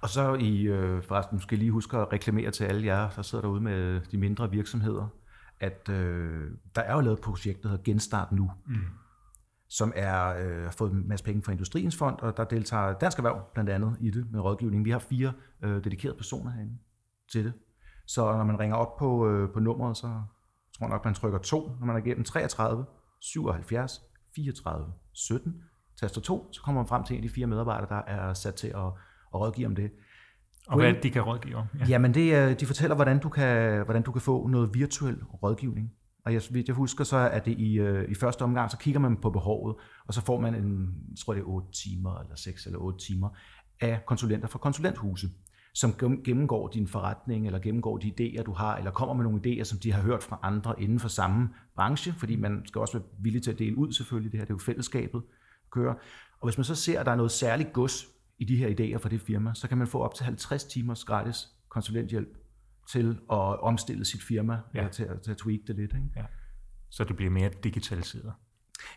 Og 0.00 0.08
så 0.08 0.34
i, 0.34 0.62
øh, 0.62 1.02
forresten, 1.02 1.40
skal 1.40 1.58
lige 1.58 1.70
huske 1.70 1.96
at 1.96 2.12
reklamere 2.12 2.50
til 2.50 2.64
alle 2.64 2.86
jer, 2.86 3.10
der 3.10 3.22
sidder 3.22 3.42
derude 3.42 3.60
med 3.60 4.00
de 4.00 4.18
mindre 4.18 4.50
virksomheder, 4.50 5.08
at 5.60 5.88
øh, 5.90 6.50
der 6.74 6.82
er 6.82 6.94
jo 6.94 7.00
lavet 7.00 7.16
et 7.18 7.22
projekt, 7.22 7.62
der 7.62 7.68
hedder 7.68 7.84
Genstart 7.84 8.32
Nu. 8.32 8.50
Mm 8.66 8.74
som 9.68 9.92
er 9.96 10.26
øh, 10.28 10.72
fået 10.72 10.92
en 10.92 11.08
masse 11.08 11.24
penge 11.24 11.42
fra 11.42 11.52
Industriens 11.52 11.96
Fond, 11.96 12.18
og 12.18 12.36
der 12.36 12.44
deltager 12.44 12.92
Dansk 12.92 13.18
Erhverv 13.18 13.42
blandt 13.54 13.70
andet 13.70 13.96
i 14.00 14.10
det 14.10 14.26
med 14.32 14.40
rådgivning. 14.40 14.84
Vi 14.84 14.90
har 14.90 14.98
fire 14.98 15.32
øh, 15.62 15.84
dedikerede 15.84 16.16
personer 16.16 16.50
herinde 16.50 16.78
til 17.32 17.44
det. 17.44 17.52
Så 18.06 18.32
når 18.36 18.44
man 18.44 18.60
ringer 18.60 18.76
op 18.76 18.96
på, 18.96 19.28
øh, 19.28 19.52
på 19.52 19.60
nummeret, 19.60 19.96
så 19.96 20.06
tror 20.76 20.86
jeg 20.86 20.88
nok, 20.88 21.04
man 21.04 21.14
trykker 21.14 21.38
2, 21.38 21.76
når 21.80 21.86
man 21.86 21.96
er 21.96 22.00
igennem 22.00 22.24
33 22.24 22.84
77 23.20 24.02
34 24.34 24.92
17, 25.12 25.62
taster 26.00 26.20
2, 26.20 26.52
så 26.52 26.62
kommer 26.62 26.80
man 26.80 26.88
frem 26.88 27.04
til 27.04 27.16
en 27.16 27.22
af 27.22 27.28
de 27.28 27.34
fire 27.34 27.46
medarbejdere, 27.46 27.88
der 27.88 28.02
er 28.12 28.34
sat 28.34 28.54
til 28.54 28.68
at, 28.68 28.86
at 29.34 29.40
rådgive 29.40 29.66
om 29.66 29.74
det. 29.74 29.90
Og 30.68 30.76
hvad 30.76 30.94
de 31.02 31.10
kan 31.10 31.22
rådgive 31.22 31.56
om? 31.56 31.66
Ja. 31.78 31.84
Jamen, 31.88 32.14
det, 32.14 32.60
de 32.60 32.66
fortæller, 32.66 32.94
hvordan 32.94 33.18
du, 33.18 33.28
kan, 33.28 33.84
hvordan 33.84 34.02
du 34.02 34.12
kan 34.12 34.20
få 34.20 34.46
noget 34.46 34.74
virtuel 34.74 35.22
rådgivning. 35.24 35.92
Og 36.24 36.32
jeg, 36.32 36.42
hvis 36.50 36.66
jeg 36.66 36.76
husker, 36.76 37.04
så 37.04 37.16
er 37.16 37.38
det 37.38 37.58
i, 37.58 37.78
øh, 37.78 38.10
i 38.10 38.14
første 38.14 38.42
omgang, 38.42 38.70
så 38.70 38.78
kigger 38.78 39.00
man 39.00 39.16
på 39.16 39.30
behovet, 39.30 39.76
og 40.06 40.14
så 40.14 40.20
får 40.20 40.40
man 40.40 40.54
en, 40.54 40.94
jeg 41.10 41.18
tror 41.18 41.34
det 41.34 41.40
er 41.40 41.46
8 41.46 41.68
timer, 41.72 42.20
eller 42.20 42.36
6 42.36 42.66
eller 42.66 42.78
8 42.78 42.98
timer, 43.06 43.28
af 43.80 44.00
konsulenter 44.06 44.48
fra 44.48 44.58
konsulenthuse, 44.58 45.28
som 45.74 45.94
gennemgår 46.24 46.68
din 46.68 46.88
forretning, 46.88 47.46
eller 47.46 47.58
gennemgår 47.58 47.98
de 47.98 48.12
idéer, 48.20 48.42
du 48.42 48.52
har, 48.52 48.76
eller 48.76 48.90
kommer 48.90 49.14
med 49.14 49.24
nogle 49.24 49.40
idéer, 49.46 49.64
som 49.64 49.78
de 49.78 49.92
har 49.92 50.02
hørt 50.02 50.22
fra 50.22 50.38
andre 50.42 50.82
inden 50.82 51.00
for 51.00 51.08
samme 51.08 51.48
branche, 51.76 52.12
fordi 52.12 52.36
man 52.36 52.62
skal 52.66 52.78
også 52.80 52.98
være 52.98 53.06
villig 53.18 53.42
til 53.42 53.50
at 53.50 53.58
dele 53.58 53.78
ud 53.78 53.92
selvfølgelig, 53.92 54.32
det 54.32 54.40
her 54.40 54.44
det 54.44 54.50
er 54.50 54.54
jo 54.54 54.58
fællesskabet, 54.58 55.22
kører. 55.70 55.94
Og 56.40 56.48
hvis 56.48 56.58
man 56.58 56.64
så 56.64 56.74
ser, 56.74 57.00
at 57.00 57.06
der 57.06 57.12
er 57.12 57.16
noget 57.16 57.32
særligt 57.32 57.72
gods 57.72 58.06
i 58.38 58.44
de 58.44 58.56
her 58.56 58.68
idéer 58.68 58.98
fra 58.98 59.08
det 59.08 59.20
firma, 59.20 59.54
så 59.54 59.68
kan 59.68 59.78
man 59.78 59.86
få 59.86 59.98
op 59.98 60.14
til 60.14 60.24
50 60.24 60.64
timers 60.64 61.04
gratis 61.04 61.48
konsulenthjælp 61.68 62.43
til 62.88 63.18
at 63.30 63.60
omstille 63.60 64.04
sit 64.04 64.22
firma, 64.22 64.58
ja. 64.74 64.78
eller 64.78 64.90
til, 64.90 65.08
til 65.24 65.30
at 65.30 65.36
tweak 65.36 65.60
det 65.66 65.76
lidt. 65.76 65.94
Ikke? 65.94 66.08
Ja. 66.16 66.24
Så 66.90 67.04
det 67.04 67.16
bliver 67.16 67.30
mere 67.30 67.50
digitaliseret. 67.64 68.32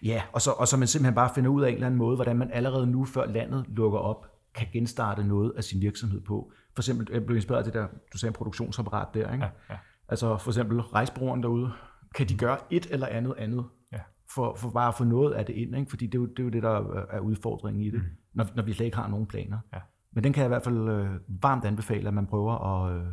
Ja, 0.03 0.21
og 0.33 0.41
så, 0.41 0.51
og 0.51 0.67
så 0.67 0.77
man 0.77 0.87
simpelthen 0.87 1.15
bare 1.15 1.31
finder 1.35 1.49
ud 1.49 1.63
af 1.63 1.67
en 1.67 1.73
eller 1.73 1.87
anden 1.87 1.97
måde, 1.97 2.15
hvordan 2.15 2.37
man 2.37 2.51
allerede 2.51 2.87
nu, 2.87 3.05
før 3.05 3.25
landet 3.25 3.65
lukker 3.67 3.99
op, 3.99 4.25
kan 4.55 4.67
genstarte 4.73 5.23
noget 5.23 5.53
af 5.57 5.63
sin 5.63 5.81
virksomhed 5.81 6.21
på. 6.21 6.51
For 6.75 6.81
eksempel, 6.81 7.07
jeg 7.11 7.25
blev 7.25 7.35
inspireret 7.35 7.65
af 7.65 7.71
det 7.71 7.73
der, 7.73 7.87
du 8.13 8.17
sagde 8.17 8.33
produktionsapparat 8.33 9.07
der, 9.13 9.33
ikke? 9.33 9.45
Ja, 9.45 9.51
ja. 9.69 9.77
Altså 10.09 10.37
for 10.37 10.51
eksempel 10.51 10.81
rejsbrugeren 10.81 11.43
derude, 11.43 11.71
kan 12.15 12.29
de 12.29 12.37
gøre 12.37 12.57
et 12.69 12.87
eller 12.91 13.07
andet 13.07 13.33
andet, 13.37 13.65
ja. 13.91 13.99
for, 14.35 14.55
for 14.55 14.69
bare 14.69 14.87
at 14.87 14.95
få 14.95 15.03
noget 15.03 15.33
af 15.33 15.45
det 15.45 15.53
ind, 15.53 15.75
ikke? 15.75 15.89
fordi 15.89 16.05
det 16.05 16.15
er, 16.15 16.19
jo, 16.19 16.25
det 16.25 16.39
er 16.39 16.43
jo 16.43 16.49
det, 16.49 16.63
der 16.63 17.05
er 17.09 17.19
udfordringen 17.19 17.83
i 17.83 17.89
det, 17.89 17.99
mm. 17.99 18.09
når, 18.33 18.45
når 18.55 18.63
vi 18.63 18.73
slet 18.73 18.85
ikke 18.85 18.97
har 18.97 19.07
nogen 19.07 19.27
planer. 19.27 19.57
Ja. 19.73 19.79
Men 20.11 20.23
den 20.23 20.33
kan 20.33 20.41
jeg 20.41 20.47
i 20.47 20.53
hvert 20.55 20.63
fald 20.63 20.89
øh, 20.89 21.09
varmt 21.27 21.65
anbefale, 21.65 22.07
at 22.07 22.13
man 22.13 22.25
prøver 22.25 22.53
at, 22.53 22.95
øh, 22.95 23.07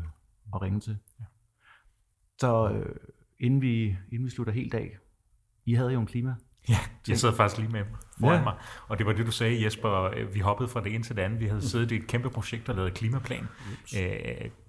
at 0.54 0.62
ringe 0.62 0.80
til. 0.80 0.98
Ja. 1.20 1.24
Så 2.40 2.70
øh, 2.70 2.96
inden, 3.38 3.62
vi, 3.62 3.96
inden 4.12 4.24
vi 4.24 4.30
slutter 4.30 4.52
helt 4.52 4.74
af, 4.74 4.98
I 5.64 5.74
havde 5.74 5.92
jo 5.92 6.00
en 6.00 6.06
klima. 6.06 6.34
Ja, 6.68 6.78
jeg 7.08 7.18
sidder 7.18 7.34
faktisk 7.34 7.58
lige 7.58 7.72
med 7.72 7.84
foran 8.20 8.36
ja. 8.36 8.42
mig. 8.42 8.54
Og 8.88 8.98
det 8.98 9.06
var 9.06 9.12
det, 9.12 9.26
du 9.26 9.32
sagde, 9.32 9.64
Jesper. 9.64 10.24
Vi 10.32 10.40
hoppede 10.40 10.68
fra 10.68 10.80
det 10.80 10.94
ene 10.94 11.04
til 11.04 11.16
det 11.16 11.22
andet. 11.22 11.40
Vi 11.40 11.46
havde 11.46 11.68
siddet 11.68 11.92
i 11.92 11.96
et 11.96 12.06
kæmpe 12.06 12.30
projekt 12.30 12.68
og 12.68 12.74
lavet 12.74 12.94
klimaplan. 12.94 13.48
Æ, 13.96 14.08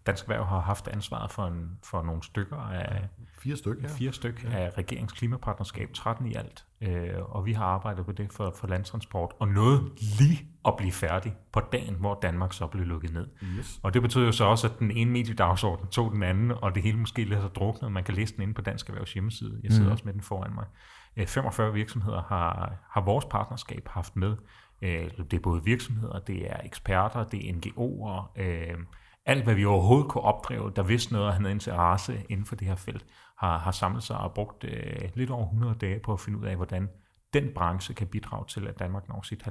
Dansk 0.05 0.23
Erhverv 0.23 0.45
har 0.45 0.59
haft 0.59 0.87
ansvaret 0.87 1.31
for, 1.31 1.47
en, 1.47 1.69
for 1.83 2.01
nogle 2.03 2.23
stykker 2.23 2.57
af... 2.57 3.07
Fire 3.39 3.55
stykker, 3.55 3.89
ja. 3.89 3.95
Fire 3.95 4.13
stykker 4.13 4.49
ja. 4.51 4.57
af 4.57 4.77
regerings 4.77 5.13
klimapartnerskab, 5.13 5.93
13 5.93 6.27
i 6.27 6.35
alt. 6.35 6.65
Æ, 6.81 7.17
og 7.17 7.45
vi 7.45 7.53
har 7.53 7.65
arbejdet 7.65 8.05
på 8.05 8.11
det 8.11 8.33
for, 8.33 8.55
for 8.59 8.67
landtransport, 8.67 9.31
og 9.39 9.47
noget 9.47 9.91
lige 10.19 10.45
at 10.65 10.73
blive 10.77 10.91
færdig 10.91 11.35
på 11.53 11.59
dagen, 11.71 11.95
hvor 11.95 12.19
Danmark 12.21 12.53
så 12.53 12.67
blev 12.67 12.85
lukket 12.85 13.13
ned. 13.13 13.27
Yes. 13.57 13.79
Og 13.83 13.93
det 13.93 14.01
betyder 14.01 14.25
jo 14.25 14.31
så 14.31 14.45
også, 14.45 14.67
at 14.67 14.79
den 14.79 14.91
ene 14.91 15.11
mediedagsorden 15.11 15.87
tog 15.87 16.11
den 16.11 16.23
anden, 16.23 16.51
og 16.51 16.75
det 16.75 16.83
hele 16.83 16.97
måske 16.97 17.23
lidt 17.23 17.39
har 17.39 17.47
druknet. 17.47 17.91
Man 17.91 18.03
kan 18.03 18.13
læse 18.13 18.33
den 18.35 18.41
inde 18.41 18.53
på 18.53 18.61
Dansk 18.61 18.89
Erhvervs 18.89 19.13
hjemmeside. 19.13 19.59
Jeg 19.63 19.71
sidder 19.71 19.85
mm. 19.85 19.91
også 19.91 20.05
med 20.05 20.13
den 20.13 20.21
foran 20.21 20.53
mig. 20.55 20.65
45 21.27 21.73
virksomheder 21.73 22.21
har, 22.21 22.73
har 22.89 23.01
vores 23.01 23.25
partnerskab 23.25 23.87
haft 23.87 24.15
med. 24.15 24.35
Det 24.81 25.33
er 25.33 25.39
både 25.43 25.63
virksomheder, 25.63 26.19
det 26.19 26.51
er 26.51 26.57
eksperter, 26.63 27.23
det 27.23 27.49
er 27.49 27.53
NGO'er, 27.53 28.41
alt 29.25 29.43
hvad 29.43 29.55
vi 29.55 29.65
overhovedet 29.65 30.07
kunne 30.07 30.23
opdrive, 30.23 30.71
der 30.75 30.83
vidste 30.83 31.13
noget 31.13 31.27
og 31.27 31.33
havde 31.33 31.51
interesse 31.51 32.23
inden 32.29 32.45
for 32.45 32.55
det 32.55 32.67
her 32.67 32.75
felt, 32.75 33.05
har, 33.37 33.57
har 33.57 33.71
samlet 33.71 34.03
sig 34.03 34.17
og 34.17 34.33
brugt 34.33 34.65
lidt 35.15 35.29
over 35.29 35.43
100 35.43 35.75
dage 35.75 35.99
på 35.99 36.13
at 36.13 36.19
finde 36.19 36.39
ud 36.39 36.45
af, 36.45 36.55
hvordan 36.55 36.89
den 37.33 37.49
branche 37.55 37.93
kan 37.93 38.07
bidrage 38.07 38.45
til, 38.47 38.67
at 38.67 38.79
Danmark 38.79 39.09
når 39.09 39.21
sit 39.21 39.43
70% 39.43 39.49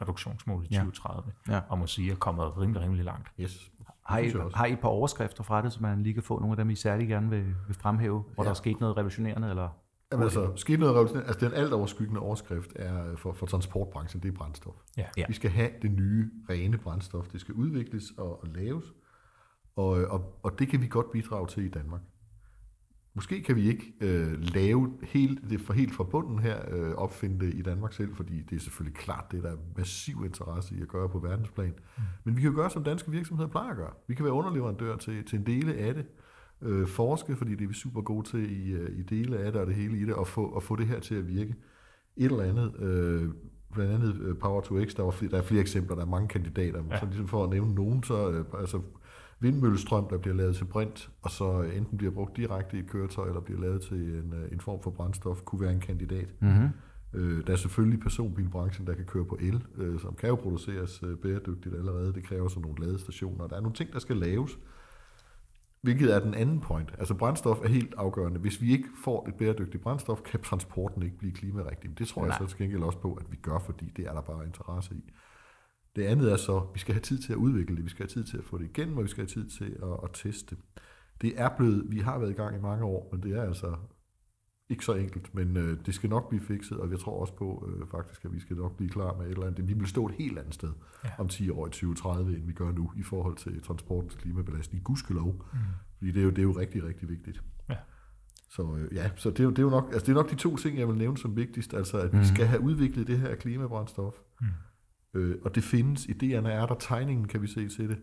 reduktionsmål 0.00 0.64
i 0.64 0.74
2030, 0.74 1.32
ja. 1.48 1.54
Ja. 1.54 1.60
og 1.68 1.78
må 1.78 1.86
sige, 1.86 2.12
er 2.12 2.16
kommet 2.16 2.58
rimelig, 2.58 2.82
rimelig 2.82 3.04
langt. 3.04 3.28
Yes. 3.40 3.70
Har 4.06 4.18
I, 4.18 4.32
har 4.54 4.66
I 4.66 4.72
et 4.72 4.80
par 4.80 4.88
overskrifter 4.88 5.42
fra 5.42 5.62
det, 5.62 5.72
så 5.72 5.82
man 5.82 6.02
lige 6.02 6.14
kan 6.14 6.22
få 6.22 6.38
nogle 6.38 6.52
af 6.52 6.56
dem, 6.56 6.70
I 6.70 6.74
særlig 6.74 7.08
gerne 7.08 7.30
vil, 7.30 7.54
vil 7.66 7.76
fremhæve, 7.80 8.24
hvor 8.34 8.42
ja. 8.42 8.44
der 8.44 8.50
er 8.50 8.54
sket 8.54 8.80
noget 8.80 8.96
revolutionerende? 8.96 9.50
Eller? 9.50 9.68
Jamen 10.12 10.24
altså, 10.24 10.52
sket 10.56 10.78
noget 10.78 10.94
revolutionerende. 10.94 11.28
Altså, 11.28 11.46
den 11.46 11.54
alt 11.54 11.72
overskyggende 11.72 12.20
overskrift 12.20 12.72
er 12.76 13.16
for, 13.16 13.32
for 13.32 13.46
transportbranchen, 13.46 14.22
det 14.22 14.28
er 14.28 14.32
brændstof. 14.32 14.74
Ja. 14.96 15.06
ja. 15.16 15.24
Vi 15.28 15.34
skal 15.34 15.50
have 15.50 15.70
det 15.82 15.90
nye, 15.90 16.30
rene 16.50 16.78
brændstof. 16.78 17.28
Det 17.28 17.40
skal 17.40 17.54
udvikles 17.54 18.04
og, 18.18 18.42
og 18.42 18.48
laves, 18.48 18.84
og, 19.76 19.88
og, 19.88 20.40
og 20.42 20.58
det 20.58 20.68
kan 20.68 20.82
vi 20.82 20.86
godt 20.86 21.10
bidrage 21.12 21.46
til 21.46 21.64
i 21.64 21.68
Danmark. 21.68 22.00
Måske 23.14 23.42
kan 23.42 23.56
vi 23.56 23.68
ikke 23.68 23.92
øh, 24.00 24.40
lave 24.40 24.98
helt, 25.02 25.50
det 25.50 25.60
for 25.60 25.72
helt 25.72 25.94
fra 25.94 26.04
bunden 26.04 26.38
her, 26.38 26.74
øh, 26.74 26.94
opfinde 26.94 27.46
det 27.46 27.54
i 27.54 27.62
Danmark 27.62 27.92
selv, 27.92 28.14
fordi 28.14 28.42
det 28.42 28.56
er 28.56 28.60
selvfølgelig 28.60 28.98
klart, 28.98 29.24
det 29.30 29.38
er 29.38 29.42
der 29.42 29.50
er 29.50 29.56
massiv 29.76 30.24
interesse 30.24 30.74
i 30.74 30.82
at 30.82 30.88
gøre 30.88 31.08
på 31.08 31.18
verdensplan. 31.18 31.74
Mm. 31.96 32.02
Men 32.24 32.36
vi 32.36 32.40
kan 32.40 32.50
jo 32.50 32.56
gøre, 32.56 32.70
som 32.70 32.84
danske 32.84 33.10
virksomheder 33.10 33.48
plejer 33.48 33.70
at 33.70 33.76
gøre. 33.76 33.92
Vi 34.08 34.14
kan 34.14 34.24
være 34.24 34.34
underleverandør 34.34 34.96
til, 34.96 35.24
til 35.24 35.38
en 35.38 35.46
dele 35.46 35.74
af 35.74 35.94
det, 35.94 36.06
øh, 36.62 36.86
forske, 36.86 37.36
fordi 37.36 37.54
det 37.54 37.64
er 37.64 37.68
vi 37.68 37.74
super 37.74 38.00
gode 38.00 38.28
til 38.28 38.66
i, 38.66 38.72
øh, 38.72 38.98
i 38.98 39.02
dele 39.02 39.38
af 39.38 39.52
det 39.52 39.60
og 39.60 39.66
det 39.66 39.74
hele 39.74 39.98
i 39.98 40.04
det, 40.04 40.14
og 40.14 40.26
få, 40.26 40.46
og 40.46 40.62
få 40.62 40.76
det 40.76 40.86
her 40.86 41.00
til 41.00 41.14
at 41.14 41.28
virke. 41.28 41.54
Et 42.16 42.24
eller 42.24 42.44
andet, 42.44 42.80
øh, 42.80 43.28
blandt 43.74 43.92
andet 43.92 44.20
øh, 44.20 44.36
Power 44.36 44.60
to 44.60 44.84
X, 44.84 44.94
der, 44.94 45.02
var 45.02 45.10
flere, 45.10 45.30
der 45.30 45.38
er 45.38 45.42
flere 45.42 45.60
eksempler, 45.60 45.94
der 45.94 46.02
er 46.02 46.08
mange 46.08 46.28
kandidater, 46.28 46.82
ja. 46.90 46.98
så 46.98 47.06
ligesom 47.06 47.28
for 47.28 47.44
at 47.44 47.50
nævne 47.50 47.74
nogen, 47.74 48.02
så 48.02 48.30
øh, 48.30 48.44
altså 48.58 48.80
vindmøllestrøm, 49.40 50.08
der 50.08 50.18
bliver 50.18 50.36
lavet 50.36 50.56
til 50.56 50.64
brint, 50.64 51.10
og 51.22 51.30
så 51.30 51.62
enten 51.62 51.98
bliver 51.98 52.12
brugt 52.12 52.36
direkte 52.36 52.76
i 52.76 52.80
et 52.80 52.90
køretøj, 52.90 53.28
eller 53.28 53.40
bliver 53.40 53.60
lavet 53.60 53.82
til 53.82 53.96
en, 53.96 54.34
øh, 54.42 54.52
en 54.52 54.60
form 54.60 54.82
for 54.82 54.90
brændstof, 54.90 55.42
kunne 55.42 55.60
være 55.60 55.72
en 55.72 55.80
kandidat. 55.80 56.28
Mm-hmm. 56.40 56.68
Øh, 57.14 57.46
der 57.46 57.52
er 57.52 57.56
selvfølgelig 57.56 58.00
personbilbranchen, 58.00 58.86
der 58.86 58.94
kan 58.94 59.04
køre 59.04 59.24
på 59.24 59.38
el, 59.40 59.64
øh, 59.78 60.00
som 60.00 60.14
kan 60.14 60.28
jo 60.28 60.34
produceres 60.34 61.02
øh, 61.02 61.16
bæredygtigt 61.16 61.74
allerede. 61.74 62.14
Det 62.14 62.24
kræver 62.24 62.48
så 62.48 62.60
nogle 62.60 62.84
ladestationer. 62.84 63.46
Der 63.46 63.56
er 63.56 63.60
nogle 63.60 63.74
ting, 63.74 63.92
der 63.92 63.98
skal 63.98 64.16
laves. 64.16 64.58
Hvilket 65.82 66.14
er 66.14 66.20
den 66.20 66.34
anden 66.34 66.60
point. 66.60 66.94
Altså 66.98 67.14
brændstof 67.14 67.60
er 67.60 67.68
helt 67.68 67.94
afgørende. 67.96 68.40
Hvis 68.40 68.60
vi 68.60 68.72
ikke 68.72 68.88
får 69.04 69.28
et 69.28 69.34
bæredygtigt 69.34 69.82
brændstof, 69.82 70.22
kan 70.22 70.42
transporten 70.42 71.02
ikke 71.02 71.18
blive 71.18 71.32
klimarigtig. 71.32 71.98
Det 71.98 72.08
tror 72.08 72.22
Nej. 72.22 72.28
jeg 72.28 72.38
så 72.38 72.46
til 72.46 72.58
gengæld 72.58 72.82
også 72.82 72.98
på, 72.98 73.14
at 73.14 73.30
vi 73.30 73.36
gør, 73.36 73.58
fordi 73.58 73.92
det 73.96 74.06
er 74.06 74.12
der 74.12 74.20
bare 74.20 74.46
interesse 74.46 74.94
i. 74.94 75.12
Det 75.96 76.02
andet 76.02 76.32
er 76.32 76.36
så, 76.36 76.56
at 76.56 76.66
vi 76.74 76.78
skal 76.78 76.94
have 76.94 77.02
tid 77.02 77.18
til 77.18 77.32
at 77.32 77.36
udvikle 77.36 77.76
det, 77.76 77.84
vi 77.84 77.90
skal 77.90 78.02
have 78.02 78.08
tid 78.10 78.24
til 78.24 78.38
at 78.38 78.44
få 78.44 78.58
det 78.58 78.64
igennem, 78.64 78.96
og 78.96 79.04
vi 79.04 79.08
skal 79.08 79.22
have 79.22 79.42
tid 79.42 79.48
til 79.48 79.76
at, 79.82 79.92
at 80.04 80.10
teste. 80.12 80.56
Det 81.20 81.40
er 81.40 81.48
blevet, 81.56 81.84
vi 81.90 81.98
har 81.98 82.18
været 82.18 82.30
i 82.30 82.34
gang 82.34 82.56
i 82.56 82.60
mange 82.60 82.84
år, 82.84 83.08
men 83.12 83.22
det 83.22 83.36
er 83.36 83.42
altså 83.42 83.76
ikke 84.70 84.84
så 84.84 84.94
enkelt, 84.94 85.34
men 85.34 85.56
øh, 85.56 85.78
det 85.86 85.94
skal 85.94 86.10
nok 86.10 86.28
blive 86.28 86.42
fikset, 86.42 86.78
og 86.78 86.90
jeg 86.90 86.98
tror 86.98 87.20
også 87.20 87.34
på 87.34 87.68
øh, 87.68 87.86
faktisk, 87.86 88.24
at 88.24 88.32
vi 88.32 88.40
skal 88.40 88.56
nok 88.56 88.76
blive 88.76 88.90
klar 88.90 89.16
med 89.16 89.26
et 89.26 89.30
eller 89.30 89.46
andet. 89.46 89.68
Vi 89.68 89.72
vil 89.72 89.86
stå 89.86 90.06
et 90.06 90.14
helt 90.14 90.38
andet 90.38 90.54
sted 90.54 90.72
ja. 91.04 91.10
om 91.18 91.28
10 91.28 91.50
år 91.50 91.66
i 91.66 91.70
2030, 91.70 92.36
end 92.36 92.46
vi 92.46 92.52
gør 92.52 92.72
nu, 92.72 92.92
i 92.96 93.02
forhold 93.02 93.36
til 93.36 93.62
transportens 93.62 94.14
klimabelastning. 94.14 94.84
Gudskelov, 94.84 95.44
mm. 95.52 95.58
fordi 95.98 96.12
det 96.12 96.20
er, 96.20 96.24
jo, 96.24 96.30
det 96.30 96.38
er 96.38 96.42
jo 96.42 96.52
rigtig, 96.52 96.84
rigtig 96.84 97.08
vigtigt. 97.08 97.42
Ja. 97.68 97.76
Så 98.50 98.76
øh, 98.76 98.94
ja, 98.94 99.10
så 99.16 99.30
det 99.30 99.40
er, 99.40 99.44
jo, 99.44 99.50
det, 99.50 99.58
er 99.58 99.62
jo 99.62 99.70
nok, 99.70 99.88
altså 99.92 100.06
det 100.06 100.12
er 100.12 100.16
nok 100.16 100.30
de 100.30 100.36
to 100.36 100.56
ting, 100.56 100.78
jeg 100.78 100.88
vil 100.88 100.96
nævne 100.96 101.18
som 101.18 101.36
vigtigst, 101.36 101.74
altså 101.74 101.98
at 101.98 102.12
mm. 102.12 102.20
vi 102.20 102.24
skal 102.24 102.46
have 102.46 102.60
udviklet 102.60 103.06
det 103.06 103.18
her 103.18 103.34
klimabrændstof, 103.34 104.14
mm. 104.40 104.46
øh, 105.14 105.36
og 105.42 105.54
det 105.54 105.64
findes, 105.64 106.06
idéerne 106.06 106.48
er 106.48 106.66
der, 106.66 106.74
tegningen 106.74 107.28
kan 107.28 107.42
vi 107.42 107.46
se 107.46 107.68
til 107.68 107.88
det, 107.88 107.98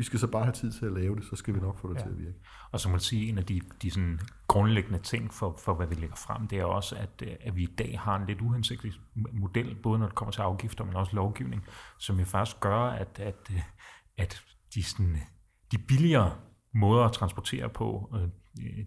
vi 0.00 0.04
skal 0.04 0.18
så 0.18 0.26
bare 0.26 0.44
have 0.44 0.52
tid 0.52 0.72
til 0.72 0.86
at 0.86 0.92
lave 0.92 1.16
det, 1.16 1.24
så 1.24 1.36
skal 1.36 1.54
vi 1.54 1.60
nok 1.60 1.78
få 1.78 1.88
det 1.88 1.94
ja. 1.94 2.02
til 2.02 2.08
at 2.08 2.18
virke. 2.18 2.38
Og 2.72 2.80
så 2.80 2.88
må 2.88 2.92
man 2.92 3.00
sige, 3.00 3.28
en 3.28 3.38
af 3.38 3.44
de, 3.44 3.60
de 3.82 3.90
sådan 3.90 4.20
grundlæggende 4.46 4.98
ting 4.98 5.34
for, 5.34 5.56
for, 5.64 5.74
hvad 5.74 5.86
vi 5.86 5.94
lægger 5.94 6.16
frem, 6.16 6.48
det 6.48 6.58
er 6.58 6.64
også, 6.64 6.96
at, 6.96 7.22
øh, 7.22 7.32
at 7.40 7.56
vi 7.56 7.62
i 7.62 7.74
dag 7.78 8.00
har 8.00 8.16
en 8.16 8.26
lidt 8.26 8.40
uhensigtlig 8.40 8.92
model, 9.32 9.76
både 9.82 9.98
når 9.98 10.06
det 10.06 10.14
kommer 10.14 10.32
til 10.32 10.40
afgifter, 10.40 10.84
men 10.84 10.96
også 10.96 11.16
lovgivning, 11.16 11.66
som 11.98 12.18
jo 12.18 12.24
faktisk 12.24 12.60
gør, 12.60 12.80
at, 12.80 13.18
at, 13.18 13.50
øh, 13.50 13.62
at 14.18 14.42
de, 14.74 14.82
sådan, 14.82 15.16
de 15.72 15.78
billigere 15.78 16.36
måder 16.74 17.04
at 17.04 17.12
transportere 17.12 17.68
på, 17.68 18.14
øh, 18.14 18.28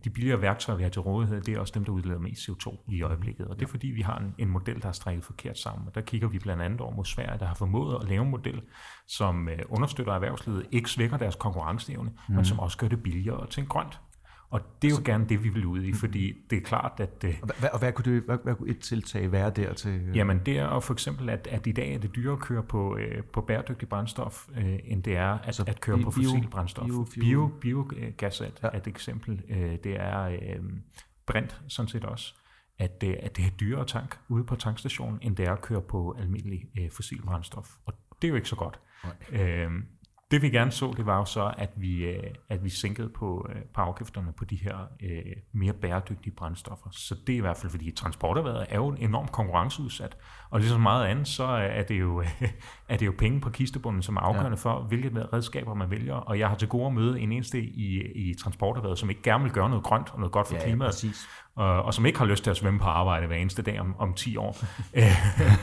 de 0.04 0.10
billigere 0.10 0.42
værktøjer, 0.42 0.78
vi 0.78 0.84
har 0.84 0.90
til 0.90 1.02
rådighed, 1.02 1.42
det 1.42 1.54
er 1.54 1.60
også 1.60 1.74
dem, 1.76 1.86
der 1.86 1.92
udleder 1.92 2.20
mest 2.20 2.50
CO2 2.50 2.92
i 2.92 3.02
øjeblikket. 3.02 3.48
Og 3.48 3.60
det 3.60 3.66
er 3.66 3.70
fordi, 3.70 3.88
vi 3.88 4.02
har 4.02 4.18
en, 4.18 4.36
en 4.38 4.50
model, 4.50 4.82
der 4.82 4.88
er 4.88 4.92
strikket 4.92 5.24
forkert 5.24 5.58
sammen. 5.58 5.88
Og 5.88 5.96
der 5.96 6.02
kigger 6.02 6.28
vi 6.28 6.40
blandt 6.40 6.64
andet 6.64 6.82
over 6.82 6.96
mod 6.96 7.06
Sverige, 7.06 7.40
der 7.40 7.46
har 7.46 7.56
formået 7.56 7.98
at 8.02 8.10
lave 8.10 8.24
en 8.24 8.32
model, 8.32 8.62
som 9.08 9.50
øh, 9.50 9.60
understøtter 9.70 10.14
erhvervslivet, 10.14 10.68
ikke 10.72 10.90
svækker 10.90 11.18
deres 11.18 11.36
konkurrenceevne, 11.36 12.12
mm. 12.30 12.36
men 12.36 12.46
som 12.46 12.60
også 12.60 12.78
gør 12.78 12.88
det 12.88 13.04
billigere 13.04 13.44
at 13.44 13.50
tænke 13.50 13.70
grønt. 13.70 14.00
Og 14.54 14.62
det 14.82 14.88
er 14.88 14.92
jo 14.92 14.96
så, 14.96 15.04
gerne 15.04 15.26
det, 15.30 15.44
vi 15.44 15.50
vil 15.50 15.66
ud 15.66 15.84
i, 15.84 15.94
fordi 15.94 16.34
det 16.50 16.58
er 16.58 16.62
klart, 16.62 16.92
at... 16.98 17.24
Øh, 17.26 17.36
og 17.42 17.50
hvad, 17.60 17.70
og 17.70 17.80
hvad, 17.80 17.92
kunne, 17.92 18.16
det, 18.16 18.24
hvad, 18.24 18.38
hvad 18.44 18.56
kunne 18.56 18.70
et 18.70 18.80
tiltag 18.80 19.32
være 19.32 19.50
der 19.50 19.74
til? 19.74 19.92
Øh? 19.92 20.18
Jamen 20.18 20.40
det 20.46 20.58
er 20.58 20.80
for 20.80 20.94
eksempel, 20.94 21.30
at, 21.30 21.48
at 21.52 21.68
i 21.68 21.72
dag 21.72 21.94
er 21.94 22.00
det 22.00 22.16
dyrere 22.16 22.34
at 22.34 22.40
køre 22.40 22.64
på, 22.64 22.98
øh, 22.98 23.24
på 23.24 23.42
bæredygtig 23.42 23.90
brændstof, 23.90 24.48
øh, 24.58 24.80
end 24.84 25.04
det 25.04 25.18
er 25.18 25.30
at, 25.30 25.40
altså, 25.46 25.64
at 25.68 25.82
køre 25.82 25.98
bio, 25.98 26.06
på 26.06 26.12
fossil 26.12 26.48
brændstof. 26.52 26.86
Bio, 26.86 27.52
bio, 27.62 27.90
er 27.98 28.70
ja. 28.74 28.78
et 28.78 28.88
eksempel. 28.88 29.42
Øh, 29.50 29.78
det 29.84 30.00
er 30.00 30.24
øh, 30.24 30.64
brint 31.26 31.62
sådan 31.68 31.90
set 31.90 32.06
også. 32.06 32.34
At, 32.80 33.04
øh, 33.06 33.16
at 33.20 33.38
det 33.38 33.46
er 33.46 33.50
dyrere 33.50 33.86
tank 33.86 34.20
ude 34.30 34.44
på 34.44 34.56
tankstationen, 34.56 35.20
end 35.22 35.36
det 35.36 35.48
er 35.48 35.54
at 35.54 35.62
køre 35.62 35.82
på 35.82 36.16
almindelig 36.20 36.66
øh, 36.80 36.92
fossil 36.92 37.22
brændstof. 37.22 37.70
Og 37.86 37.94
det 38.22 38.28
er 38.28 38.30
jo 38.30 38.36
ikke 38.36 38.50
så 38.50 38.56
godt. 38.56 38.80
Øh, 39.32 39.72
det 40.34 40.42
vi 40.42 40.50
gerne 40.50 40.72
så, 40.72 40.94
det 40.98 41.06
var 41.06 41.18
jo 41.18 41.26
så, 41.26 41.54
at 41.58 41.70
vi, 41.76 42.06
øh, 42.06 42.24
at 42.50 42.64
vi 42.64 42.70
sænkede 42.70 43.10
på, 43.10 43.48
øh, 43.50 43.62
på 43.74 43.82
afgifterne 43.82 44.34
på 44.38 44.46
de 44.46 44.56
her 44.56 44.78
øh, 45.04 45.36
mere 45.52 45.74
bæredygtige 45.74 46.34
brændstoffer. 46.36 46.90
Så 46.92 47.16
det 47.28 47.34
er 47.34 47.38
i 47.38 47.42
hvert 47.42 47.58
fald, 47.58 47.72
fordi 47.72 47.92
transporterværet 47.92 48.66
er 48.70 48.76
jo 48.76 48.96
enormt 49.00 49.32
konkurrenceudsat. 49.32 50.18
Og 50.50 50.60
ligesom 50.60 50.82
meget 50.82 51.06
andet, 51.06 51.28
så 51.28 51.44
er 51.44 51.84
det 51.84 52.00
jo, 52.00 52.24
er 52.90 52.98
det 52.98 53.06
jo 53.06 53.14
penge 53.18 53.42
på 53.42 53.50
kistebunden, 53.50 54.02
som 54.02 54.16
er 54.16 54.22
afgørende 54.22 54.50
ja. 54.50 54.70
for, 54.70 54.80
hvilke 54.80 55.26
redskaber 55.34 55.74
man 55.74 55.92
vælger. 55.92 56.16
Og 56.16 56.40
jeg 56.40 56.50
har 56.50 56.56
til 56.56 56.68
gode 56.68 56.86
at 56.86 56.94
møde 56.94 57.20
en 57.20 57.32
eneste 57.32 57.62
i, 57.62 58.02
i 58.02 58.34
transporterværet, 58.34 59.00
som 59.00 59.10
ikke 59.10 59.22
gerne 59.22 59.44
vil 59.44 59.54
gøre 59.54 59.70
noget 59.70 59.84
grønt 59.84 60.14
og 60.14 60.20
noget 60.20 60.32
godt 60.32 60.48
for 60.48 60.56
ja, 60.56 60.64
klimaet. 60.64 60.90
Præcis 60.90 61.28
og, 61.56 61.84
og 61.84 61.94
som 61.94 62.06
ikke 62.06 62.20
har 62.20 62.26
lyst 62.26 62.44
til 62.44 62.52
at 62.52 62.58
svømme 62.58 62.80
på 62.80 62.86
arbejde 62.86 63.28
hver 63.28 63.36
eneste 63.36 63.62
dag 63.62 63.80
om, 63.80 63.96
om 64.00 64.14
10 64.14 64.38
år. 64.38 64.58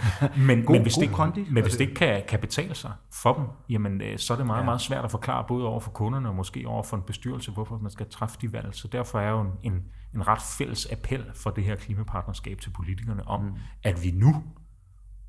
men, 0.47 0.63
god, 0.65 0.75
men 0.75 0.83
hvis, 0.83 0.95
det, 0.95 1.11
men 1.51 1.63
hvis 1.63 1.73
det 1.73 1.81
ikke 1.81 1.95
kan, 1.95 2.23
kan 2.29 2.41
betale 2.41 2.75
sig 2.75 2.93
for 3.23 3.33
dem, 3.33 3.45
jamen, 3.69 4.01
øh, 4.01 4.19
så 4.19 4.33
er 4.33 4.37
det 4.37 4.47
meget, 4.47 4.61
ja. 4.61 4.65
meget 4.65 4.81
svært 4.81 5.05
at 5.05 5.11
forklare 5.11 5.45
både 5.49 5.67
over 5.67 5.81
for 5.81 5.91
kunderne 5.91 6.29
og 6.29 6.35
måske 6.35 6.65
over 6.67 6.83
for 6.83 6.97
en 6.97 7.03
bestyrelse, 7.03 7.51
hvorfor 7.51 7.79
man 7.79 7.91
skal 7.91 8.07
træffe 8.11 8.39
de 8.41 8.53
valg. 8.53 8.69
Så 8.73 8.89
derfor 8.89 9.21
er 9.21 9.31
jo 9.31 9.41
en, 9.41 9.53
en, 9.63 9.83
en 10.15 10.29
ret 10.29 10.43
fælles 10.59 10.89
appel 10.93 11.25
for 11.35 11.51
det 11.51 11.65
her 11.65 11.77
klimapartnerskab 11.77 12.61
til 12.61 12.71
politikerne 12.71 13.29
om, 13.29 13.45
mm. 13.45 13.55
at 13.85 14.05
vi 14.05 14.11
nu 14.11 14.45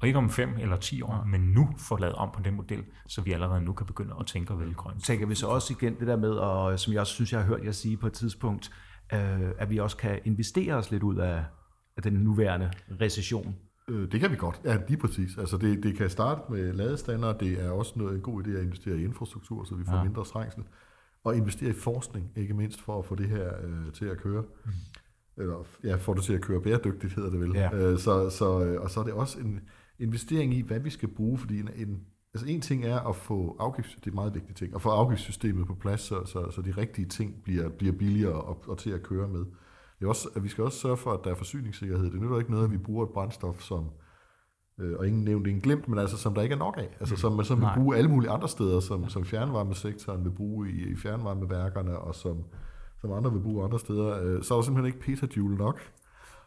og 0.01 0.07
ikke 0.07 0.19
om 0.19 0.29
5 0.29 0.49
eller 0.59 0.75
10 0.75 1.01
år, 1.01 1.23
men 1.27 1.41
nu 1.41 1.69
får 1.77 1.97
lavet 1.97 2.15
om 2.15 2.29
på 2.33 2.41
den 2.41 2.55
model, 2.55 2.83
så 3.07 3.21
vi 3.21 3.31
allerede 3.31 3.61
nu 3.61 3.73
kan 3.73 3.85
begynde 3.85 4.13
at 4.19 4.25
tænke 4.25 4.53
og 4.53 4.59
vælge 4.59 4.73
grønt. 4.73 5.03
Tænker 5.03 5.25
vi 5.25 5.35
så 5.35 5.47
også 5.47 5.73
igen 5.73 5.99
det 5.99 6.07
der 6.07 6.15
med, 6.15 6.29
og 6.29 6.79
som 6.79 6.93
jeg 6.93 7.01
også 7.01 7.13
synes, 7.13 7.33
jeg 7.33 7.41
har 7.41 7.47
hørt 7.47 7.63
jer 7.65 7.71
sige 7.71 7.97
på 7.97 8.07
et 8.07 8.13
tidspunkt, 8.13 8.71
øh, 9.13 9.51
at 9.57 9.69
vi 9.69 9.77
også 9.77 9.97
kan 9.97 10.19
investere 10.23 10.73
os 10.73 10.91
lidt 10.91 11.03
ud 11.03 11.15
af, 11.15 11.43
af 11.97 12.03
den 12.03 12.13
nuværende 12.13 12.71
recession. 13.01 13.55
Øh, 13.87 14.11
det 14.11 14.19
kan 14.19 14.31
vi 14.31 14.35
godt, 14.35 14.61
ja, 14.65 14.77
lige 14.87 14.97
præcis. 14.97 15.37
Altså 15.37 15.57
det, 15.57 15.83
det 15.83 15.97
kan 15.97 16.09
starte 16.09 16.41
med 16.49 16.73
ladestander, 16.73 17.37
det 17.37 17.65
er 17.65 17.69
også 17.69 17.93
noget, 17.95 18.15
en 18.15 18.21
god 18.21 18.43
idé 18.43 18.49
at 18.49 18.63
investere 18.63 18.97
i 18.97 19.03
infrastruktur, 19.03 19.63
så 19.63 19.75
vi 19.75 19.83
får 19.85 19.97
ja. 19.97 20.03
mindre 20.03 20.25
trængsel, 20.25 20.63
og 21.23 21.37
investere 21.37 21.69
i 21.69 21.73
forskning, 21.73 22.31
ikke 22.35 22.53
mindst 22.53 22.81
for 22.81 22.99
at 22.99 23.05
få 23.05 23.15
det 23.15 23.29
her 23.29 23.51
øh, 23.63 23.91
til 23.93 24.05
at 24.05 24.17
køre. 24.17 24.43
Mm. 24.65 24.71
Eller 25.37 25.67
ja, 25.83 25.95
få 25.95 26.13
det 26.13 26.23
til 26.23 26.33
at 26.33 26.41
køre 26.41 26.61
bæredygtigt, 26.61 27.13
hedder 27.13 27.29
det 27.29 27.39
vel. 27.39 27.51
Ja. 27.53 27.75
Øh, 27.75 27.99
så, 27.99 28.29
så, 28.29 28.65
øh, 28.65 28.81
og 28.81 28.89
så 28.89 28.99
er 28.99 29.03
det 29.03 29.13
også 29.13 29.39
en 29.39 29.59
investering 29.99 30.53
i, 30.53 30.61
hvad 30.61 30.79
vi 30.79 30.89
skal 30.89 31.09
bruge, 31.09 31.37
fordi 31.37 31.59
en, 31.59 31.69
en 31.75 32.01
Altså 32.33 32.47
en 32.47 32.61
ting 32.61 32.85
er 32.85 32.99
at 32.99 33.15
få 33.15 33.55
afgifts, 33.59 33.95
det 33.95 34.11
er 34.11 34.15
meget 34.15 34.33
vigtigt 34.33 34.57
ting, 34.57 34.75
at 34.75 34.81
få 34.81 34.89
afgiftssystemet 34.89 35.67
på 35.67 35.75
plads, 35.75 36.01
så, 36.01 36.25
så, 36.25 36.51
så 36.51 36.61
de 36.61 36.73
rigtige 36.77 37.07
ting 37.07 37.43
bliver, 37.43 37.69
bliver 37.69 37.93
billigere 37.93 38.41
og, 38.41 38.63
og 38.67 38.77
til 38.77 38.89
at 38.89 39.03
køre 39.03 39.27
med. 39.27 39.45
Det 39.99 40.05
er 40.05 40.09
også, 40.09 40.29
at 40.35 40.43
vi 40.43 40.49
skal 40.49 40.63
også 40.63 40.79
sørge 40.79 40.97
for, 40.97 41.11
at 41.11 41.19
der 41.23 41.31
er 41.31 41.35
forsyningssikkerhed. 41.35 42.11
Det 42.11 42.21
nytter 42.21 42.37
ikke 42.37 42.51
noget, 42.51 42.65
at 42.65 42.71
vi 42.71 42.77
bruger 42.77 43.05
et 43.05 43.11
brændstof, 43.13 43.61
som, 43.61 43.85
øh, 44.79 44.99
og 44.99 45.07
ingen 45.07 45.23
nævnt 45.23 45.47
ingen 45.47 45.61
glemt, 45.61 45.87
men 45.87 45.99
altså 45.99 46.17
som 46.17 46.33
der 46.33 46.41
ikke 46.41 46.55
er 46.55 46.59
nok 46.59 46.77
af. 46.77 46.97
Altså 46.99 47.15
som 47.15 47.33
man 47.33 47.45
så 47.45 47.55
vil 47.55 47.67
bruge 47.75 47.97
alle 47.97 48.09
mulige 48.09 48.31
andre 48.31 48.47
steder, 48.47 48.79
som, 48.79 49.09
som 49.09 49.25
fjernvarmesektoren 49.25 50.23
vil 50.23 50.31
bruge 50.31 50.71
i, 50.71 50.91
i 50.91 50.95
fjernvarmeværkerne, 50.95 51.99
og 51.99 52.15
som, 52.15 52.43
som 53.01 53.11
andre 53.11 53.33
vil 53.33 53.39
bruge 53.41 53.63
andre 53.63 53.79
steder. 53.79 54.23
Øh, 54.23 54.43
så 54.43 54.53
er 54.53 54.57
der 54.57 54.63
simpelthen 54.63 54.93
ikke 54.93 54.99
petajoule 54.99 55.57
nok. 55.57 55.79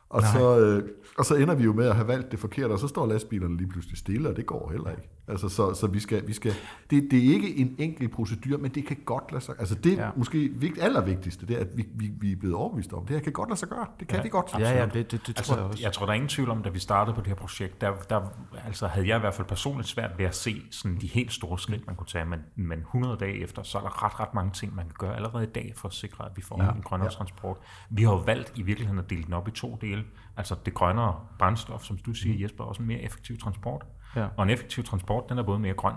Og 0.09 0.23
så, 0.23 0.61
øh, 0.61 0.89
og 1.19 1.25
så 1.25 1.35
ender 1.35 1.55
vi 1.55 1.65
jo 1.65 1.73
med 1.73 1.87
at 1.87 1.95
have 1.95 2.09
valgt 2.09 2.33
det 2.33 2.39
forkerte, 2.39 2.73
og 2.73 2.79
så 2.79 2.89
står 2.89 3.07
lastbilerne 3.07 3.57
lige 3.57 3.69
pludselig 3.69 3.99
stille, 3.99 4.29
og 4.29 4.37
det 4.37 4.47
går 4.47 4.71
heller 4.71 4.91
ikke. 4.91 5.09
Altså, 5.29 5.49
så, 5.49 5.75
så 5.75 5.87
vi 5.87 6.01
skal, 6.01 6.27
vi 6.27 6.33
skal 6.33 6.53
det, 6.91 7.09
det 7.11 7.19
er 7.19 7.35
ikke 7.35 7.57
en 7.57 7.77
enkelt 7.79 8.13
procedur, 8.13 8.59
men 8.59 8.71
det 8.71 8.87
kan 8.87 8.97
godt 9.05 9.33
lade 9.33 9.45
sig 9.45 9.55
Altså 9.59 9.75
det 9.75 9.97
ja. 9.97 10.11
måske 10.17 10.51
vigt, 10.55 10.83
allervigtigste, 10.83 11.47
det 11.47 11.57
er, 11.57 11.61
at 11.61 11.77
vi, 11.77 11.87
vi, 11.95 12.11
vi 12.21 12.33
er 12.33 12.37
blevet 12.37 12.57
overbevist 12.57 12.93
om, 12.93 13.07
det 13.07 13.17
her 13.17 13.23
kan 13.23 13.33
godt 13.33 13.49
lade 13.49 13.59
sig 13.59 13.69
gøre. 13.69 13.87
Det 14.01 14.09
kan 14.09 14.17
ja. 14.17 14.23
vi 14.23 14.29
godt. 14.29 14.55
Ja, 14.59 14.79
ja, 14.79 14.87
det, 14.87 14.95
det, 14.95 15.11
det 15.11 15.21
tror 15.21 15.39
altså, 15.39 15.55
jeg 15.55 15.65
også. 15.65 15.83
Jeg 15.83 15.93
tror, 15.93 16.07
der 16.07 16.11
er 16.11 16.15
ingen 16.15 16.29
tvivl 16.29 16.51
om, 16.51 16.63
da 16.63 16.69
vi 16.69 16.79
startede 16.79 17.15
på 17.15 17.21
det 17.21 17.29
her 17.29 17.35
projekt, 17.35 17.81
der, 17.81 17.93
der 18.11 18.21
altså, 18.67 18.87
havde 18.87 19.09
jeg 19.09 19.17
i 19.17 19.21
hvert 19.21 19.35
fald 19.35 19.49
personligt 19.49 19.89
svært 19.89 20.11
ved 20.19 20.25
at 20.25 20.35
se 20.35 20.63
sådan 20.71 20.99
de 21.01 21.07
helt 21.07 21.33
store 21.33 21.59
skridt, 21.59 21.87
man 21.87 21.97
kunne 21.97 22.07
tage, 22.07 22.25
men, 22.25 22.41
men 22.57 22.79
100 22.79 23.17
dage 23.17 23.43
efter, 23.43 23.63
så 23.63 23.79
er 23.79 23.83
der 23.83 24.05
ret, 24.05 24.21
ret 24.21 24.35
mange 24.35 24.51
ting, 24.53 24.75
man 24.75 24.85
kan 24.85 24.95
gøre 24.99 25.17
allerede 25.17 25.45
i 25.45 25.51
dag 25.55 25.73
for 25.77 25.89
at 25.89 25.95
sikre, 25.95 26.25
at 26.25 26.33
vi 26.37 26.43
får 26.43 26.63
ja. 26.63 26.71
en 26.71 26.83
grønnere 26.83 27.09
ja. 27.11 27.17
transport. 27.17 27.57
Vi 27.91 28.03
har 28.03 28.11
jo 28.11 28.19
valgt 28.19 28.53
i 28.55 28.63
virkeligheden 28.63 28.99
at 28.99 29.11
dele 29.11 29.23
den 29.23 29.33
op 29.33 29.49
i 29.49 29.51
to 29.51 29.79
dele. 29.81 29.94
Altså 30.37 30.57
det 30.67 30.75
grønnere 30.75 31.21
brændstof, 31.39 31.83
som 31.83 31.99
du 31.99 32.15
siger, 32.15 32.37
mm. 32.37 32.43
Jesper, 32.43 32.65
også 32.65 32.83
en 32.83 32.89
mere 32.89 33.01
effektiv 33.01 33.39
transport. 33.39 33.87
Ja. 34.17 34.27
Og 34.37 34.45
en 34.45 34.51
effektiv 34.51 34.85
transport, 34.85 35.25
den 35.29 35.39
er 35.39 35.43
både 35.43 35.59
mere 35.59 35.75
grøn, 35.75 35.95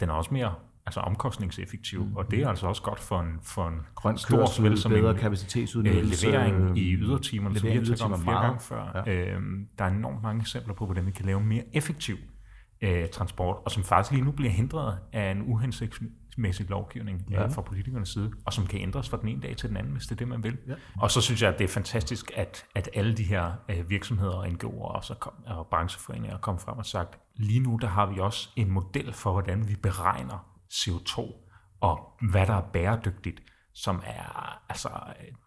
den 0.00 0.08
er 0.08 0.12
også 0.12 0.34
mere 0.34 0.54
altså 0.86 1.00
omkostningseffektiv, 1.00 2.04
mm. 2.04 2.16
og 2.16 2.30
det 2.30 2.42
er 2.42 2.48
altså 2.48 2.66
også 2.66 2.82
godt 2.82 3.00
for 3.00 3.20
en, 3.20 3.38
for 3.42 3.68
en 3.68 3.80
Grøn 3.94 4.18
stor 4.18 4.38
kørsel, 4.38 4.78
som 4.78 4.92
bedre 4.92 5.10
en 5.10 5.16
kapacitetsudnyttelse, 5.16 6.26
øh, 6.26 6.32
levering 6.32 6.78
i 6.78 6.94
ydertimerne, 6.94 7.58
som 7.58 7.68
vi 7.68 7.74
har 7.74 7.84
talt 7.84 8.02
om 8.02 8.22
flere 8.22 8.42
gange 8.42 8.60
før. 8.60 9.02
Ja. 9.06 9.34
Øhm, 9.34 9.68
der 9.78 9.84
er 9.84 9.88
enormt 9.88 10.22
mange 10.22 10.40
eksempler 10.40 10.74
på, 10.74 10.84
hvordan 10.84 11.06
vi 11.06 11.10
kan 11.10 11.26
lave 11.26 11.40
mere 11.40 11.62
effektiv 11.72 12.16
øh, 12.82 13.08
transport, 13.08 13.56
og 13.64 13.70
som 13.70 13.82
faktisk 13.82 14.12
lige 14.12 14.24
nu 14.24 14.32
bliver 14.32 14.50
hindret 14.50 14.98
af 15.12 15.30
en 15.30 15.42
uhensigtsmæssig 15.42 16.21
lovgivning 16.68 17.26
ja. 17.30 17.46
fra 17.46 17.62
politikernes 17.62 18.08
side, 18.08 18.32
og 18.46 18.52
som 18.52 18.66
kan 18.66 18.80
ændres 18.80 19.08
fra 19.08 19.16
den 19.16 19.28
ene 19.28 19.42
dag 19.42 19.56
til 19.56 19.68
den 19.68 19.76
anden, 19.76 19.92
hvis 19.92 20.02
det 20.02 20.12
er 20.12 20.16
det, 20.16 20.28
man 20.28 20.42
vil. 20.42 20.58
Ja. 20.68 20.74
Og 20.98 21.10
så 21.10 21.20
synes 21.20 21.42
jeg, 21.42 21.52
at 21.52 21.58
det 21.58 21.64
er 21.64 21.68
fantastisk, 21.68 22.30
at, 22.34 22.64
at 22.74 22.90
alle 22.94 23.14
de 23.14 23.24
her 23.24 23.52
øh, 23.68 23.90
virksomheder 23.90 24.34
og 24.34 24.46
NGO'er 24.46 24.82
og, 24.82 25.04
så 25.04 25.14
kom, 25.14 25.32
og 25.46 25.66
brancheforeninger 25.66 26.34
er 26.34 26.38
kommet 26.38 26.62
frem 26.62 26.78
og 26.78 26.86
sagt, 26.86 27.18
lige 27.36 27.60
nu 27.60 27.78
der 27.80 27.88
har 27.88 28.06
vi 28.06 28.20
også 28.20 28.48
en 28.56 28.70
model 28.70 29.12
for, 29.12 29.32
hvordan 29.32 29.68
vi 29.68 29.76
beregner 29.76 30.46
CO2, 30.72 31.20
og 31.80 32.16
hvad 32.30 32.46
der 32.46 32.54
er 32.54 32.62
bæredygtigt 32.72 33.42
som 33.74 34.02
er, 34.06 34.58
altså, 34.68 34.88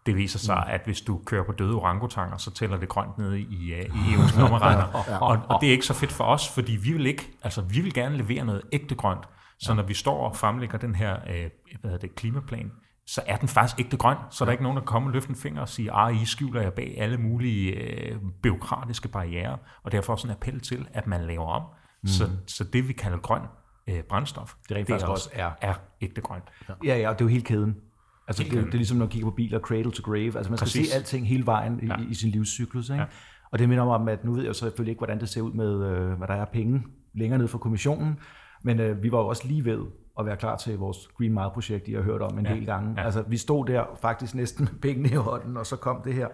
det 0.06 0.16
viser 0.16 0.38
sig, 0.38 0.64
mm. 0.66 0.72
at 0.74 0.80
hvis 0.84 1.00
du 1.00 1.20
kører 1.26 1.44
på 1.44 1.52
døde 1.52 1.74
orangutanger, 1.74 2.36
så 2.36 2.50
tæller 2.50 2.76
det 2.76 2.88
grønt 2.88 3.18
nede 3.18 3.40
i, 3.40 3.72
uh, 3.72 3.78
i 3.78 4.14
EU's 4.14 4.40
lommeregner. 4.40 4.84
ja. 5.08 5.18
og, 5.18 5.38
og 5.48 5.60
det 5.60 5.66
er 5.66 5.72
ikke 5.72 5.86
så 5.86 5.94
fedt 5.94 6.12
for 6.12 6.24
os, 6.24 6.48
fordi 6.48 6.72
vi 6.72 6.92
vil 6.92 7.06
ikke, 7.06 7.30
altså 7.42 7.60
vi 7.60 7.80
vil 7.80 7.94
gerne 7.94 8.16
levere 8.16 8.44
noget 8.44 8.62
ægte 8.72 8.94
grønt. 8.94 9.28
Så 9.60 9.72
ja. 9.72 9.74
når 9.76 9.82
vi 9.82 9.94
står 9.94 10.28
og 10.28 10.36
fremlægger 10.36 10.78
den 10.78 10.94
her 10.94 11.16
uh, 11.16 11.30
hvad 11.30 11.90
hedder 11.90 11.98
det, 11.98 12.14
klimaplan, 12.14 12.70
så 13.06 13.22
er 13.26 13.36
den 13.36 13.48
faktisk 13.48 13.80
ægte 13.80 13.96
grøn. 13.96 14.16
Så 14.30 14.44
ja. 14.44 14.46
der 14.46 14.50
er 14.50 14.52
ikke 14.52 14.62
nogen, 14.62 14.78
der 14.78 14.84
kommer 14.84 15.08
og 15.08 15.12
løfter 15.12 15.30
en 15.30 15.36
finger 15.36 15.60
og 15.60 15.68
siger, 15.68 15.92
ah, 15.92 16.22
I 16.22 16.24
skjuler 16.24 16.62
jer 16.62 16.70
bag 16.70 16.94
alle 16.98 17.18
mulige 17.18 17.74
uh, 18.14 18.30
byråkratiske 18.42 19.08
barriere. 19.08 19.58
Og 19.82 19.92
derfor 19.92 20.16
sådan 20.16 20.30
en 20.30 20.36
appel 20.36 20.60
til, 20.60 20.88
at 20.92 21.06
man 21.06 21.20
laver 21.24 21.46
om. 21.46 21.62
Mm. 22.02 22.08
Så, 22.08 22.30
så 22.46 22.64
det 22.64 22.88
vi 22.88 22.92
kalder 22.92 23.18
grøn 23.18 23.42
uh, 23.90 23.98
brændstof, 24.08 24.54
det, 24.68 24.76
det 24.76 24.86
faktisk 24.88 25.08
også 25.08 25.30
er, 25.32 25.50
er 25.62 25.74
ægte 26.00 26.20
grønt. 26.20 26.44
Ja, 26.84 26.96
ja, 26.96 27.08
og 27.08 27.18
det 27.18 27.24
er 27.24 27.28
jo 27.28 27.30
hele 27.30 27.44
kæden. 27.44 27.76
Altså 28.28 28.42
Helt 28.42 28.52
det, 28.52 28.58
enig. 28.58 28.66
det 28.72 28.74
er 28.74 28.78
ligesom, 28.78 28.96
når 28.98 29.04
man 29.04 29.10
kigger 29.10 29.30
på 29.30 29.34
biler, 29.36 29.60
cradle 29.60 29.90
to 29.90 30.02
grave. 30.02 30.36
Altså 30.36 30.50
man 30.50 30.58
skal 30.58 30.66
Præcis. 30.66 30.88
se 30.88 30.94
alting 30.94 31.28
hele 31.28 31.46
vejen 31.46 31.80
i, 31.82 31.86
Ja. 31.86 31.96
i 32.10 32.14
sin 32.14 32.30
livscyklus. 32.30 32.90
Ikke? 32.90 33.02
Ja. 33.02 33.08
Og 33.52 33.58
det 33.58 33.68
minder 33.68 33.84
mig 33.84 33.94
om, 33.94 34.08
at 34.08 34.24
nu 34.24 34.34
ved 34.34 34.44
jeg 34.44 34.54
selvfølgelig 34.56 34.90
ikke, 34.90 34.98
hvordan 34.98 35.20
det 35.20 35.28
ser 35.28 35.40
ud 35.40 35.52
med, 35.52 35.86
øh, 35.90 36.12
hvad 36.18 36.28
der 36.28 36.34
er 36.34 36.44
penge 36.44 36.82
længere 37.14 37.38
ned 37.38 37.48
for 37.48 37.58
kommissionen. 37.58 38.18
Men 38.66 38.80
øh, 38.80 39.02
vi 39.02 39.12
var 39.12 39.18
jo 39.18 39.26
også 39.26 39.46
lige 39.48 39.64
ved 39.64 39.80
at 40.18 40.26
være 40.26 40.36
klar 40.36 40.56
til 40.56 40.78
vores 40.78 41.08
Green 41.18 41.32
Mile-projekt, 41.32 41.88
I 41.88 41.92
har 41.92 42.02
hørt 42.02 42.22
om 42.22 42.38
en 42.38 42.46
Ja. 42.46 42.54
del 42.54 42.66
gange. 42.66 42.94
Ja. 43.00 43.04
Altså 43.04 43.24
vi 43.28 43.36
stod 43.36 43.66
der 43.66 43.84
faktisk 44.00 44.34
næsten 44.34 44.64
med 44.72 44.80
pengene 44.82 45.08
i 45.08 45.14
hånden, 45.14 45.56
og 45.56 45.66
så 45.66 45.76
kom 45.76 46.02
det 46.04 46.14
her. 46.14 46.28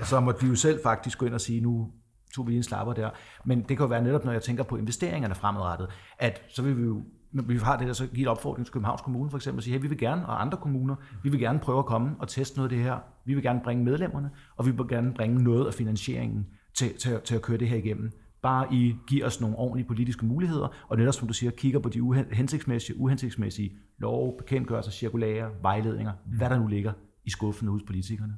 Og 0.00 0.06
så 0.06 0.20
måtte 0.20 0.42
vi 0.42 0.48
jo 0.48 0.54
selv 0.54 0.80
faktisk 0.82 1.18
gå 1.18 1.26
ind 1.26 1.34
og 1.34 1.40
sige, 1.40 1.60
nu 1.60 1.90
tog 2.34 2.46
vi 2.46 2.50
lige 2.50 2.56
en 2.56 2.62
slapper 2.62 2.92
der. 2.94 3.10
Men 3.44 3.58
det 3.58 3.66
kan 3.66 3.78
jo 3.78 3.86
være 3.86 4.02
netop, 4.02 4.24
når 4.24 4.32
jeg 4.32 4.42
tænker 4.42 4.62
på 4.64 4.76
investeringerne 4.76 5.34
fremadrettet, 5.34 5.88
at 6.18 6.42
så 6.48 6.62
vil 6.62 6.76
vi 6.78 6.82
jo 6.82 7.02
når 7.32 7.42
vi 7.42 7.56
har 7.56 7.76
det 7.78 7.86
der, 7.86 7.92
så 7.92 8.06
give 8.06 8.22
et 8.22 8.28
opfordring 8.28 8.66
til 8.66 8.72
Københavns 8.72 9.00
Kommune 9.00 9.30
for 9.30 9.36
eksempel, 9.38 9.58
og 9.58 9.62
sige, 9.62 9.74
hey, 9.74 9.82
vi 9.82 9.88
vil 9.88 9.98
gerne, 9.98 10.26
og 10.26 10.40
andre 10.42 10.58
kommuner, 10.58 10.96
vi 11.22 11.28
vil 11.28 11.40
gerne 11.40 11.58
prøve 11.58 11.78
at 11.78 11.86
komme 11.86 12.10
og 12.18 12.28
teste 12.28 12.56
noget 12.58 12.70
af 12.70 12.76
det 12.76 12.84
her. 12.84 12.98
Vi 13.24 13.34
vil 13.34 13.42
gerne 13.42 13.60
bringe 13.64 13.84
medlemmerne, 13.84 14.30
og 14.56 14.66
vi 14.66 14.70
vil 14.70 14.88
gerne 14.88 15.12
bringe 15.14 15.42
noget 15.44 15.66
af 15.66 15.74
finansieringen 15.74 16.46
til, 16.74 16.98
til, 16.98 17.20
til 17.24 17.34
at 17.34 17.42
køre 17.42 17.58
det 17.58 17.68
her 17.68 17.76
igennem. 17.76 18.10
Bare 18.44 18.74
I 18.74 18.96
giver 19.06 19.26
os 19.26 19.40
nogle 19.40 19.56
ordentlige 19.56 19.86
politiske 19.86 20.26
muligheder, 20.26 20.68
og 20.88 20.96
netop 20.96 21.14
som 21.14 21.28
du 21.28 21.34
siger, 21.34 21.50
kigger 21.50 21.78
på 21.80 21.88
de 21.88 22.02
uhensigtsmæssige, 22.02 22.98
uhensigtsmæssige 23.00 23.72
lov, 23.98 24.36
bekendtgørelser, 24.38 24.90
cirkulære, 24.92 25.50
vejledninger, 25.62 26.12
hvad 26.24 26.50
der 26.50 26.58
nu 26.58 26.66
ligger 26.66 26.92
i 27.24 27.30
skuffen 27.30 27.68
hos 27.68 27.82
politikerne. 27.86 28.36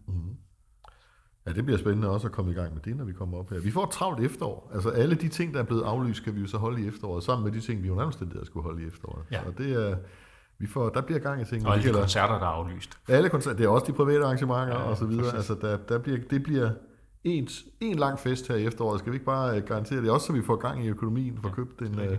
Ja, 1.47 1.53
det 1.53 1.65
bliver 1.65 1.79
spændende 1.79 2.09
også 2.11 2.27
at 2.27 2.33
komme 2.33 2.51
i 2.51 2.55
gang 2.55 2.75
med 2.75 2.83
det, 2.83 2.97
når 2.97 3.05
vi 3.05 3.13
kommer 3.13 3.39
op 3.39 3.51
her. 3.51 3.61
Vi 3.61 3.71
får 3.71 3.85
et 3.85 3.91
travlt 3.91 4.21
efterår. 4.25 4.71
Altså 4.75 4.89
alle 4.91 5.15
de 5.15 5.29
ting, 5.29 5.55
der 5.55 5.61
er 5.61 5.65
blevet 5.65 5.83
aflyst, 5.83 6.17
skal 6.17 6.35
vi 6.35 6.41
jo 6.41 6.47
så 6.47 6.59
holde 6.59 6.85
i 6.85 6.89
efteråret, 6.89 7.25
sammen 7.25 7.45
med 7.45 7.53
de 7.53 7.67
ting, 7.67 7.83
vi 7.83 7.89
jo 7.89 7.95
nærmest 7.95 8.23
skulle 8.45 8.65
holde 8.65 8.83
i 8.83 8.87
efteråret. 8.87 9.25
Ja. 9.31 9.47
Og 9.47 9.59
det 9.59 9.91
er, 9.91 9.97
vi 10.59 10.67
får, 10.67 10.89
der 10.89 11.01
bliver 11.01 11.19
gang 11.19 11.43
i 11.43 11.45
ting. 11.45 11.67
Og 11.67 11.73
alle 11.75 11.89
de 11.89 11.93
koncerter, 11.93 12.35
der 12.39 12.47
er 12.47 12.51
aflyst. 12.51 12.99
alle 13.09 13.29
koncerter, 13.29 13.57
det 13.57 13.65
er 13.65 13.69
også 13.69 13.87
de 13.87 13.93
private 13.93 14.25
arrangementer 14.25 14.75
Ja, 14.75 14.81
ja, 14.81 14.89
og 14.91 14.97
så 14.97 15.07
videre. 15.07 15.23
præcis. 15.23 15.51
Altså, 15.51 15.55
der, 15.69 15.77
der 15.77 15.99
bliver, 15.99 16.19
det 16.31 16.43
bliver 16.43 16.71
en, 17.27 17.49
en 17.81 17.97
lang 17.99 18.19
fest 18.19 18.49
her 18.49 18.55
i 18.57 18.67
efteråret. 18.67 18.99
Skal 19.01 19.13
vi 19.13 19.17
ikke 19.17 19.27
bare 19.27 19.57
øh, 19.57 19.63
garantere 19.65 20.03
det? 20.03 20.11
Også 20.11 20.27
så 20.27 20.33
vi 20.33 20.43
får 20.43 20.57
gang 20.57 20.85
i 20.85 20.89
økonomien, 20.89 21.39
får 21.43 21.49
købt 21.49 21.81
en, 21.83 22.01
øh, 22.01 22.19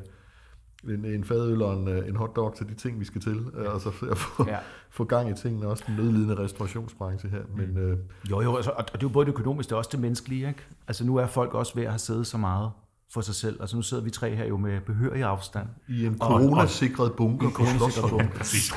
en, 0.83 1.05
en 1.05 1.23
fadøl 1.23 1.61
og 1.61 1.73
en, 1.73 1.87
øh, 1.87 2.07
en 2.07 2.15
hotdog 2.15 2.55
til 2.57 2.69
de 2.69 2.73
ting, 2.73 2.99
vi 2.99 3.05
skal 3.05 3.21
til. 3.21 3.45
øh, 3.57 3.73
Og 3.73 3.81
så 3.81 3.91
få, 3.91 4.15
få, 4.15 4.45
Ja. 4.47 4.57
få 4.89 5.03
gang 5.03 5.29
i 5.29 5.33
tingene. 5.33 5.67
Også 5.67 5.83
den 5.87 5.95
nødlidende 5.95 6.35
restaurationsbranche 6.43 7.29
her. 7.29 7.41
Men 7.57 7.77
øh, 7.77 7.97
Jo, 8.29 8.41
jo, 8.41 8.55
altså, 8.55 8.71
og 8.71 8.85
det 8.87 8.93
er 8.95 8.99
jo 9.03 9.09
både 9.09 9.25
det 9.25 9.31
økonomiske, 9.31 9.69
det 9.69 9.73
er 9.73 9.77
også 9.77 9.89
det 9.93 9.99
menneskelige. 9.99 10.47
Ikke? 10.47 10.67
Altså 10.87 11.05
nu 11.05 11.15
er 11.15 11.27
folk 11.27 11.53
også 11.53 11.75
ved 11.75 11.83
at 11.83 11.89
have 11.91 11.99
siddet 11.99 12.27
så 12.27 12.37
meget 12.37 12.71
for 13.13 13.21
sig 13.21 13.35
selv. 13.35 13.61
Altså 13.61 13.75
nu 13.75 13.81
sidder 13.81 14.03
vi 14.03 14.09
tre 14.09 14.35
her 14.35 14.45
jo 14.45 14.57
med 14.57 14.81
behørig 14.81 15.23
afstand. 15.23 15.67
i 15.87 16.05
en 16.05 16.17
Og- 16.21 16.27
coronasikret 16.27 17.13
bunker 17.13 17.47
på 17.47 17.53
coronasikret 17.53 17.93
Slotsholmen. 17.93 18.19
bunker. 18.27 18.37
Præcis. 18.37 18.71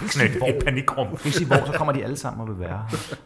Et, 0.48 0.64
panikrum. 0.64 1.06
Ikke 1.12 1.30
sige, 1.32 1.46
hvor, 1.46 1.56
så 1.66 1.72
kommer 1.72 1.92
de 1.92 2.04
alle 2.04 2.16
sammen 2.16 2.40
og 2.40 2.48
vil 2.48 2.58
være 2.60 2.84
her. 2.90 3.16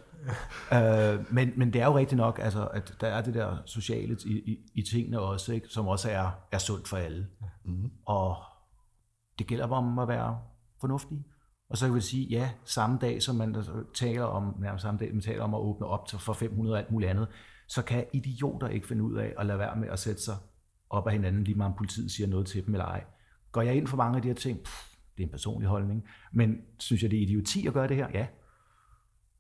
Øh, 0.74 1.34
men, 1.34 1.52
men 1.56 1.72
det 1.72 1.80
er 1.80 1.86
jo 1.86 1.96
rigtigt 1.96 2.16
nok, 2.16 2.38
altså, 2.42 2.66
at 2.66 2.94
der 3.00 3.08
er 3.08 3.22
det 3.22 3.34
der 3.34 3.56
sociale 3.66 4.16
i, 4.26 4.32
i, 4.32 4.58
i 4.74 4.82
tingene 4.82 5.20
også, 5.20 5.52
ikke? 5.52 5.68
som 5.68 5.88
også 5.88 6.10
er, 6.10 6.30
er 6.52 6.58
sundt 6.58 6.88
for 6.88 6.96
alle. 6.96 7.26
Mm. 7.64 7.90
Og 8.06 8.36
det 9.38 9.46
gælder 9.46 9.66
bare 9.66 9.78
om 9.78 9.98
at 9.98 10.08
være 10.08 10.38
fornuftig. 10.80 11.24
Og 11.70 11.76
så 11.76 11.86
kan 11.86 11.94
vi 11.94 12.00
sige, 12.00 12.26
ja, 12.26 12.50
samme 12.64 12.98
dag, 13.00 13.22
som 13.22 13.36
man 13.36 13.56
taler 13.94 14.24
om, 14.24 14.54
nærmest 14.60 14.82
samme 14.82 14.98
dag, 14.98 15.12
man 15.12 15.22
taler 15.22 15.42
om 15.42 15.54
at 15.54 15.58
åbne 15.58 15.86
op 15.86 16.06
til 16.06 16.18
for 16.18 16.32
500 16.32 16.74
og 16.74 16.78
alt 16.78 16.90
muligt 16.90 17.10
andet, 17.10 17.28
så 17.68 17.82
kan 17.82 18.04
idioter 18.12 18.68
ikke 18.68 18.86
finde 18.86 19.02
ud 19.02 19.16
af 19.16 19.34
at 19.38 19.46
lade 19.46 19.58
være 19.58 19.76
med 19.76 19.88
at 19.88 19.98
sætte 19.98 20.22
sig 20.22 20.36
op 20.90 21.06
af 21.06 21.12
hinanden, 21.12 21.44
lige 21.44 21.54
meget 21.54 21.72
om 21.72 21.76
politiet 21.76 22.10
siger 22.10 22.26
noget 22.26 22.46
til 22.46 22.66
dem 22.66 22.74
eller 22.74 22.84
ej. 22.84 23.04
Går 23.52 23.62
jeg 23.62 23.74
ind 23.74 23.86
for 23.86 23.96
mange 23.96 24.16
af 24.16 24.22
de 24.22 24.28
her 24.28 24.34
ting? 24.34 24.58
Pff, 24.60 24.94
det 25.16 25.22
er 25.22 25.26
en 25.26 25.30
personlig 25.30 25.68
holdning. 25.68 26.04
Men 26.32 26.56
synes 26.78 27.02
jeg, 27.02 27.10
det 27.10 27.18
er 27.18 27.22
idioti 27.22 27.66
at 27.66 27.72
gøre 27.72 27.88
det 27.88 27.96
her? 27.96 28.08
Ja. 28.14 28.26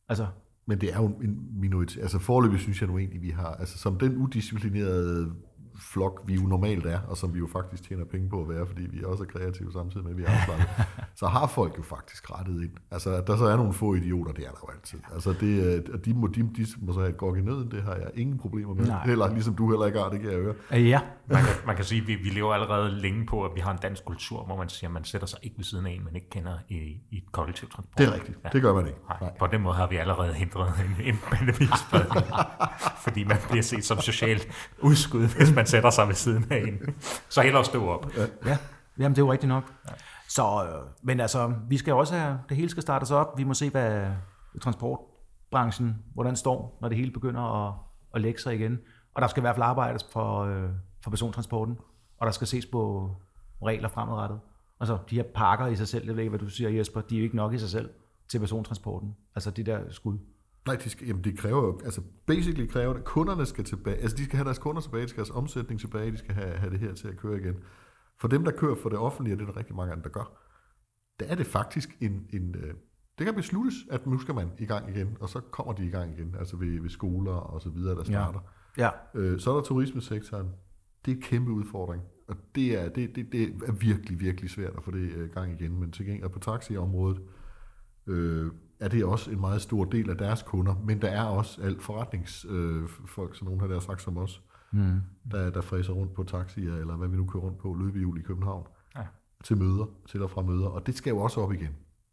Altså, 0.08 0.26
men 0.66 0.80
det 0.80 0.92
er 0.92 0.96
jo 0.96 1.06
en 1.06 1.48
minoritet. 1.60 2.02
Altså 2.02 2.18
forløbig 2.18 2.60
synes 2.60 2.80
jeg 2.80 2.88
nu 2.88 2.98
egentlig, 2.98 3.22
vi 3.22 3.30
har, 3.30 3.46
altså 3.46 3.78
som 3.78 3.98
den 3.98 4.16
udisciplinerede 4.16 5.32
flok, 5.78 6.22
vi 6.26 6.34
jo 6.34 6.40
normalt 6.40 6.86
er, 6.86 6.98
og 7.08 7.16
som 7.16 7.34
vi 7.34 7.38
jo 7.38 7.46
faktisk 7.52 7.88
tjener 7.88 8.04
penge 8.04 8.28
på 8.28 8.40
at 8.42 8.48
være, 8.48 8.66
fordi 8.66 8.82
vi 8.82 9.04
også 9.04 9.22
er 9.22 9.26
kreative 9.26 9.72
samtidig 9.72 10.04
med, 10.04 10.12
at 10.12 10.18
vi 10.18 10.24
er 10.24 10.30
afslappet, 10.30 10.66
så 11.20 11.26
har 11.26 11.46
folk 11.46 11.78
jo 11.78 11.82
faktisk 11.82 12.30
rettet 12.30 12.62
ind. 12.62 12.70
Altså, 12.90 13.10
at 13.10 13.26
der 13.26 13.36
så 13.36 13.44
er 13.44 13.56
nogle 13.56 13.72
få 13.72 13.94
idioter, 13.94 14.32
det 14.32 14.46
er 14.46 14.50
der 14.50 14.58
jo 14.62 14.68
altid. 14.74 14.98
Altså, 15.14 15.32
det, 15.32 15.82
øh, 15.90 16.04
de, 16.04 16.14
må, 16.14 16.26
de, 16.26 16.40
de 16.42 16.66
må 16.78 16.92
så 16.92 17.00
have 17.00 17.10
et 17.10 17.16
gok 17.16 17.38
i 17.38 17.40
nøden, 17.40 17.70
det 17.70 17.82
har 17.82 17.94
jeg 17.94 18.10
ingen 18.14 18.38
problemer 18.38 18.74
med. 18.74 18.86
Nej. 18.86 19.06
Heller, 19.06 19.32
ligesom 19.32 19.54
du 19.54 19.70
heller 19.70 19.86
ikke 19.86 19.98
har, 19.98 20.08
det 20.08 20.20
kan 20.20 20.30
jeg 20.30 20.38
høre. 20.38 20.54
øh, 20.74 20.88
ja. 20.88 21.00
Man 21.26 21.42
kan, 21.44 21.54
man 21.66 21.76
kan 21.76 21.84
sige, 21.84 22.00
at 22.00 22.06
vi, 22.06 22.14
vi 22.14 22.28
lever 22.28 22.54
allerede 22.54 22.90
længe 22.90 23.26
på, 23.26 23.44
at 23.44 23.50
vi 23.54 23.60
har 23.60 23.72
en 23.72 23.78
dansk 23.82 24.04
kultur, 24.04 24.44
hvor 24.44 24.56
man 24.56 24.68
siger, 24.68 24.88
at 24.88 24.94
man 24.94 25.04
sætter 25.04 25.26
sig 25.26 25.38
ikke 25.42 25.56
ved 25.56 25.64
siden 25.64 25.86
af 25.86 25.90
en, 25.90 26.04
man 26.04 26.14
ikke 26.14 26.30
kender 26.30 26.58
i, 26.68 26.74
i 27.10 27.16
et 27.16 27.32
kollektivt 27.32 27.72
transport. 27.72 27.98
Det 27.98 28.08
er 28.08 28.14
rigtigt. 28.14 28.38
Det 28.52 28.62
gør 28.62 28.74
man 28.74 28.86
ikke. 28.86 28.98
Nej, 29.20 29.30
på 29.38 29.46
den 29.46 29.60
måde 29.60 29.74
har 29.74 29.88
vi 29.88 29.96
allerede 29.96 30.34
hindret 30.34 30.72
en, 30.78 31.06
en 31.06 31.18
pandemispredning, 31.30 32.26
fordi 33.04 33.24
man 33.24 33.36
bliver 33.50 33.62
set 33.62 33.84
som 33.84 33.98
socialt 33.98 34.48
udskud, 34.82 35.26
hvis 35.36 35.54
man 35.54 35.63
sætter 35.66 35.90
sig 35.90 36.08
ved 36.08 36.14
siden 36.14 36.46
af 36.50 36.56
en. 36.56 36.94
Så 37.28 37.42
hellere 37.42 37.64
stå 37.64 37.88
op. 37.88 38.06
Ja, 38.46 38.58
jamen 38.98 39.16
det 39.16 39.22
er 39.22 39.26
jo 39.26 39.32
rigtigt 39.32 39.48
nok. 39.48 39.72
Så, 40.28 40.64
øh, 40.64 40.90
men 41.02 41.20
altså, 41.20 41.54
vi 41.68 41.76
skal 41.76 41.94
også 41.94 42.14
have, 42.14 42.38
det 42.48 42.56
hele 42.56 42.68
skal 42.68 42.82
startes 42.82 43.10
op. 43.10 43.38
Vi 43.38 43.44
må 43.44 43.54
se, 43.54 43.70
hvad 43.70 44.06
transportbranchen, 44.62 45.96
hvordan 46.14 46.36
står, 46.36 46.78
når 46.80 46.88
det 46.88 46.98
hele 46.98 47.10
begynder 47.10 47.68
at, 47.68 47.74
at 48.14 48.20
lægge 48.20 48.40
sig 48.40 48.54
igen. 48.54 48.78
Og 49.14 49.22
der 49.22 49.28
skal 49.28 49.40
i 49.40 49.44
hvert 49.44 49.54
fald 49.54 49.64
arbejdes 49.64 50.06
for, 50.12 50.40
øh, 50.40 50.68
for 51.02 51.10
persontransporten, 51.10 51.78
og 52.20 52.26
der 52.26 52.32
skal 52.32 52.46
ses 52.46 52.66
på 52.66 53.10
regler 53.62 53.88
fremadrettet. 53.88 54.40
Altså, 54.80 54.98
de 55.10 55.16
her 55.16 55.22
pakker 55.34 55.66
i 55.66 55.76
sig 55.76 55.88
selv, 55.88 56.06
det 56.06 56.16
ved 56.16 56.22
ikke, 56.22 56.30
hvad 56.30 56.38
du 56.38 56.48
siger, 56.48 56.70
Jesper, 56.70 57.00
de 57.00 57.14
er 57.14 57.18
jo 57.18 57.24
ikke 57.24 57.36
nok 57.36 57.54
i 57.54 57.58
sig 57.58 57.68
selv 57.68 57.90
til 58.28 58.38
persontransporten. 58.38 59.16
Altså, 59.34 59.50
det 59.50 59.66
der 59.66 59.80
skud. 59.90 60.18
Nej, 60.66 60.76
de 60.76 60.90
skal, 60.90 61.06
jamen 61.06 61.24
det 61.24 61.38
kræver 61.38 61.62
jo, 61.62 61.80
altså 61.84 62.02
basically 62.26 62.66
kræver 62.66 62.92
det, 62.92 63.04
kunderne 63.04 63.46
skal 63.46 63.64
tilbage, 63.64 63.96
altså 63.96 64.16
de 64.16 64.24
skal 64.24 64.36
have 64.36 64.44
deres 64.44 64.58
kunder 64.58 64.82
tilbage, 64.82 65.02
de 65.02 65.08
skal 65.08 65.20
have 65.20 65.26
deres 65.26 65.36
omsætning 65.36 65.80
tilbage, 65.80 66.12
de 66.12 66.16
skal 66.16 66.34
have, 66.34 66.56
have 66.56 66.70
det 66.70 66.80
her 66.80 66.94
til 66.94 67.08
at 67.08 67.16
køre 67.16 67.40
igen. 67.40 67.54
For 68.20 68.28
dem, 68.28 68.44
der 68.44 68.50
kører 68.50 68.74
for 68.74 68.88
det 68.88 68.98
offentlige, 68.98 69.34
og 69.34 69.38
det 69.38 69.48
er 69.48 69.52
der 69.52 69.58
rigtig 69.58 69.76
mange 69.76 69.94
dem, 69.94 70.02
der 70.02 70.08
gør, 70.08 70.40
der 71.20 71.26
er 71.26 71.34
det 71.34 71.46
faktisk 71.46 71.96
en, 72.00 72.26
en 72.30 72.54
øh, 72.54 72.74
det 73.18 73.26
kan 73.26 73.34
besluttes, 73.34 73.74
at 73.90 74.06
nu 74.06 74.18
skal 74.18 74.34
man 74.34 74.50
i 74.58 74.66
gang 74.66 74.96
igen, 74.96 75.16
og 75.20 75.28
så 75.28 75.40
kommer 75.40 75.72
de 75.72 75.86
i 75.86 75.90
gang 75.90 76.18
igen, 76.18 76.34
altså 76.38 76.56
ved, 76.56 76.80
ved 76.80 76.90
skoler 76.90 77.32
og 77.32 77.62
så 77.62 77.70
videre, 77.70 77.96
der 77.96 78.04
starter. 78.04 78.40
Ja, 78.78 78.90
Øh, 79.14 79.40
så 79.40 79.50
er 79.50 79.54
der 79.54 79.62
turismesektoren. 79.62 80.48
Det 81.04 81.10
er 81.12 81.16
en 81.16 81.22
kæmpe 81.22 81.50
udfordring. 81.50 82.02
Og 82.28 82.36
det 82.54 82.80
er, 82.80 82.88
det, 82.88 83.16
det, 83.16 83.32
det 83.32 83.42
er 83.66 83.72
virkelig, 83.72 84.20
virkelig 84.20 84.50
svært 84.50 84.72
at 84.76 84.82
få 84.82 84.90
det 84.90 85.12
øh, 85.12 85.30
gang 85.30 85.60
igen. 85.60 85.80
Men 85.80 85.92
til 85.92 86.06
gengæld 86.06 86.30
på 86.30 86.38
taxiområdet 86.38 87.22
øh, 88.06 88.50
er 88.80 88.88
det 88.88 89.04
også 89.04 89.30
en 89.30 89.40
meget 89.40 89.62
stor 89.62 89.84
del 89.84 90.10
af 90.10 90.16
deres 90.18 90.42
kunder. 90.42 90.74
Men 90.84 91.02
der 91.02 91.08
er 91.08 91.24
også 91.24 91.62
alt 91.62 91.82
forretningsfolk, 91.82 93.30
øh, 93.30 93.34
som 93.36 93.44
nogen 93.46 93.60
har 93.60 93.66
der 93.66 93.80
sagt 93.80 94.02
som 94.02 94.16
os, 94.18 94.42
mm. 94.72 95.00
der, 95.30 95.50
der 95.50 95.60
fræser 95.60 95.92
rundt 95.92 96.14
på 96.14 96.22
taxier, 96.24 96.74
eller 96.74 96.96
hvad 96.96 97.08
vi 97.08 97.16
nu 97.16 97.26
kører 97.26 97.42
rundt 97.42 97.58
på, 97.58 97.74
løbehjul 97.74 98.18
i 98.18 98.22
København, 98.22 98.66
Ja. 98.96 99.02
til 99.44 99.56
møder, 99.58 99.86
til 100.08 100.22
og 100.22 100.30
fra 100.30 100.42
møder. 100.42 100.66
Og 100.66 100.86
det 100.86 100.94
skal 100.94 101.10
jo 101.10 101.18
også 101.18 101.40
op 101.40 101.52
igen. 101.52 101.70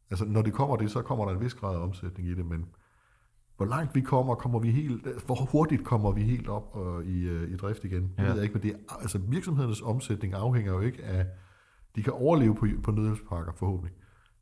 Altså, 0.10 0.26
når 0.26 0.42
det 0.42 0.54
kommer 0.54 0.76
det, 0.76 0.92
så 0.92 1.02
kommer 1.02 1.26
der 1.26 1.34
en 1.34 1.42
vis 1.42 1.54
grad 1.54 1.76
af 1.76 1.80
omsætning 1.84 2.30
i 2.30 2.34
det, 2.36 2.46
men 2.46 2.66
hvor 3.58 3.66
langt 3.66 3.96
vi 3.96 4.02
kommer, 4.02 4.36
kommer 4.36 4.60
vi 4.60 4.72
helt, 4.72 5.08
hvor 5.26 5.36
hurtigt 5.52 5.86
kommer 5.86 6.12
vi 6.12 6.22
helt 6.22 6.48
op 6.48 6.70
og 6.76 7.04
i, 7.06 7.22
øh, 7.28 7.52
i 7.52 7.56
drift 7.58 7.84
igen, 7.84 8.04
det 8.04 8.12
Ja. 8.24 8.28
ved 8.28 8.34
jeg 8.34 8.44
ikke, 8.44 8.54
men 8.54 8.64
det 8.64 8.72
er, 8.72 8.96
altså 9.02 9.18
virksomhedernes 9.18 9.82
omsætning 9.82 10.34
afhænger 10.34 10.74
jo 10.74 10.80
ikke 10.80 11.04
af, 11.04 11.26
de 11.96 12.04
kan 12.04 12.14
overleve 12.14 12.56
på, 12.56 12.68
på 12.84 12.92
nødhjælpspakker 12.92 13.52
forhåbentlig, 13.54 13.94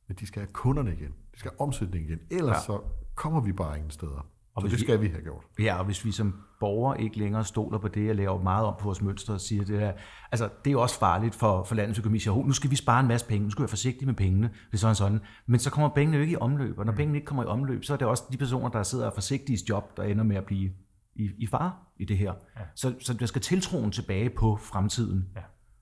men 0.08 0.18
de 0.20 0.26
skal 0.28 0.42
have 0.42 0.52
kunderne 0.54 0.94
igen, 0.94 1.14
de 1.40 1.42
skal 1.42 1.52
have 1.52 1.62
omsætning 1.68 2.06
igen, 2.10 2.20
ellers 2.32 2.56
Ja. 2.56 2.62
så 2.62 2.80
kommer 3.16 3.42
vi 3.42 3.52
bare 3.52 3.76
ingen 3.78 3.92
steder. 3.92 4.26
Og 4.56 4.62
så 4.62 4.68
det 4.68 4.76
vi- 4.78 4.80
skal 4.84 5.02
vi 5.02 5.08
have 5.08 5.22
gjort. 5.22 5.44
Ja, 5.60 5.78
og 5.80 5.86
hvis 5.86 6.06
vi 6.06 6.12
som 6.12 6.36
borgere 6.60 7.02
ikke 7.02 7.18
længere 7.18 7.44
stoler 7.46 7.78
på 7.80 7.88
det, 7.88 8.10
og 8.10 8.16
laver 8.16 8.42
meget 8.44 8.66
om 8.66 8.76
på 8.80 8.84
vores 8.86 9.02
mønster 9.02 9.34
og 9.34 9.42
siger 9.42 9.66
det 9.66 9.80
her, 9.80 9.94
altså 10.32 10.50
det 10.66 10.70
er 10.70 10.72
jo 10.72 10.82
også 10.82 11.00
farligt 11.00 11.36
for, 11.36 11.64
for 11.64 11.76
landets 11.76 12.00
økonomi. 12.00 12.20
"Hov, 12.28 12.46
nu 12.46 12.54
skal 12.54 12.72
vi 12.72 12.76
spare 12.76 13.00
en 13.00 13.08
masse 13.08 13.28
penge, 13.28 13.44
nu 13.44 13.50
skal 13.50 13.60
vi 13.60 13.64
være 13.64 13.70
forsigtige 13.70 14.06
med 14.06 14.14
pengene, 14.14 14.48
det 14.48 14.74
er 14.74 14.78
sådan 14.78 14.96
sådan. 14.96 15.20
Men 15.48 15.60
så 15.60 15.70
kommer 15.72 15.90
pengene 15.90 16.18
jo 16.18 16.22
ikke 16.22 16.34
i 16.34 16.38
omløb, 16.42 16.80
og 16.80 16.86
når 16.86 16.94
pengene 16.94 17.18
ikke 17.18 17.26
kommer 17.26 17.44
i 17.44 17.48
omløb, 17.48 17.84
så 17.84 17.94
er 17.94 17.98
det 17.98 18.08
også 18.08 18.24
de 18.32 18.38
personer, 18.38 18.70
der 18.70 18.84
sidder 18.84 19.06
og 19.06 19.12
er 19.12 19.14
forsigtige 19.14 19.56
i 19.58 19.60
job, 19.70 19.98
der 19.98 20.04
ender 20.04 20.24
med 20.24 20.36
at 20.36 20.46
blive 20.46 20.72
i, 21.16 21.30
i 21.38 21.48
fare 21.48 21.72
i 22.00 22.06
det 22.06 22.18
her. 22.18 22.34
Ja. 22.58 22.62
Så, 22.76 22.94
så 23.00 23.14
der 23.14 23.26
skal 23.26 23.42
tiltroen 23.42 23.92
tilbage 23.92 24.30
på 24.30 24.56
fremtiden. 24.56 25.26
Ja. 25.36 25.42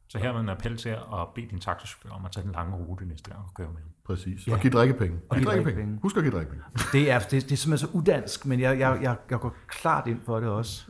Så 0.10 0.18
her 0.18 0.34
er 0.34 0.40
en 0.40 0.50
appel 0.50 0.78
til 0.78 0.90
at 0.90 1.28
bede 1.36 1.48
din 1.50 1.60
taxichauffør 1.60 2.10
om 2.10 2.26
at 2.26 2.32
tage 2.32 2.44
den 2.44 2.52
lange 2.52 2.76
rute 2.76 3.06
næste 3.06 3.30
gang, 3.32 3.46
du 3.46 3.52
kører 3.56 3.70
med. 3.70 3.82
Præcis. 4.06 4.48
Ja. 4.48 4.54
Og 4.54 4.60
give 4.60 4.74
drikkepenge. 4.74 5.20
Og 5.30 5.36
Giv 5.38 5.44
give 5.44 5.52
drikkepenge. 5.52 5.76
drikkepenge. 5.76 6.00
Husk 6.02 6.18
at 6.18 6.24
give 6.24 6.34
drikkepenge. 6.34 6.64
Det 6.92 7.12
er, 7.12 7.20
det, 7.20 7.32
det 7.32 7.52
er 7.52 7.56
simpelthen 7.56 7.78
så 7.90 7.98
udansk, 7.98 8.46
men 8.46 8.60
jeg, 8.60 8.80
jeg, 8.80 9.00
jeg, 9.02 9.18
jeg 9.30 9.40
går 9.40 9.56
klart 9.68 10.08
ind 10.08 10.22
for 10.26 10.40
det 10.40 10.50
også. 10.50 10.86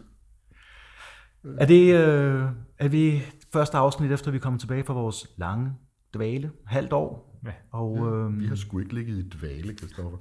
Er 1.57 1.65
det 1.65 1.93
øh, 1.93 2.45
er 2.80 2.88
vi 2.88 3.24
første 3.53 3.78
afsnit, 3.78 4.11
efter 4.11 4.32
vi 4.32 4.39
kommer 4.39 4.59
tilbage 4.59 4.84
fra 4.84 4.93
vores 4.93 5.28
lange 5.38 5.74
dvale, 6.13 6.51
halvt 6.65 6.93
år, 6.93 7.26
Ja. 7.45 7.51
og 7.71 7.97
øh, 7.97 8.39
Vi 8.39 8.45
har 8.45 8.55
sgu 8.55 8.79
ikke 8.79 8.93
ligget 8.93 9.17
i 9.17 9.29
dvale, 9.29 9.75
Kristoffer. 9.75 10.17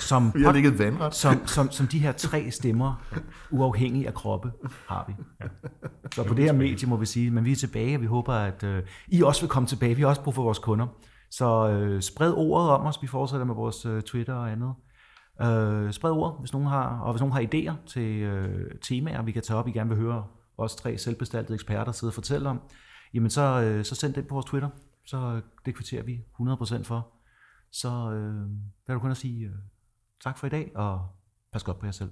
som, 0.00 0.30
Vi 0.34 0.42
har 0.42 0.52
ligget 0.52 0.78
vandret. 0.78 1.14
som, 1.14 1.46
som, 1.46 1.70
som 1.70 1.86
de 1.86 1.98
her 1.98 2.12
tre 2.12 2.50
stemmer, 2.50 3.04
uafhængig 3.50 4.06
af 4.06 4.14
kroppe, 4.14 4.52
har 4.88 5.04
vi. 5.08 5.14
Så 6.14 6.24
på 6.24 6.34
det 6.34 6.44
her 6.44 6.52
medie 6.52 6.88
må 6.88 6.96
vi 6.96 7.06
sige, 7.06 7.30
men 7.30 7.44
vi 7.44 7.52
er 7.52 7.56
tilbage, 7.56 7.96
og 7.96 8.00
vi 8.02 8.06
håber, 8.06 8.32
at 8.32 8.62
øh, 8.64 8.82
I 9.08 9.22
også 9.22 9.42
vil 9.42 9.48
komme 9.48 9.66
tilbage. 9.66 9.94
Vi 9.94 10.02
har 10.02 10.08
også 10.08 10.22
brug 10.22 10.34
for 10.34 10.42
vores 10.42 10.58
kunder. 10.58 10.86
Så 11.30 11.68
øh, 11.68 12.02
spred 12.02 12.32
ordet 12.36 12.70
om 12.70 12.86
os. 12.86 13.02
Vi 13.02 13.06
fortsætter 13.06 13.46
med 13.46 13.54
vores 13.54 13.86
øh, 13.86 14.02
Twitter 14.02 14.34
og 14.34 14.50
andet. 14.52 14.74
Øh, 15.42 15.92
spred 15.92 16.10
ord, 16.10 16.40
hvis 16.40 16.52
nogen 16.52 16.68
har, 16.68 16.98
og 17.00 17.12
hvis 17.12 17.20
nogen 17.20 17.32
har 17.32 17.40
idéer 17.40 17.86
til 17.86 18.22
øh, 18.22 18.70
temaer, 18.82 19.22
vi 19.22 19.32
kan 19.32 19.42
tage 19.42 19.58
op, 19.58 19.68
I 19.68 19.72
gerne 19.72 19.88
vil 19.88 19.98
høre 19.98 20.24
os 20.58 20.74
tre 20.76 20.98
selvbestaltede 20.98 21.54
eksperter 21.54 21.92
sidde 21.92 22.10
og 22.10 22.14
fortælle 22.14 22.48
om, 22.48 22.60
jamen 23.14 23.30
så, 23.30 23.60
øh, 23.62 23.84
så 23.84 23.94
send 23.94 24.14
det 24.14 24.26
på 24.28 24.34
vores 24.34 24.46
Twitter. 24.46 24.68
Så 25.06 25.16
øh, 25.16 25.42
det 25.66 25.74
kvitterer 25.74 26.02
vi 26.02 26.24
100% 26.40 26.82
for. 26.82 27.12
Så 27.70 27.88
øh, 27.88 28.48
hvad 28.84 28.88
er 28.88 28.94
du 28.94 29.00
kun 29.00 29.10
at 29.10 29.16
sige? 29.16 29.46
Øh, 29.46 29.54
tak 30.20 30.38
for 30.38 30.46
i 30.46 30.50
dag, 30.50 30.76
og 30.76 31.08
pas 31.52 31.64
godt 31.64 31.78
på 31.78 31.86
jer 31.86 31.92
selv. 31.92 32.10